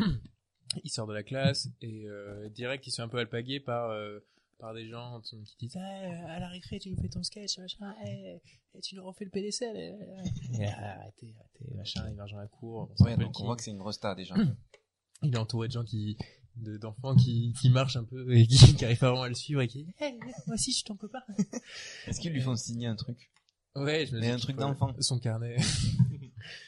il 0.85 0.91
sort 0.91 1.07
de 1.07 1.13
la 1.15 1.23
classe 1.23 1.69
et 1.81 2.07
euh, 2.07 2.49
direct 2.49 2.87
il 2.87 2.91
se 2.91 2.97
fait 2.97 3.03
un 3.03 3.09
peu 3.09 3.19
alpaguer 3.19 3.61
par 3.61 3.91
euh, 3.91 4.21
par 4.63 4.75
des 4.75 4.87
gens 4.87 5.21
qui 5.59 5.67
disent 5.67 5.77
ah, 5.77 6.35
à 6.35 6.39
la 6.39 6.49
récré 6.49 6.79
tu 6.79 6.89
nous 6.91 6.97
fais 6.97 7.09
ton 7.09 7.23
sketch 7.25 7.59
machin 7.59 7.93
eh, 8.07 8.41
eh, 8.75 8.81
tu 8.81 8.95
nous 8.95 9.05
refais 9.05 9.25
le 9.25 9.31
PDCL. 9.33 9.77
Et, 9.77 9.91
arrêtez 10.67 11.35
arrêtez 11.37 11.75
machin 11.75 12.09
il 12.09 12.15
marche 12.15 12.31
dans 12.31 12.39
la 12.39 12.47
cour 12.47 12.89
on 12.97 13.05
Ouais, 13.05 13.17
donc 13.17 13.39
on 13.41 13.45
voit 13.45 13.57
que 13.57 13.65
c'est 13.65 13.73
une 13.73 13.83
resta 13.83 14.15
déjà. 14.15 14.37
il 15.23 15.35
est 15.35 15.39
entouré 15.39 15.67
de 15.67 15.73
gens 15.73 15.83
qui 15.83 16.17
de- 16.55 16.77
d'enfants 16.77 17.17
qui, 17.17 17.53
qui 17.61 17.71
marchent 17.71 17.97
un 17.97 18.05
peu 18.05 18.33
et 18.37 18.47
qui, 18.47 18.57
qui 18.77 18.85
arrivent 18.85 19.01
pas 19.01 19.09
vraiment 19.09 19.25
à 19.25 19.29
le 19.29 19.35
suivre 19.35 19.63
et 19.63 19.67
qui 19.67 19.93
Eh, 20.01 20.13
moi 20.47 20.55
aussi 20.55 20.71
je 20.71 20.77
suis 20.77 20.85
ton 20.85 20.97
copain 20.97 21.23
Est-ce 22.07 22.21
qu'ils 22.21 22.33
lui 22.33 22.41
font 22.41 22.55
signer 22.55 22.87
un 22.87 22.95
truc? 22.97 23.33
Ouais 23.75 24.07
je 24.07 24.15
me 24.15 24.21
Mais 24.21 24.31
un 24.31 24.37
truc 24.37 24.57
d'enfant. 24.57 24.95
son 25.01 25.19
carnet 25.19 25.57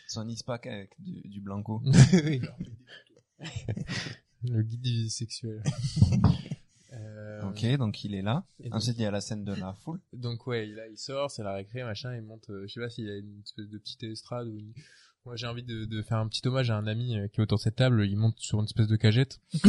Son 0.09 0.29
X-Pack 0.29 0.67
avec 0.67 1.01
du, 1.01 1.21
du 1.29 1.41
Blanco. 1.41 1.81
Oui. 2.25 2.41
le 4.43 4.63
guide 4.63 4.81
du 4.81 5.09
sexuel 5.11 5.63
Euh, 7.05 7.43
Ok, 7.49 7.65
donc 7.77 8.03
il 8.05 8.15
est 8.15 8.23
là. 8.23 8.45
et 8.61 8.65
donc- 8.65 8.77
Ensuite, 8.77 8.97
il 8.99 9.03
y 9.03 9.07
a 9.07 9.11
la 9.11 9.21
scène 9.21 9.45
de 9.45 9.53
la 9.55 9.75
foule. 9.75 10.01
Donc 10.13 10.47
ouais, 10.47 10.67
là 10.67 10.87
il 10.89 10.97
sort, 10.97 11.31
c'est 11.31 11.43
la 11.43 11.53
récré, 11.55 11.83
machin, 11.85 12.15
il 12.17 12.23
monte, 12.23 12.49
euh, 12.51 12.67
je 12.67 12.73
sais 12.73 12.81
pas 12.81 12.89
s'il 12.89 13.09
a 13.11 13.17
une 13.17 13.41
espèce 13.45 13.69
de 13.69 13.79
petite 13.79 14.03
estrade 14.05 14.47
ou 14.49 14.57
une... 14.59 14.73
Moi 15.27 15.37
j'ai 15.37 15.47
envie 15.47 15.63
de, 15.63 15.85
de 15.85 16.03
faire 16.03 16.19
un 16.19 16.29
petit 16.29 16.47
hommage 16.47 16.71
à 16.71 16.77
un 16.77 16.87
ami 16.87 17.17
euh, 17.19 17.29
qui 17.29 17.41
est 17.41 17.43
autour 17.43 17.59
de 17.59 17.63
cette 17.63 17.77
table, 17.77 18.07
il 18.07 18.17
monte 18.17 18.39
sur 18.41 18.59
une 18.59 18.65
espèce 18.67 18.87
de 18.89 18.97
cagette. 18.97 19.41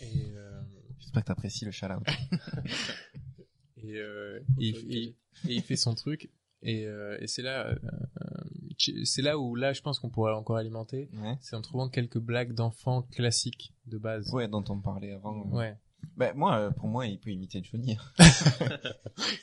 et, 0.00 0.30
euh, 0.34 0.60
J'espère 1.00 1.22
que 1.22 1.28
t'apprécies 1.28 1.64
le 1.64 1.70
shout-out. 1.70 2.02
et, 3.78 3.96
euh, 3.96 4.40
et, 4.58 4.68
il- 4.68 4.92
et- 4.96 5.16
et 5.48 5.54
il 5.54 5.62
fait 5.62 5.76
son 5.76 5.94
truc. 5.94 6.30
Et, 6.62 6.86
euh, 6.86 7.16
et 7.20 7.26
c'est 7.28 7.42
là, 7.42 7.68
euh, 7.68 7.76
c'est 8.78 9.22
là 9.22 9.38
où 9.38 9.54
là 9.54 9.72
je 9.72 9.80
pense 9.82 9.98
qu'on 9.98 10.08
pourrait 10.10 10.32
encore 10.32 10.56
alimenter, 10.56 11.10
Ouais. 11.22 11.36
c'est 11.40 11.56
en 11.56 11.60
trouvant 11.62 11.88
quelques 11.88 12.18
blagues 12.18 12.52
d'enfants 12.54 13.02
classiques 13.02 13.74
de 13.86 13.98
base. 13.98 14.32
Ouais, 14.32 14.48
dont 14.48 14.64
on 14.68 14.80
parlait 14.80 15.12
avant. 15.12 15.42
Ouais. 15.50 15.76
Ben, 16.16 16.32
moi, 16.36 16.56
euh, 16.58 16.70
pour 16.70 16.86
moi, 16.88 17.06
il 17.06 17.18
peut 17.18 17.30
imiter 17.30 17.60
Johnny. 17.62 17.96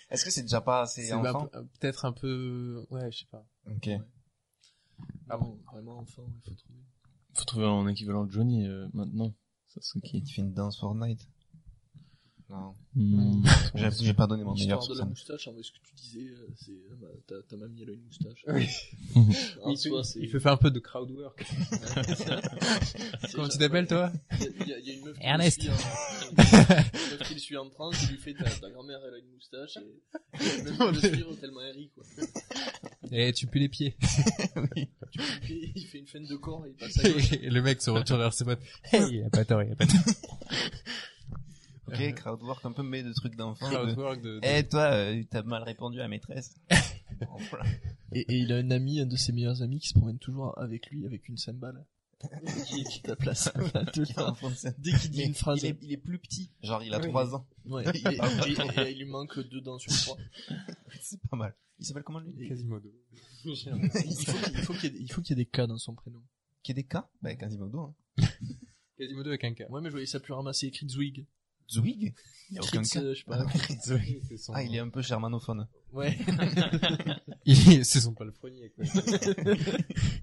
Est-ce 0.10 0.24
que 0.24 0.32
c'est 0.32 0.42
déjà 0.44 0.62
pas 0.62 0.82
assez 0.84 1.12
enfant 1.14 1.48
peut-être 1.80 2.06
un 2.06 2.14
peu, 2.14 2.86
ouais, 2.90 3.12
je 3.12 3.20
sais 3.20 3.26
pas. 3.30 3.46
Ok. 3.70 3.90
Ah 5.30 5.38
bon, 5.38 5.60
vraiment 5.72 6.00
enfant, 6.00 6.24
il 6.34 6.42
faut 6.50 6.56
trouver. 6.56 6.80
Faut 7.34 7.44
trouver 7.46 7.66
un 7.66 7.88
équivalent 7.88 8.24
de 8.26 8.32
Johnny 8.32 8.66
euh, 8.68 8.88
maintenant. 8.94 9.34
Ça 9.68 9.82
serait 9.82 10.00
qui? 10.00 10.20
Il 10.20 10.32
fait 10.32 10.42
une 10.42 10.54
danse 10.54 10.80
Fortnite. 10.80 11.28
Non. 12.48 12.76
Hmm. 12.94 13.44
J'ai 13.74 13.90
j'ai 14.06 14.14
pas 14.14 14.28
donné 14.28 14.44
mon 14.44 14.54
meilleur 14.54 14.88
de 14.88 14.98
la 15.00 15.06
moustache, 15.06 15.48
en 15.48 15.54
vrai, 15.54 15.64
ce 15.64 15.72
que 15.72 15.78
tu 15.84 15.96
disais, 15.96 16.28
euh, 16.30 16.48
c'est, 16.56 16.72
euh, 16.72 16.96
bah, 17.02 17.08
ta, 17.28 17.42
ta 17.42 17.58
mamie, 17.58 17.82
elle 17.82 17.90
a 17.90 17.94
une 17.94 18.04
moustache. 18.04 18.46
Oui. 18.48 18.68
Il, 19.68 19.78
soi, 19.78 20.04
fait, 20.04 20.10
c'est- 20.10 20.20
il 20.20 20.30
fait 20.30 20.40
faire 20.40 20.52
un 20.52 20.58
peu 20.58 20.70
de 20.70 20.80
crowd 20.80 21.10
work. 21.10 21.44
c'est- 22.16 23.32
Comment 23.34 23.50
tu 23.50 23.58
t'appelles, 23.58 23.88
toi 23.88 24.12
Il 24.60 24.68
y 24.68 24.74
a- 24.74 24.80
y, 24.80 24.84
y 24.84 24.94
une 24.94 25.06
meuf 25.06 25.18
qui 25.18 25.26
Ernest. 25.26 25.60
suit 25.62 25.72
qui 27.28 27.34
le 27.34 27.40
suit 27.40 27.58
en 27.58 27.68
transe, 27.70 27.98
qui 27.98 28.08
lui 28.14 28.18
fait 28.20 28.36
ta, 28.36 28.44
ta 28.46 28.70
grand-mère, 28.70 29.00
elle 29.08 29.16
a 29.16 29.18
une 29.18 29.34
moustache, 29.34 29.78
et, 29.78 30.64
même 30.64 30.78
pas 30.78 30.92
le 30.92 31.00
suivre 31.00 31.36
tellement 31.38 31.62
elle 31.62 31.76
rit, 31.76 31.92
quoi. 31.96 32.04
Et 33.12 33.34
tu 33.34 33.48
pues 33.48 33.60
les 33.60 33.70
pieds. 33.70 33.96
Tu 35.42 35.72
il 35.76 35.86
fait 35.88 35.98
une 36.00 36.08
fin 36.08 36.20
de 36.22 36.36
corps, 36.36 36.66
et 36.68 36.70
il 36.70 36.76
passe 36.76 37.04
à 37.04 37.10
gauche. 37.10 37.34
Et 37.34 37.50
le 37.50 37.62
mec 37.64 37.82
se 37.82 37.90
retourne 37.90 38.20
vers 38.20 38.34
ses 38.34 38.46
potes. 38.46 38.60
Hey, 38.92 39.16
il 39.18 39.24
a 39.24 39.30
pas 39.32 39.46
tort, 39.46 39.64
il 39.64 39.72
a 39.72 39.76
pas 39.76 39.88
tort. 39.88 40.00
Ok, 41.88 42.14
crowdwork 42.16 42.66
un 42.66 42.72
peu, 42.72 42.84
mais 42.84 43.04
de 43.04 43.14
trucs 43.14 43.36
d'enfants. 43.36 43.70
Crowd 43.70 44.22
de- 44.22 44.40
Eh, 44.44 44.68
toi, 44.68 44.92
euh, 44.94 45.24
t'as 45.30 45.44
mal 45.44 45.64
répondu 45.64 46.02
à 46.02 46.08
maîtresse. 46.08 46.56
Et, 48.12 48.22
et 48.22 48.38
il 48.40 48.52
a 48.54 48.58
un 48.58 48.72
ami, 48.72 49.00
un 49.00 49.06
de 49.06 49.16
ses 49.16 49.32
meilleurs 49.34 49.62
amis, 49.62 49.80
qui 49.80 49.90
se 49.90 49.94
promène 49.94 50.20
toujours 50.20 50.58
avec 50.58 50.88
lui, 50.90 51.06
avec 51.06 51.28
une 51.28 51.38
cymbale. 51.38 51.86
qui, 52.68 52.84
qui 52.86 53.02
te 53.02 53.12
place. 53.14 53.52
tout 53.94 54.00
le 54.02 54.14
temps. 54.14 54.36
Dès 54.78 54.92
qu'il 54.94 55.12
dit 55.12 55.18
Mais 55.20 55.26
une 55.26 55.34
phrase. 55.34 55.62
il 55.64 55.66
est, 55.68 55.78
il 55.82 55.92
est 55.92 55.98
plus 55.98 56.18
petit. 56.18 56.50
Genre, 56.64 56.82
il 56.84 56.94
a 56.94 57.00
Oui. 57.00 57.10
3 57.10 57.36
ans. 57.36 57.46
Ouais, 57.66 57.84
il, 57.84 58.08
est- 58.08 58.14
et- 58.14 58.82
et 58.88 58.92
il 58.92 58.98
lui 59.00 59.06
manque 59.06 59.38
deux 59.50 59.60
dents 59.62 59.78
sur 59.80 59.92
trois. 59.94 60.18
C'est 61.02 61.20
pas 61.30 61.36
mal. 61.38 61.56
Il 61.80 61.86
s'appelle 61.86 62.04
comment 62.04 62.20
lui? 62.20 62.48
Quasimodo. 62.48 62.90
Il 63.44 63.56
faut 64.64 64.74
qu'il 64.74 64.92
qu'il 64.92 65.02
y, 65.02 65.04
ait- 65.04 65.08
qu'il 65.08 65.30
y 65.30 65.32
ait 65.34 65.36
des 65.36 65.46
cas 65.46 65.68
dans 65.68 65.78
son 65.78 65.94
prénom. 65.94 66.22
Qui 66.64 66.72
est 66.72 66.76
des 66.76 66.84
cas? 66.86 67.10
Bah, 67.22 67.36
Quasimodo. 67.36 67.80
Hein. 67.80 68.26
Quasimodo 68.98 69.30
avec 69.30 69.44
un 69.44 69.54
K. 69.54 69.66
Ouais, 69.70 69.82
mais 69.82 69.90
je 69.90 69.92
voyais 69.92 70.06
ça 70.08 70.20
plus 70.20 70.34
ramassé, 70.34 70.72
Kritzwig. 70.72 71.16
Zwig 71.18 71.26
Il 71.72 72.14
y 72.52 72.58
a 72.60 72.62
aucun 72.62 72.82
Kritz, 72.82 72.94
cas. 72.94 73.02
euh, 73.02 73.14
je 73.14 73.20
sais 73.20 73.26
pas. 73.26 73.46
C'est 74.28 74.38
son- 74.38 74.54
Ah, 74.54 74.64
il 74.64 74.76
est 74.76 74.80
un 74.80 74.90
peu 74.90 75.02
germanophone. 75.02 75.68
Ouais. 75.94 76.18
Il 77.46 77.72
est- 77.74 77.84
c'est 77.84 78.02
son 78.02 78.14
palefrenier, 78.14 78.72
quoi. 78.76 78.86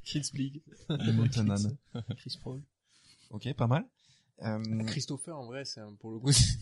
Kritzblig. 0.04 0.62
Montanan. 0.88 1.76
Chris 2.16 2.38
Paul. 2.42 2.60
Ok, 3.30 3.52
pas 3.54 3.66
mal. 3.66 3.84
Euh, 4.42 4.84
Christopher, 4.86 5.36
en 5.36 5.46
vrai, 5.46 5.64
c'est 5.64 5.80
un, 5.80 5.94
pour 5.94 6.10
le 6.12 6.18
coup, 6.18 6.32
c'est- 6.32 6.58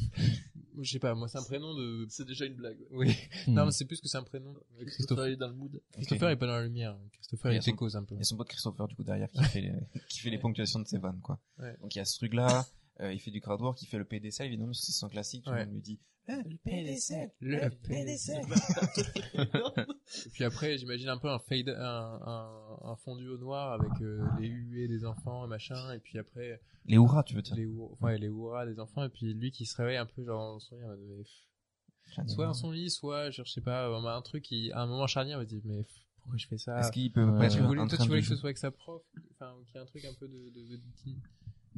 je 0.82 0.90
sais 0.90 0.98
pas, 0.98 1.14
moi, 1.14 1.28
c'est 1.28 1.38
un 1.38 1.42
prénom 1.42 1.74
de, 1.74 2.06
C'est 2.10 2.26
déjà 2.26 2.44
une 2.44 2.54
blague. 2.54 2.76
oui. 2.90 3.14
Hmm. 3.46 3.54
Non, 3.54 3.64
mais 3.66 3.72
c'est 3.72 3.86
plus 3.86 4.00
que 4.00 4.08
c'est 4.08 4.18
un 4.18 4.22
prénom. 4.22 4.52
Christopher 4.52 4.86
Christopher, 4.86 5.24
est 5.26 5.36
dans 5.36 5.48
le 5.48 5.54
mood. 5.54 5.80
Christopher 5.94 6.28
est 6.30 6.36
pas 6.36 6.46
dans 6.46 6.56
la 6.56 6.64
lumière. 6.64 6.96
Christopher, 7.14 7.52
Il 7.52 7.54
y 7.54 7.56
il 7.56 7.58
a 7.58 7.62
son- 7.62 7.70
t'écose 7.70 7.96
un 7.96 8.04
peu. 8.04 8.14
Il 8.16 8.18
y 8.18 8.20
a 8.20 8.24
son 8.24 8.36
pote 8.36 8.48
Christopher 8.48 8.86
du 8.88 8.94
coup 8.96 9.04
derrière 9.04 9.30
qui 9.30 9.42
fait 9.44 9.60
les, 9.62 9.72
qui 10.08 10.20
fait 10.20 10.30
les 10.30 10.38
ponctuations 10.38 10.80
de 10.80 10.86
ses 10.86 10.98
vannes 10.98 11.20
quoi. 11.22 11.38
Ouais. 11.58 11.74
Donc 11.80 11.94
il 11.94 11.98
y 11.98 12.02
a 12.02 12.04
ce 12.04 12.16
truc 12.18 12.34
là, 12.34 12.66
il 13.12 13.20
fait 13.20 13.30
du 13.30 13.40
crowdwork, 13.40 13.80
il 13.82 13.86
fait 13.86 13.98
le 13.98 14.04
PDCL 14.04 14.46
évidemment 14.48 14.68
parce 14.70 14.80
que 14.80 14.86
c'est 14.86 14.92
son 14.92 15.08
classique, 15.08 15.44
tout 15.44 15.50
le 15.50 15.56
Ouais. 15.56 15.64
monde 15.66 15.74
lui 15.74 15.80
dit 15.82 16.00
Eh, 16.28 16.32
le 16.32 16.56
PDCL, 16.64 17.30
Le 17.40 17.68
PDCL. 17.70 18.46
Et 20.26 20.28
puis 20.30 20.44
après, 20.44 20.76
j'imagine 20.78 21.08
un 21.08 21.18
peu 21.18 21.28
un 21.30 21.38
fade, 21.38 21.68
un, 21.70 22.20
un, 22.24 22.78
un 22.90 22.96
fondu 22.96 23.28
au 23.28 23.38
noir 23.38 23.72
avec 23.72 23.90
euh, 24.02 24.26
les 24.38 24.48
huées 24.48 24.88
des 24.88 25.04
enfants 25.04 25.44
et 25.44 25.48
machin, 25.48 25.92
et 25.92 25.98
puis 25.98 26.18
après 26.18 26.60
Les 26.86 26.96
hurrahs 26.96 27.24
tu 27.24 27.34
veux 27.34 27.42
dire 27.42 27.54
les 27.56 27.66
ouais, 27.66 28.18
les 28.18 28.26
hurrahs 28.26 28.66
des 28.66 28.78
enfants, 28.80 29.04
et 29.04 29.08
puis 29.08 29.32
lui 29.34 29.50
qui 29.50 29.66
se 29.66 29.76
réveille 29.76 29.96
un 29.96 30.06
peu 30.06 30.24
genre 30.24 30.52
dans 30.54 30.58
son 30.60 30.76
lit, 30.76 30.84
mais, 31.08 32.26
soit 32.28 32.46
dans 32.46 32.54
son 32.54 32.70
lit, 32.70 32.90
soit 32.90 33.30
je 33.30 33.42
sais 33.44 33.60
pas, 33.60 33.90
on 33.90 34.04
a 34.06 34.12
un 34.12 34.22
truc 34.22 34.42
qui, 34.44 34.72
à 34.72 34.80
un 34.82 34.86
moment 34.86 35.06
charnière, 35.06 35.38
il 35.38 35.40
va 35.40 35.44
dire 35.46 35.60
mais 35.64 35.84
pourquoi 36.16 36.36
je 36.36 36.46
fais 36.46 36.58
ça? 36.58 36.78
Est-ce 36.80 36.92
qu'il 36.92 37.12
peut 37.12 37.24
Ouais. 37.24 37.38
pas 37.38 37.48
tu 37.48 37.58
être 37.58 37.86
toi, 37.88 37.98
tu 37.98 38.06
voulais 38.08 38.20
que 38.20 38.26
ce 38.26 38.36
soit 38.36 38.48
avec 38.48 38.58
sa 38.58 38.70
prof, 38.70 39.02
enfin, 39.32 39.54
qu'il 39.66 39.74
y 39.76 39.78
ait 39.78 39.80
un 39.82 39.86
truc 39.86 40.04
un 40.04 40.14
peu 40.14 40.28
de, 40.28 40.50
de, 40.50 40.66
de, 40.72 40.76
de- 40.76 40.82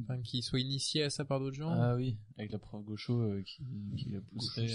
enfin, 0.01 0.21
qu'il 0.21 0.41
soit 0.43 0.59
initié 0.59 1.03
à 1.03 1.09
ça 1.09 1.23
par 1.25 1.39
d'autres 1.39 1.55
gens, 1.55 1.69
Ah 1.69 1.95
oui, 1.95 2.17
avec 2.37 2.51
la 2.51 2.59
prof 2.59 2.83
gaucho 2.83 3.21
euh, 3.21 3.41
qui, 3.43 3.63
qui 3.97 4.09
la 4.09 4.21
pousserait. 4.21 4.67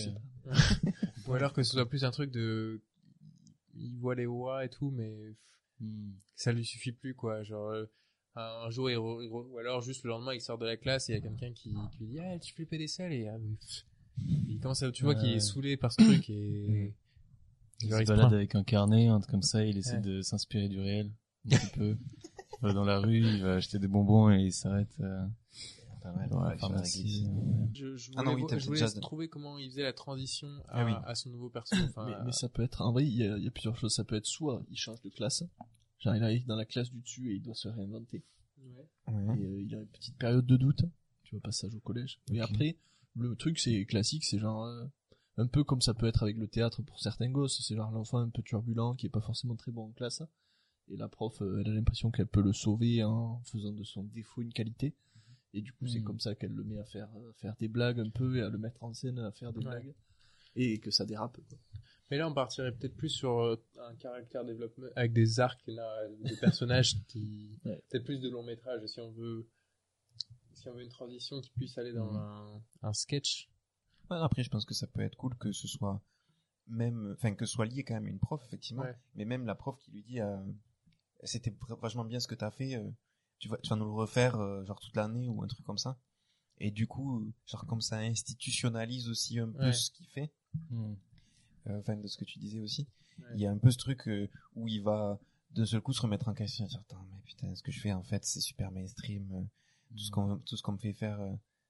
euh. 0.47 0.55
ou 1.27 1.35
alors 1.35 1.53
que 1.53 1.63
ce 1.63 1.73
soit 1.73 1.89
plus 1.89 2.05
un 2.05 2.11
truc 2.11 2.31
de, 2.31 2.81
il 3.77 3.97
voit 3.99 4.15
les 4.15 4.25
hurrahs 4.25 4.65
et 4.65 4.69
tout, 4.69 4.91
mais 4.91 5.35
Hmm. 5.81 6.11
ça 6.35 6.51
lui 6.51 6.65
suffit 6.65 6.91
plus 6.91 7.15
quoi 7.15 7.45
genre 7.45 7.69
euh, 7.71 7.87
un 8.35 8.69
jour 8.69 8.91
il 8.91 8.97
re- 8.97 9.23
il 9.25 9.29
re- 9.31 9.47
ou 9.49 9.59
alors 9.59 9.81
juste 9.81 10.03
le 10.03 10.09
lendemain 10.11 10.35
il 10.35 10.41
sort 10.41 10.59
de 10.59 10.67
la 10.67 10.77
classe 10.77 11.09
et 11.09 11.13
il 11.13 11.15
y 11.15 11.19
a 11.19 11.21
quelqu'un 11.21 11.53
qui, 11.53 11.73
qui 11.93 11.99
lui 12.01 12.07
dit 12.09 12.19
ah 12.19 12.37
tu 12.41 12.53
fais 12.53 12.63
le 12.65 12.69
PDCL 12.69 13.13
et 13.13 13.29
ah, 13.29 13.37
il 14.49 14.59
commence 14.59 14.83
à 14.83 14.91
tu 14.91 15.05
vois 15.05 15.15
qu'il 15.15 15.29
est 15.29 15.39
saoulé 15.39 15.77
par 15.77 15.93
ce 15.93 16.03
truc 16.03 16.29
et 16.31 16.93
Il 17.85 17.91
se 17.93 17.95
il 18.01 18.07
se 18.09 18.13
balade 18.13 18.35
avec 18.35 18.57
un 18.57 18.65
carnet, 18.65 19.07
un 19.07 19.21
truc 19.21 19.31
comme 19.31 19.43
ça, 19.43 19.65
il 19.65 19.79
essaie 19.79 19.95
Ouais. 19.99 20.01
de 20.01 20.21
s'inspirer 20.21 20.69
du 20.69 20.81
réel 20.81 21.13
un 21.47 21.57
petit 21.57 21.71
peu. 21.79 21.97
Il 22.63 22.67
va 22.69 22.73
dans 22.73 22.85
la 22.85 22.99
rue, 22.99 23.19
il 23.21 23.43
va 23.43 23.55
acheter 23.55 23.79
des 23.79 23.89
bonbons 23.89 24.31
et 24.31 24.41
il 24.43 24.53
s'arrête 24.53 24.95
euh, 25.01 25.25
Pas 26.03 26.13
mal, 26.13 26.29
dans 26.29 26.41
la 26.43 26.57
pharmacie. 26.57 27.29
je, 27.73 27.97
je 27.97 28.11
Ah 28.17 28.23
voulais, 28.23 28.37
non, 28.37 28.43
oui, 28.43 28.59
je 28.59 28.67
voulais 28.67 29.01
trouver 29.01 29.29
comment 29.29 29.59
il 29.59 29.71
faisait 29.71 29.83
la 29.83 29.93
transition 29.93 30.49
à, 30.69 30.81
Ah 30.81 30.85
oui. 30.85 30.93
à 31.05 31.15
son 31.15 31.31
nouveau 31.31 31.51
perso 31.51 31.77
enfin 31.85 32.23
mais, 32.25 32.33
ça 32.33 32.49
peut 32.49 32.63
être, 32.63 32.83
en 32.83 32.93
vrai, 32.93 33.05
il 33.07 33.15
y, 33.15 33.23
a, 33.25 33.37
il 33.39 33.45
y 33.45 33.49
a 33.49 33.51
plusieurs 33.51 33.77
choses. 33.77 33.95
Ça 33.95 34.05
peut 34.05 34.17
être 34.17 34.27
soit 34.27 34.63
il 34.71 34.77
change 34.77 35.01
de 35.03 35.11
classe, 35.11 35.45
genre 36.01 36.15
il 36.17 36.23
arrive 36.23 36.47
dans 36.47 36.57
la 36.57 36.65
classe 36.65 36.91
du 36.91 37.01
dessus 37.01 37.31
et 37.33 37.37
il 37.37 37.43
doit 37.43 37.55
se 37.55 37.69
réinventer. 37.69 38.25
Ouais. 38.59 38.89
Et 39.07 39.45
euh, 39.45 39.63
il 39.63 39.75
a 39.75 39.79
une 39.79 39.87
petite 39.87 40.17
période 40.19 40.45
de 40.47 40.57
doute, 40.57 40.83
tu 41.23 41.37
vois, 41.37 41.41
passage 41.43 41.75
au 41.77 41.81
collège. 41.81 42.19
Et 42.33 42.43
Ok. 42.43 42.49
après, 42.51 42.77
le 43.15 43.37
truc 43.37 43.59
c'est 43.61 43.85
classique, 43.85 44.25
c'est 44.25 44.39
genre 44.41 44.65
euh, 44.65 44.85
un 45.37 45.47
peu 45.47 45.63
comme 45.63 45.81
ça 45.81 45.95
peut 45.95 46.07
être 46.07 46.25
avec 46.25 46.37
le 46.37 46.49
théâtre 46.49 46.83
pour 46.83 46.99
certains 47.01 47.31
gosses, 47.31 47.63
c'est 47.65 47.77
genre 47.77 47.93
l'enfant 47.93 48.19
un 48.19 48.29
peu 48.31 48.43
turbulent 48.43 48.95
qui 48.97 49.07
est 49.07 49.11
pas 49.11 49.21
forcément 49.21 49.55
très 49.55 49.71
bon 49.71 49.87
en 49.87 49.93
classe. 49.93 50.23
Et 50.91 50.97
la 50.97 51.09
prof, 51.09 51.41
euh, 51.43 51.61
elle 51.61 51.71
a 51.71 51.75
l'impression 51.75 52.11
qu'elle 52.11 52.27
peut 52.27 52.43
le 52.43 52.53
sauver 52.53 53.05
en 53.05 53.41
faisant 53.45 53.73
de 53.73 53.85
son 53.85 54.05
défaut 54.05 54.43
une 54.43 54.53
qualité. 54.53 54.95
Et 55.55 55.61
du 55.63 55.73
coup, 55.73 55.87
c'est 55.87 55.99
Mhm. 56.01 56.05
comme 56.05 56.21
ça 56.21 56.35
qu'elle 56.35 56.53
le 56.53 56.65
met 56.65 56.79
à 56.79 56.85
faire, 56.85 57.09
à 57.09 57.33
faire 57.35 57.55
des 57.57 57.69
blagues 57.69 58.01
un 58.01 58.11
peu 58.11 58.37
et 58.37 58.43
à 58.43 58.49
le 58.49 58.59
mettre 58.59 58.83
en 58.85 58.93
scène, 58.95 59.19
à 59.19 59.33
faire 59.33 59.53
des 59.53 59.59
Ouais. 59.59 59.65
blagues. 59.81 59.95
Et 60.57 60.79
que 60.81 60.91
ça 60.91 61.05
dérape. 61.07 61.39
quoi. 61.49 61.59
mais 62.11 62.17
là 62.17 62.27
on 62.29 62.33
partirait 62.33 62.73
peut-être 62.73 62.97
plus 62.97 63.11
sur 63.11 63.39
euh, 63.41 63.63
un 63.79 63.95
caractère 63.97 64.43
développement 64.45 64.87
avec 64.97 65.13
des 65.13 65.41
arcs 65.41 65.63
là, 65.67 66.09
des 66.25 66.37
personnages 66.37 66.95
qui 67.07 67.59
Ouais. 67.67 67.83
peut-être 67.91 68.05
plus 68.05 68.19
de 68.19 68.31
long 68.31 68.43
métrage 68.43 68.85
si 68.87 68.99
on 68.99 69.11
veut 69.13 69.47
si 70.55 70.69
on 70.69 70.73
veut 70.75 70.83
une 70.83 70.89
transition 70.89 71.41
qui 71.43 71.51
puisse 71.51 71.77
aller 71.77 71.93
dans 71.93 72.13
un, 72.17 72.63
un 72.83 72.93
sketch 72.95 73.51
Ouais, 74.11 74.17
après 74.17 74.43
je 74.43 74.49
pense 74.49 74.65
que 74.65 74.73
ça 74.75 74.87
peut 74.87 75.03
être 75.03 75.17
cool 75.17 75.37
que 75.37 75.53
ce 75.53 75.69
soit 75.69 76.03
même, 76.67 77.13
enfin 77.13 77.35
que 77.35 77.45
ce 77.45 77.53
soit 77.53 77.67
lié 77.67 77.85
quand 77.85 77.95
même 77.95 78.07
à 78.07 78.11
une 78.11 78.19
prof 78.19 78.43
effectivement, 78.47 78.83
Ouais. 78.85 78.97
mais 79.15 79.27
même 79.27 79.45
la 79.45 79.55
prof 79.55 79.79
qui 79.79 79.91
lui 79.93 80.03
dit 80.03 80.21
euh, 80.21 80.37
c'était 81.25 81.55
vachement 81.81 82.05
bien 82.05 82.21
ce 82.21 82.29
que 82.29 82.35
t'as 82.35 82.51
fait, 82.51 82.77
euh, 82.77 82.91
tu 83.39 83.49
vas, 83.49 83.57
tu 83.59 83.71
vas 83.71 83.77
nous 83.77 83.85
le 83.85 83.93
refaire 83.93 84.37
euh, 84.37 84.65
genre 84.65 84.81
toute 84.81 84.95
l'année 84.97 85.29
ou 85.29 85.43
un 85.43 85.47
truc 85.47 85.65
comme 85.65 85.79
ça. 85.79 85.99
Et 86.59 86.71
du 86.71 86.87
coup, 86.87 87.21
euh, 87.21 87.33
genre 87.47 87.67
comme 87.67 87.81
ça 87.81 87.99
institutionnalise 87.99 89.09
aussi 89.09 89.39
un 89.39 89.49
peu 89.51 89.67
Ouais. 89.67 89.73
ce 89.73 89.91
qu'il 89.91 90.07
fait, 90.09 90.33
hmm. 90.71 90.95
euh, 91.69 91.79
enfin 91.81 91.97
de 91.97 92.07
ce 92.09 92.17
que 92.17 92.25
tu 92.25 92.39
disais 92.39 92.61
aussi. 92.61 92.89
Ouais. 93.19 93.27
Il 93.35 93.41
y 93.41 93.47
a 93.47 93.51
un 93.51 93.59
peu 93.59 93.71
ce 93.71 93.79
truc 93.79 94.09
où 94.55 94.69
il 94.69 94.83
va 94.83 95.19
d'un 95.51 95.65
seul 95.67 95.81
coup 95.81 95.93
se 95.93 96.01
remettre 96.03 96.29
en 96.29 96.35
question 96.35 96.67
et 96.67 96.69
dire 96.69 96.81
attends 96.81 97.05
mais 97.11 97.21
putain 97.25 97.55
ce 97.55 97.63
que 97.63 97.73
je 97.73 97.81
fais 97.81 97.93
en 97.93 98.03
fait 98.03 98.25
c'est 98.25 98.41
super 98.41 98.71
mainstream, 98.71 99.49
tout 99.91 99.99
ce 99.99 100.11
qu'on 100.11 100.39
tout 100.39 100.57
ce 100.57 100.63
qu'on 100.63 100.73
me 100.73 100.79
fait 100.79 100.93
faire 100.93 101.19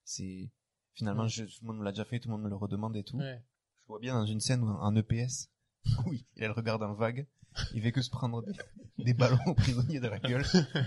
c'est 0.03 0.51
finalement 0.93 1.23
Ouais. 1.23 1.29
je, 1.29 1.45
tout 1.45 1.61
le 1.61 1.67
monde 1.67 1.77
me 1.79 1.83
l'a 1.85 1.91
déjà 1.91 2.05
fait, 2.05 2.19
tout 2.19 2.27
le 2.27 2.33
monde 2.33 2.43
me 2.43 2.49
le 2.49 2.55
redemande 2.55 2.95
et 2.97 3.03
tout. 3.03 3.19
Je 3.19 3.87
vois 3.87 3.99
bien 3.99 4.13
dans 4.13 4.25
une 4.25 4.41
scène 4.41 4.61
où 4.63 4.67
un 4.67 4.95
EPS, 4.95 5.49
oui, 6.05 6.25
il 6.35 6.43
a 6.43 6.47
le 6.47 6.53
regard 6.53 6.77
d'un 6.77 6.93
vague, 6.93 7.25
il 7.73 7.81
fait 7.81 7.91
que 7.91 8.01
se 8.01 8.09
prendre 8.09 8.43
des, 8.43 8.53
des 9.03 9.13
ballons 9.13 9.39
aux 9.45 9.53
prisonniers 9.55 9.99
de 9.99 10.07
la 10.07 10.19
gueule, 10.19 10.45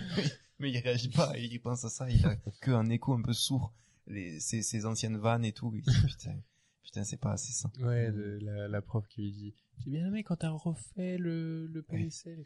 mais 0.59 0.70
il 0.70 0.79
réagit 0.79 1.11
pas, 1.11 1.37
il 1.38 1.61
pense 1.61 1.85
à 1.85 1.88
ça, 1.90 2.09
il 2.11 2.25
a 2.27 2.37
que 2.61 2.70
un 2.70 2.88
écho 2.90 3.14
un 3.14 3.22
peu 3.22 3.33
sourd, 3.33 3.72
les, 4.07 4.40
ses, 4.40 4.62
ses 4.62 4.87
anciennes 4.87 5.16
vannes 5.18 5.44
et 5.44 5.53
tout, 5.53 5.72
il 5.75 5.83
dit, 5.83 5.90
putain, 6.07 6.37
putain 6.83 7.05
c'est 7.05 7.20
pas 7.20 7.33
assez 7.33 7.53
ça. 7.53 7.70
Ouais, 7.81 8.11
le- 8.11 8.38
la, 8.38 8.68
la 8.68 8.83
prof 8.83 9.07
qui 9.09 9.22
lui 9.22 9.33
dit 9.33 9.55
J'ai 9.79 9.90
bien 9.90 10.07
aimé 10.07 10.22
quand 10.25 10.37
t'as 10.37 10.51
refait 10.51 11.18
le, 11.18 11.66
le 11.66 11.83
PDCL. 11.83 12.42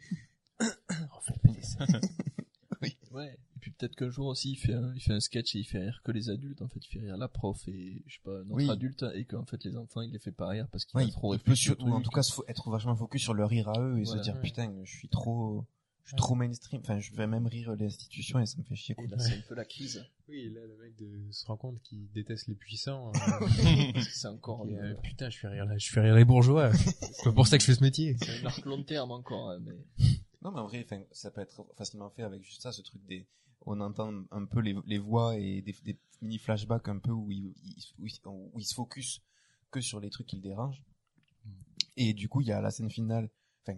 refait 0.59 1.33
le 1.35 1.39
PDCL. 1.53 2.01
Ouais. 3.17 3.37
Et 3.55 3.59
puis 3.59 3.71
peut-être 3.71 3.95
qu'un 3.95 4.09
jour 4.09 4.27
aussi, 4.27 4.51
il 4.51 4.55
fait, 4.55 4.73
un, 4.73 4.93
il 4.95 5.01
fait 5.01 5.13
un 5.13 5.19
sketch 5.19 5.55
et 5.55 5.59
il 5.59 5.63
fait 5.63 5.79
rire 5.79 6.01
que 6.03 6.11
les 6.11 6.29
adultes. 6.29 6.61
En 6.61 6.67
fait, 6.67 6.79
il 6.85 6.89
fait 6.89 6.99
rire 6.99 7.17
la 7.17 7.27
prof 7.27 7.67
et, 7.67 8.03
je 8.05 8.13
sais 8.15 8.21
pas, 8.23 8.37
notre 8.43 8.53
Oui. 8.53 8.69
adulte. 8.69 9.03
Et 9.15 9.25
qu'en 9.25 9.45
fait, 9.45 9.63
les 9.63 9.75
enfants, 9.75 10.01
il 10.01 10.11
les 10.11 10.19
fait 10.19 10.31
pas 10.31 10.47
rire 10.47 10.67
parce 10.71 10.85
qu'il 10.85 10.97
Ouais, 10.97 11.03
a 11.03 11.07
il, 11.07 11.11
trop 11.11 11.33
il 11.33 11.37
réfléchi. 11.37 11.71
ou 11.79 11.91
en 11.91 12.01
tout 12.01 12.11
cas 12.11 12.21
se 12.23 12.31
fo- 12.33 12.43
être 12.47 12.69
vachement 12.69 12.95
focus 12.95 13.21
sur 13.23 13.33
leur 13.33 13.49
rire 13.49 13.69
à 13.69 13.79
eux 13.81 13.97
et 13.99 14.03
Voilà. 14.03 14.19
se 14.21 14.23
dire 14.23 14.35
Ouais. 14.35 14.41
putain 14.41 14.71
je 14.83 14.91
suis 14.95 15.09
trop, 15.09 15.65
je 16.03 16.09
suis 16.09 16.15
trop 16.17 16.35
mainstream, 16.35 16.79
enfin 16.81 16.99
je 16.99 17.11
vais 17.13 17.27
même 17.27 17.47
rire 17.47 17.75
l'institution 17.75 18.39
et 18.39 18.45
ça 18.45 18.57
me 18.59 18.63
fait 18.63 18.75
chier 18.75 18.93
quoi. 18.95 19.03
Et 19.05 19.07
là, 19.07 19.17
c'est 19.19 19.33
un 19.37 19.41
peu 19.49 19.55
la 19.55 19.65
crise. 19.65 20.05
Oui, 20.29 20.51
là, 20.53 20.61
le 20.67 20.77
mec 20.83 20.95
de, 20.97 21.31
se 21.31 21.45
rend 21.47 21.57
compte 21.57 21.81
qu'il 21.81 22.11
déteste 22.11 22.47
les 22.47 22.55
puissants. 22.55 23.11
Parce 23.39 23.55
que 24.07 24.13
c'est 24.13 24.27
encore 24.27 24.67
Et, 24.67 24.75
euh, 24.77 24.91
un, 24.91 24.95
putain, 25.01 25.29
je 25.29 25.37
fais 25.39 25.47
rire, 25.47 25.65
là, 25.65 25.77
je 25.77 25.89
fais 25.89 26.01
rire 26.01 26.15
les 26.15 26.25
bourgeois. 26.25 26.71
C'est 26.73 27.23
pas 27.23 27.31
pour 27.31 27.47
ça 27.47 27.57
que 27.57 27.61
je 27.63 27.67
fais 27.71 27.75
ce 27.75 27.83
métier. 27.83 28.15
c'est 28.21 28.41
un 28.43 28.45
arc 28.45 28.63
long 28.65 28.83
terme 28.83 29.11
encore. 29.11 29.49
hein, 29.51 29.59
mais 29.65 29.75
Non, 30.41 30.51
mais 30.51 30.59
en 30.59 30.67
vrai, 30.67 30.85
ça 31.11 31.31
peut 31.31 31.41
être 31.41 31.65
facilement 31.75 32.09
fait 32.09 32.23
avec 32.23 32.43
juste 32.43 32.61
ça, 32.61 32.71
ce 32.71 32.81
truc 32.81 33.03
des, 33.05 33.27
on 33.65 33.79
entend 33.81 34.23
un 34.31 34.45
peu 34.45 34.59
les, 34.61 34.75
les 34.85 34.97
voix 34.99 35.37
et 35.37 35.61
des, 35.61 35.75
des 35.83 35.97
mini 36.21 36.37
flashbacks 36.39 36.87
un 36.89 36.99
peu 36.99 37.11
où 37.11 37.31
il, 37.31 37.53
il- 37.63 37.83
où 37.99 38.59
il- 38.59 38.65
se 38.65 38.73
focus 38.73 39.21
que 39.71 39.81
sur 39.81 39.99
les 39.99 40.09
trucs 40.09 40.27
qui 40.27 40.37
le 40.37 40.41
dérangent. 40.41 40.83
Et 41.97 42.13
du 42.13 42.29
coup, 42.29 42.41
il 42.41 42.47
y 42.47 42.51
a 42.51 42.61
la 42.61 42.71
scène 42.71 42.89
finale, 42.89 43.29
enfin, 43.63 43.77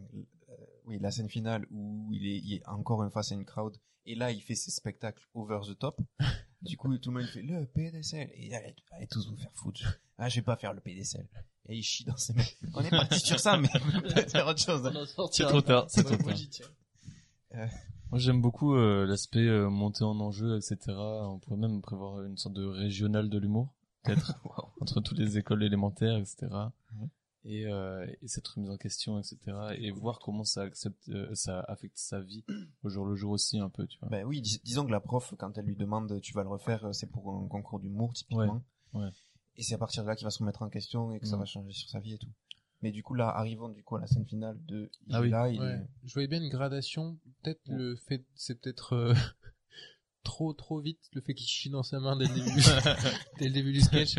euh, 0.49 0.55
oui, 0.85 0.99
la 0.99 1.11
scène 1.11 1.29
finale 1.29 1.65
où 1.71 2.09
il 2.13 2.27
est, 2.27 2.37
il 2.37 2.53
est 2.55 2.67
encore 2.67 3.03
une 3.03 3.11
face 3.11 3.31
à 3.31 3.35
une 3.35 3.45
crowd. 3.45 3.77
Et 4.05 4.15
là, 4.15 4.31
il 4.31 4.41
fait 4.41 4.55
ses 4.55 4.71
spectacles 4.71 5.25
over 5.33 5.59
the 5.67 5.77
top 5.77 5.99
Du 6.61 6.75
coup, 6.75 6.97
tout 6.97 7.11
le 7.11 7.19
monde 7.19 7.29
fait 7.29 7.41
le 7.41 7.65
PDSL. 7.65 8.29
Et 8.35 8.53
allez, 8.53 8.75
allez 8.91 9.07
tous 9.07 9.29
vous 9.29 9.37
faire 9.37 9.51
foutre. 9.53 9.99
Ah, 10.17 10.27
je 10.27 10.35
vais 10.35 10.41
pas 10.41 10.57
faire 10.57 10.73
le 10.73 10.81
PDSL. 10.81 11.25
Et 11.69 11.77
il 11.77 11.83
chie 11.83 12.03
dans 12.03 12.17
ses 12.17 12.33
mains. 12.33 12.43
On 12.73 12.81
est 12.81 12.89
parti 12.89 13.19
sur 13.19 13.39
ça, 13.39 13.57
mais 13.57 13.69
on 13.75 14.01
peut 14.01 14.09
faire 14.27 14.47
autre 14.47 14.61
chose. 14.61 14.91
C'est 15.31 15.43
trop 15.43 15.61
tard, 15.61 15.85
c'est 15.89 16.03
trop 16.03 16.17
tard. 16.17 16.35
Moi, 18.11 18.17
j'aime 18.17 18.41
beaucoup 18.41 18.75
euh, 18.75 19.05
l'aspect 19.05 19.47
euh, 19.47 19.69
montée 19.69 20.03
en 20.03 20.19
enjeu, 20.19 20.57
etc. 20.57 20.77
On 20.87 21.37
pourrait 21.37 21.59
même 21.59 21.81
prévoir 21.81 22.23
une 22.23 22.37
sorte 22.37 22.55
de 22.55 22.65
régional 22.65 23.29
de 23.29 23.37
l'humour, 23.37 23.75
peut-être, 24.03 24.33
entre 24.81 24.99
toutes 25.01 25.19
les 25.19 25.37
écoles 25.37 25.63
élémentaires, 25.63 26.17
etc. 26.17 26.47
Et, 27.45 27.65
euh, 27.67 28.05
et 28.21 28.27
cette 28.27 28.47
remise 28.49 28.69
en 28.69 28.77
question, 28.77 29.17
etc. 29.17 29.37
Et 29.77 29.91
voir 29.91 30.19
comment 30.19 30.43
ça 30.43 30.63
accepte, 30.63 31.07
euh, 31.09 31.33
ça 31.35 31.61
affecte 31.69 31.97
sa 31.97 32.19
vie 32.19 32.43
au 32.83 32.89
jour 32.89 33.05
le 33.05 33.15
jour 33.15 33.31
aussi 33.31 33.59
un 33.59 33.69
peu, 33.69 33.87
tu 33.87 33.97
vois. 33.99 34.09
Ben 34.09 34.25
oui, 34.25 34.41
dis- 34.41 34.61
disons 34.65 34.85
que 34.85 34.91
la 34.91 34.99
prof, 34.99 35.33
quand 35.39 35.57
elle 35.57 35.65
lui 35.65 35.77
demande 35.77 36.19
tu 36.21 36.33
vas 36.33 36.43
le 36.43 36.49
refaire, 36.49 36.85
euh, 36.85 36.91
c'est 36.93 37.07
pour 37.07 37.33
un 37.33 37.47
concours 37.47 37.79
d'humour, 37.79 38.13
typiquement. 38.13 38.61
Ouais, 38.93 39.01
ouais. 39.03 39.09
Et 39.55 39.63
c'est 39.63 39.75
à 39.75 39.77
partir 39.77 40.03
de 40.03 40.09
là 40.09 40.15
qu'il 40.15 40.25
va 40.25 40.31
se 40.31 40.39
remettre 40.39 40.61
en 40.63 40.69
question 40.69 41.13
et 41.13 41.19
que 41.19 41.27
ça 41.27 41.37
Mm. 41.37 41.39
va 41.39 41.45
changer 41.45 41.71
sur 41.71 41.89
sa 41.89 41.99
vie 41.99 42.13
et 42.13 42.17
tout. 42.17 42.31
Mais 42.81 42.91
du 42.91 43.03
coup, 43.03 43.13
là, 43.13 43.27
arrivons 43.29 43.67
du 43.69 43.83
coup 43.83 43.95
à 43.97 43.99
la 44.01 44.07
scène 44.07 44.25
finale 44.25 44.57
de, 44.65 44.89
il 45.07 45.15
Ah 45.15 45.19
est 45.19 45.21
oui. 45.21 45.29
là, 45.29 45.49
il 45.49 45.59
Ouais. 45.59 45.67
est, 45.75 45.87
Je 46.05 46.13
voyais 46.13 46.27
bien 46.29 46.41
une 46.41 46.49
gradation. 46.49 47.17
Peut-être 47.43 47.61
le 47.67 47.95
fait, 47.95 48.25
c'est 48.35 48.55
peut-être 48.59 48.93
euh, 48.93 49.13
trop 50.23 50.53
trop 50.53 50.79
vite 50.81 50.99
le 51.13 51.21
fait 51.21 51.33
qu'il 51.33 51.47
chie 51.47 51.69
dans 51.69 51.83
sa 51.83 51.99
main 51.99 52.15
dès 52.17 52.25
le 52.27 52.33
début, 52.35 52.61
dès 53.39 53.47
le 53.47 53.53
début 53.53 53.71
du 53.73 53.81
sketch. 53.81 54.15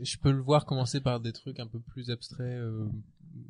Je 0.00 0.16
peux 0.18 0.30
le 0.32 0.40
voir 0.40 0.64
commencer 0.66 1.00
par 1.00 1.20
des 1.20 1.32
trucs 1.32 1.60
un 1.60 1.66
peu 1.66 1.80
plus 1.80 2.10
abstraits, 2.10 2.46
euh, 2.46 2.86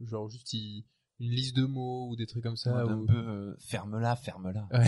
genre 0.07 0.29
juste 0.29 0.53
il- 0.53 0.85
une 1.21 1.31
liste 1.33 1.55
de 1.57 1.65
mots 1.65 2.09
ou 2.09 2.17
des 2.17 2.27
trucs 2.27 2.43
comme 2.43 2.57
ça. 2.57 2.81
un 2.81 2.97
ou- 2.99 3.07
peu, 3.07 3.13
euh, 3.15 3.55
ferme-la, 3.61 4.17
ferme-la. 4.17 4.67
Ouais. 4.73 4.87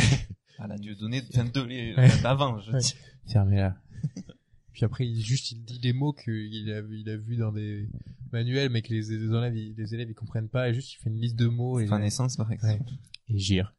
À 0.58 0.66
la 0.66 0.78
Dieu 0.78 0.94
donné, 0.94 1.20
de 1.20 1.60
les, 1.62 1.94
Ouais. 1.94 2.08
d'avant, 2.22 2.58
je 2.60 2.72
Ouais. 2.72 2.78
dis. 2.80 2.94
Fermez-la. 3.26 3.76
Puis 4.72 4.84
après, 4.86 5.06
il, 5.06 5.20
juste, 5.20 5.50
il 5.52 5.62
dit 5.62 5.78
des 5.78 5.92
mots 5.92 6.14
qu'il 6.14 6.72
a, 6.72 6.80
il 6.90 7.08
a 7.10 7.16
vu 7.18 7.36
dans 7.36 7.52
des 7.52 7.86
manuels, 8.32 8.70
mais 8.70 8.80
que 8.80 8.88
les, 8.88 9.00
les 9.02 9.12
élèves, 9.12 9.54
ils, 9.56 9.74
les 9.76 9.94
élèves, 9.94 10.08
ils 10.10 10.14
comprennent 10.14 10.48
pas, 10.48 10.70
et 10.70 10.74
juste, 10.74 10.94
il 10.94 10.96
fait 10.96 11.10
une 11.10 11.20
liste 11.20 11.36
de 11.36 11.46
mots, 11.48 11.78
et, 11.78 11.86
Fin 11.86 11.98
naissance, 11.98 12.36
par 12.38 12.50
exemple. 12.50 12.82
Ouais. 12.84 12.98
et 13.28 13.38
gire. 13.38 13.74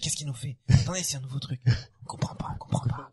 Qu'est-ce 0.00 0.16
qu'il 0.16 0.26
nous 0.26 0.34
fait? 0.34 0.56
Attendez, 0.68 1.02
c'est 1.02 1.16
un 1.16 1.20
nouveau 1.20 1.38
truc. 1.38 1.60
On 2.02 2.06
comprend 2.06 2.34
pas, 2.34 2.50
on 2.54 2.58
comprend 2.58 2.86
pas. 2.88 3.12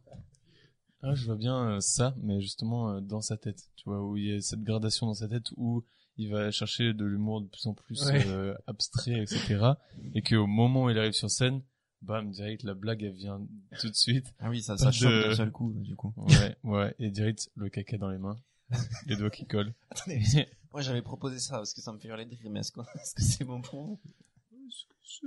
Ah, 1.02 1.14
je 1.14 1.26
vois 1.26 1.36
bien 1.36 1.70
euh, 1.70 1.80
ça, 1.82 2.16
mais 2.24 2.42
justement 2.42 2.90
euh, 2.94 3.00
dans 3.02 3.22
sa 3.22 3.38
tête, 3.38 3.70
tu 3.76 3.84
vois, 3.86 4.04
où 4.04 4.18
il 4.18 4.26
y 4.26 4.34
a 4.34 4.42
cette 4.42 4.64
gradation 4.64 5.06
dans 5.06 5.14
sa 5.14 5.28
tête 5.28 5.52
où 5.56 5.84
il 6.18 6.32
va 6.32 6.50
chercher 6.50 6.94
de 6.94 7.06
l'humour 7.06 7.42
de 7.42 7.48
plus 7.48 7.68
en 7.68 7.74
plus 7.74 8.02
Ouais. 8.08 8.26
euh, 8.28 8.56
abstrait, 8.66 9.22
etc. 9.22 9.74
Et 10.16 10.24
qu'au 10.24 10.48
moment 10.48 10.86
où 10.86 10.90
il 10.90 10.98
arrive 10.98 11.12
sur 11.14 11.30
scène, 11.30 11.62
bam, 12.02 12.32
direct 12.32 12.64
la 12.64 12.74
blague 12.74 13.04
elle 13.04 13.14
vient 13.14 13.40
tout 13.80 13.90
de 13.90 13.96
suite. 13.96 14.34
Ah 14.40 14.50
oui, 14.50 14.64
ça, 14.64 14.78
ça 14.78 14.86
d'un 14.86 15.36
seul 15.36 15.52
coup, 15.52 15.74
du 15.76 15.96
coup. 15.96 16.12
Ouais, 16.18 16.56
ouais, 16.64 16.96
et 16.98 17.12
direct 17.12 17.52
le 17.56 17.70
caca 17.70 17.98
dans 17.98 18.10
les 18.10 18.18
mains, 18.18 18.40
les 19.06 19.16
doigts 19.16 19.30
qui 19.30 19.46
collent. 19.46 19.74
Attendez, 19.92 20.24
moi 20.72 20.82
j'avais 20.82 21.04
proposé 21.04 21.38
ça 21.38 21.58
parce 21.58 21.74
que 21.76 21.82
ça 21.82 21.92
me 21.92 22.00
fait 22.00 22.08
hurler 22.08 22.26
de 22.26 22.32
rire, 22.32 22.50
mais 22.50 22.62
est-ce 22.62 22.72
que 22.72 22.80
est-ce 22.82 23.14
que 23.14 23.22
c'est 23.22 23.44
bon 23.44 23.62
pour 23.62 23.84
vous? 23.84 24.00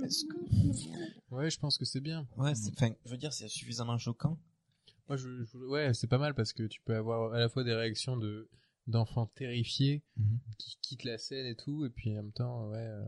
Est-ce 0.03 0.25
que 0.25 1.33
Ouais, 1.33 1.49
je 1.49 1.59
pense 1.59 1.77
que 1.77 1.85
c'est 1.85 2.01
bien. 2.01 2.27
ouais, 2.37 2.55
c'est- 2.55 2.71
enfin, 2.71 2.93
je 3.05 3.11
veux 3.11 3.17
dire, 3.17 3.31
c'est 3.33 3.47
suffisamment 3.47 3.97
choquant. 3.97 4.37
Moi, 5.07 5.17
je, 5.17 5.43
je- 5.43 5.57
ouais, 5.57 5.93
c'est 5.93 6.07
pas 6.07 6.17
mal 6.17 6.33
parce 6.35 6.53
que 6.53 6.63
tu 6.63 6.81
peux 6.81 6.95
avoir 6.95 7.33
à 7.33 7.39
la 7.39 7.49
fois 7.49 7.63
des 7.63 7.73
réactions 7.73 8.17
de 8.17 8.49
d'enfants 8.87 9.27
terrifiés 9.27 10.01
Mhm. 10.17 10.39
qui 10.57 10.77
quittent 10.81 11.03
la 11.03 11.17
scène 11.19 11.45
et 11.45 11.55
tout, 11.55 11.85
et 11.85 11.89
puis 11.91 12.11
en 12.11 12.15
même 12.23 12.31
temps, 12.31 12.69
ouais, 12.69 12.77
euh, 12.79 13.05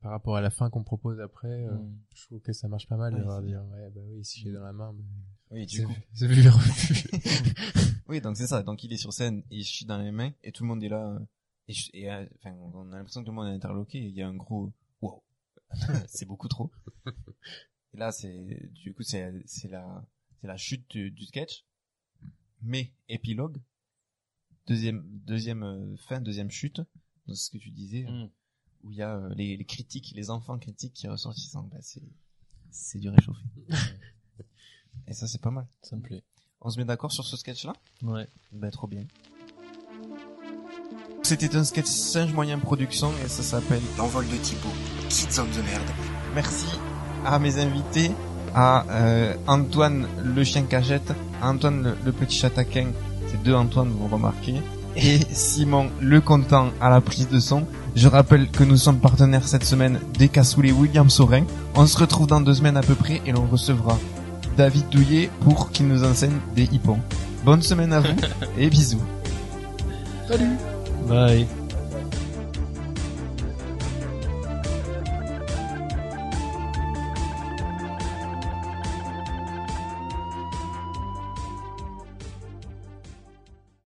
par 0.00 0.12
rapport 0.12 0.36
à 0.36 0.40
la 0.40 0.50
fin 0.50 0.70
qu'on 0.70 0.84
propose 0.84 1.18
après, 1.20 1.48
euh, 1.66 1.76
Mm. 1.78 1.98
je 2.14 2.26
trouve 2.26 2.40
que 2.40 2.52
ça 2.52 2.68
marche 2.68 2.86
pas 2.86 2.96
mal 2.96 3.12
de 3.12 3.18
leur 3.18 3.42
dire, 3.42 3.64
ouais, 3.72 3.90
bah 3.90 4.00
oui, 4.06 4.24
si 4.24 4.40
j'ai 4.40 4.52
dans 4.52 4.62
la 4.62 4.72
main, 4.72 4.92
mais 4.92 5.04
Oui, 5.50 5.66
du 5.66 5.76
c'est 5.78 5.82
coup. 5.84 5.92
c'est 6.14 6.26
et 6.26 6.48
revu. 6.48 7.08
Oui, 8.08 8.20
donc 8.20 8.36
c'est 8.36 8.46
ça. 8.46 8.62
Donc 8.62 8.84
il 8.84 8.92
est 8.92 8.96
sur 8.98 9.12
scène, 9.12 9.42
il 9.50 9.64
chie 9.64 9.84
dans 9.84 9.98
les 9.98 10.10
mains, 10.12 10.32
et 10.44 10.52
tout 10.52 10.62
le 10.64 10.68
monde 10.68 10.82
est 10.84 10.88
là. 10.88 11.06
euh, 11.14 11.18
Et, 11.68 11.72
je- 11.72 11.90
et, 11.94 12.10
euh, 12.10 12.26
enfin, 12.38 12.52
on 12.74 12.92
a 12.92 12.96
l'impression 12.96 13.20
que 13.22 13.26
tout 13.26 13.30
le 13.32 13.36
monde 13.36 13.48
est 13.48 13.54
interloqué. 13.54 13.98
et 13.98 14.06
Il 14.08 14.14
y 14.14 14.22
a 14.22 14.28
un 14.28 14.34
gros 14.34 14.72
wow, 15.02 15.22
c'est 16.08 16.26
beaucoup 16.26 16.48
trop. 16.48 16.70
Et 17.94 17.98
là, 17.98 18.10
c'est 18.12 18.70
du 18.72 18.94
coup 18.94 19.02
c'est 19.02 19.30
c'est 19.46 19.68
la 19.68 20.04
c'est 20.40 20.46
la 20.46 20.56
chute 20.56 20.88
du, 20.90 21.10
du 21.10 21.26
sketch, 21.26 21.64
mais 22.62 22.92
épilogue. 23.08 23.58
Deuxième 24.66 25.02
deuxième 25.26 25.62
euh, 25.64 25.96
fin, 25.96 26.20
deuxième 26.20 26.50
chute 26.50 26.80
dans 27.26 27.34
ce 27.34 27.50
que 27.50 27.58
tu 27.58 27.70
disais, 27.70 28.04
Mm. 28.04 28.30
où 28.84 28.90
il 28.92 28.96
y 28.96 29.02
a 29.02 29.16
euh, 29.16 29.34
les, 29.34 29.56
les 29.56 29.64
critiques, 29.64 30.12
les 30.14 30.30
enfants 30.30 30.58
critiques 30.58 30.94
qui 30.94 31.08
ressortissent. 31.08 31.54
Bah, 31.54 31.78
c'est 31.80 32.02
c'est 32.70 32.98
du 32.98 33.08
réchauffé. 33.10 33.42
et 35.06 35.12
ça, 35.14 35.26
c'est 35.26 35.40
pas 35.40 35.50
mal. 35.50 35.66
Ça 35.82 35.96
me 35.96 36.02
plaît. 36.02 36.22
On 36.60 36.70
se 36.70 36.78
met 36.78 36.84
d'accord 36.84 37.12
sur 37.12 37.24
ce 37.26 37.36
sketch-là? 37.36 37.74
Ouais. 38.02 38.26
Ben, 38.52 38.70
trop 38.70 38.86
bien. 38.86 39.04
C'était 41.22 41.56
un 41.56 41.64
sketch 41.64 41.86
Singe 41.86 42.32
Moyen 42.32 42.58
Production 42.58 43.10
et 43.24 43.28
ça 43.28 43.42
s'appelle 43.42 43.80
L'envol 43.96 44.26
de 44.26 44.36
Thibaut. 44.36 44.68
Kids 45.08 45.38
on 45.38 45.44
the 45.44 45.64
Merde. 45.64 45.88
Merci 46.34 46.66
à 47.24 47.38
mes 47.38 47.58
invités, 47.58 48.10
à 48.54 48.84
euh, 48.90 49.34
Antoine 49.46 50.06
le 50.22 50.42
chien 50.42 50.62
cagette, 50.62 51.12
à 51.40 51.48
Antoine 51.50 51.82
le, 51.82 51.96
le 52.04 52.12
petit 52.12 52.36
chat 52.36 52.50
taquin, 52.50 52.88
c'est 53.28 53.40
deux 53.42 53.54
Antoine 53.54 53.90
vous 53.90 54.08
remarquez, 54.08 54.56
et 54.96 55.20
Simon 55.30 55.88
le 56.00 56.20
content 56.20 56.70
à 56.80 56.90
la 56.90 57.00
prise 57.00 57.28
de 57.28 57.38
son. 57.38 57.64
Je 57.94 58.08
rappelle 58.08 58.50
que 58.50 58.64
nous 58.64 58.76
sommes 58.76 58.98
partenaires 58.98 59.46
cette 59.46 59.64
semaine 59.64 60.00
des 60.18 60.28
Cassoulet 60.28 60.72
William 60.72 61.08
Saurin. 61.08 61.44
On 61.76 61.86
se 61.86 61.98
retrouve 61.98 62.26
dans 62.26 62.40
deux 62.40 62.54
semaines 62.54 62.76
à 62.76 62.82
peu 62.82 62.94
près 62.94 63.20
et 63.26 63.32
l'on 63.32 63.46
recevra 63.46 63.98
David 64.56 64.88
Douillet 64.88 65.30
pour 65.40 65.70
qu'il 65.70 65.86
nous 65.86 66.02
enseigne 66.04 66.38
des 66.56 66.64
hippons. 66.64 66.98
Bonne 67.44 67.62
semaine 67.62 67.92
à 67.92 68.00
vous 68.00 68.16
et 68.58 68.68
bisous. 68.68 69.02
Bye. 71.08 71.61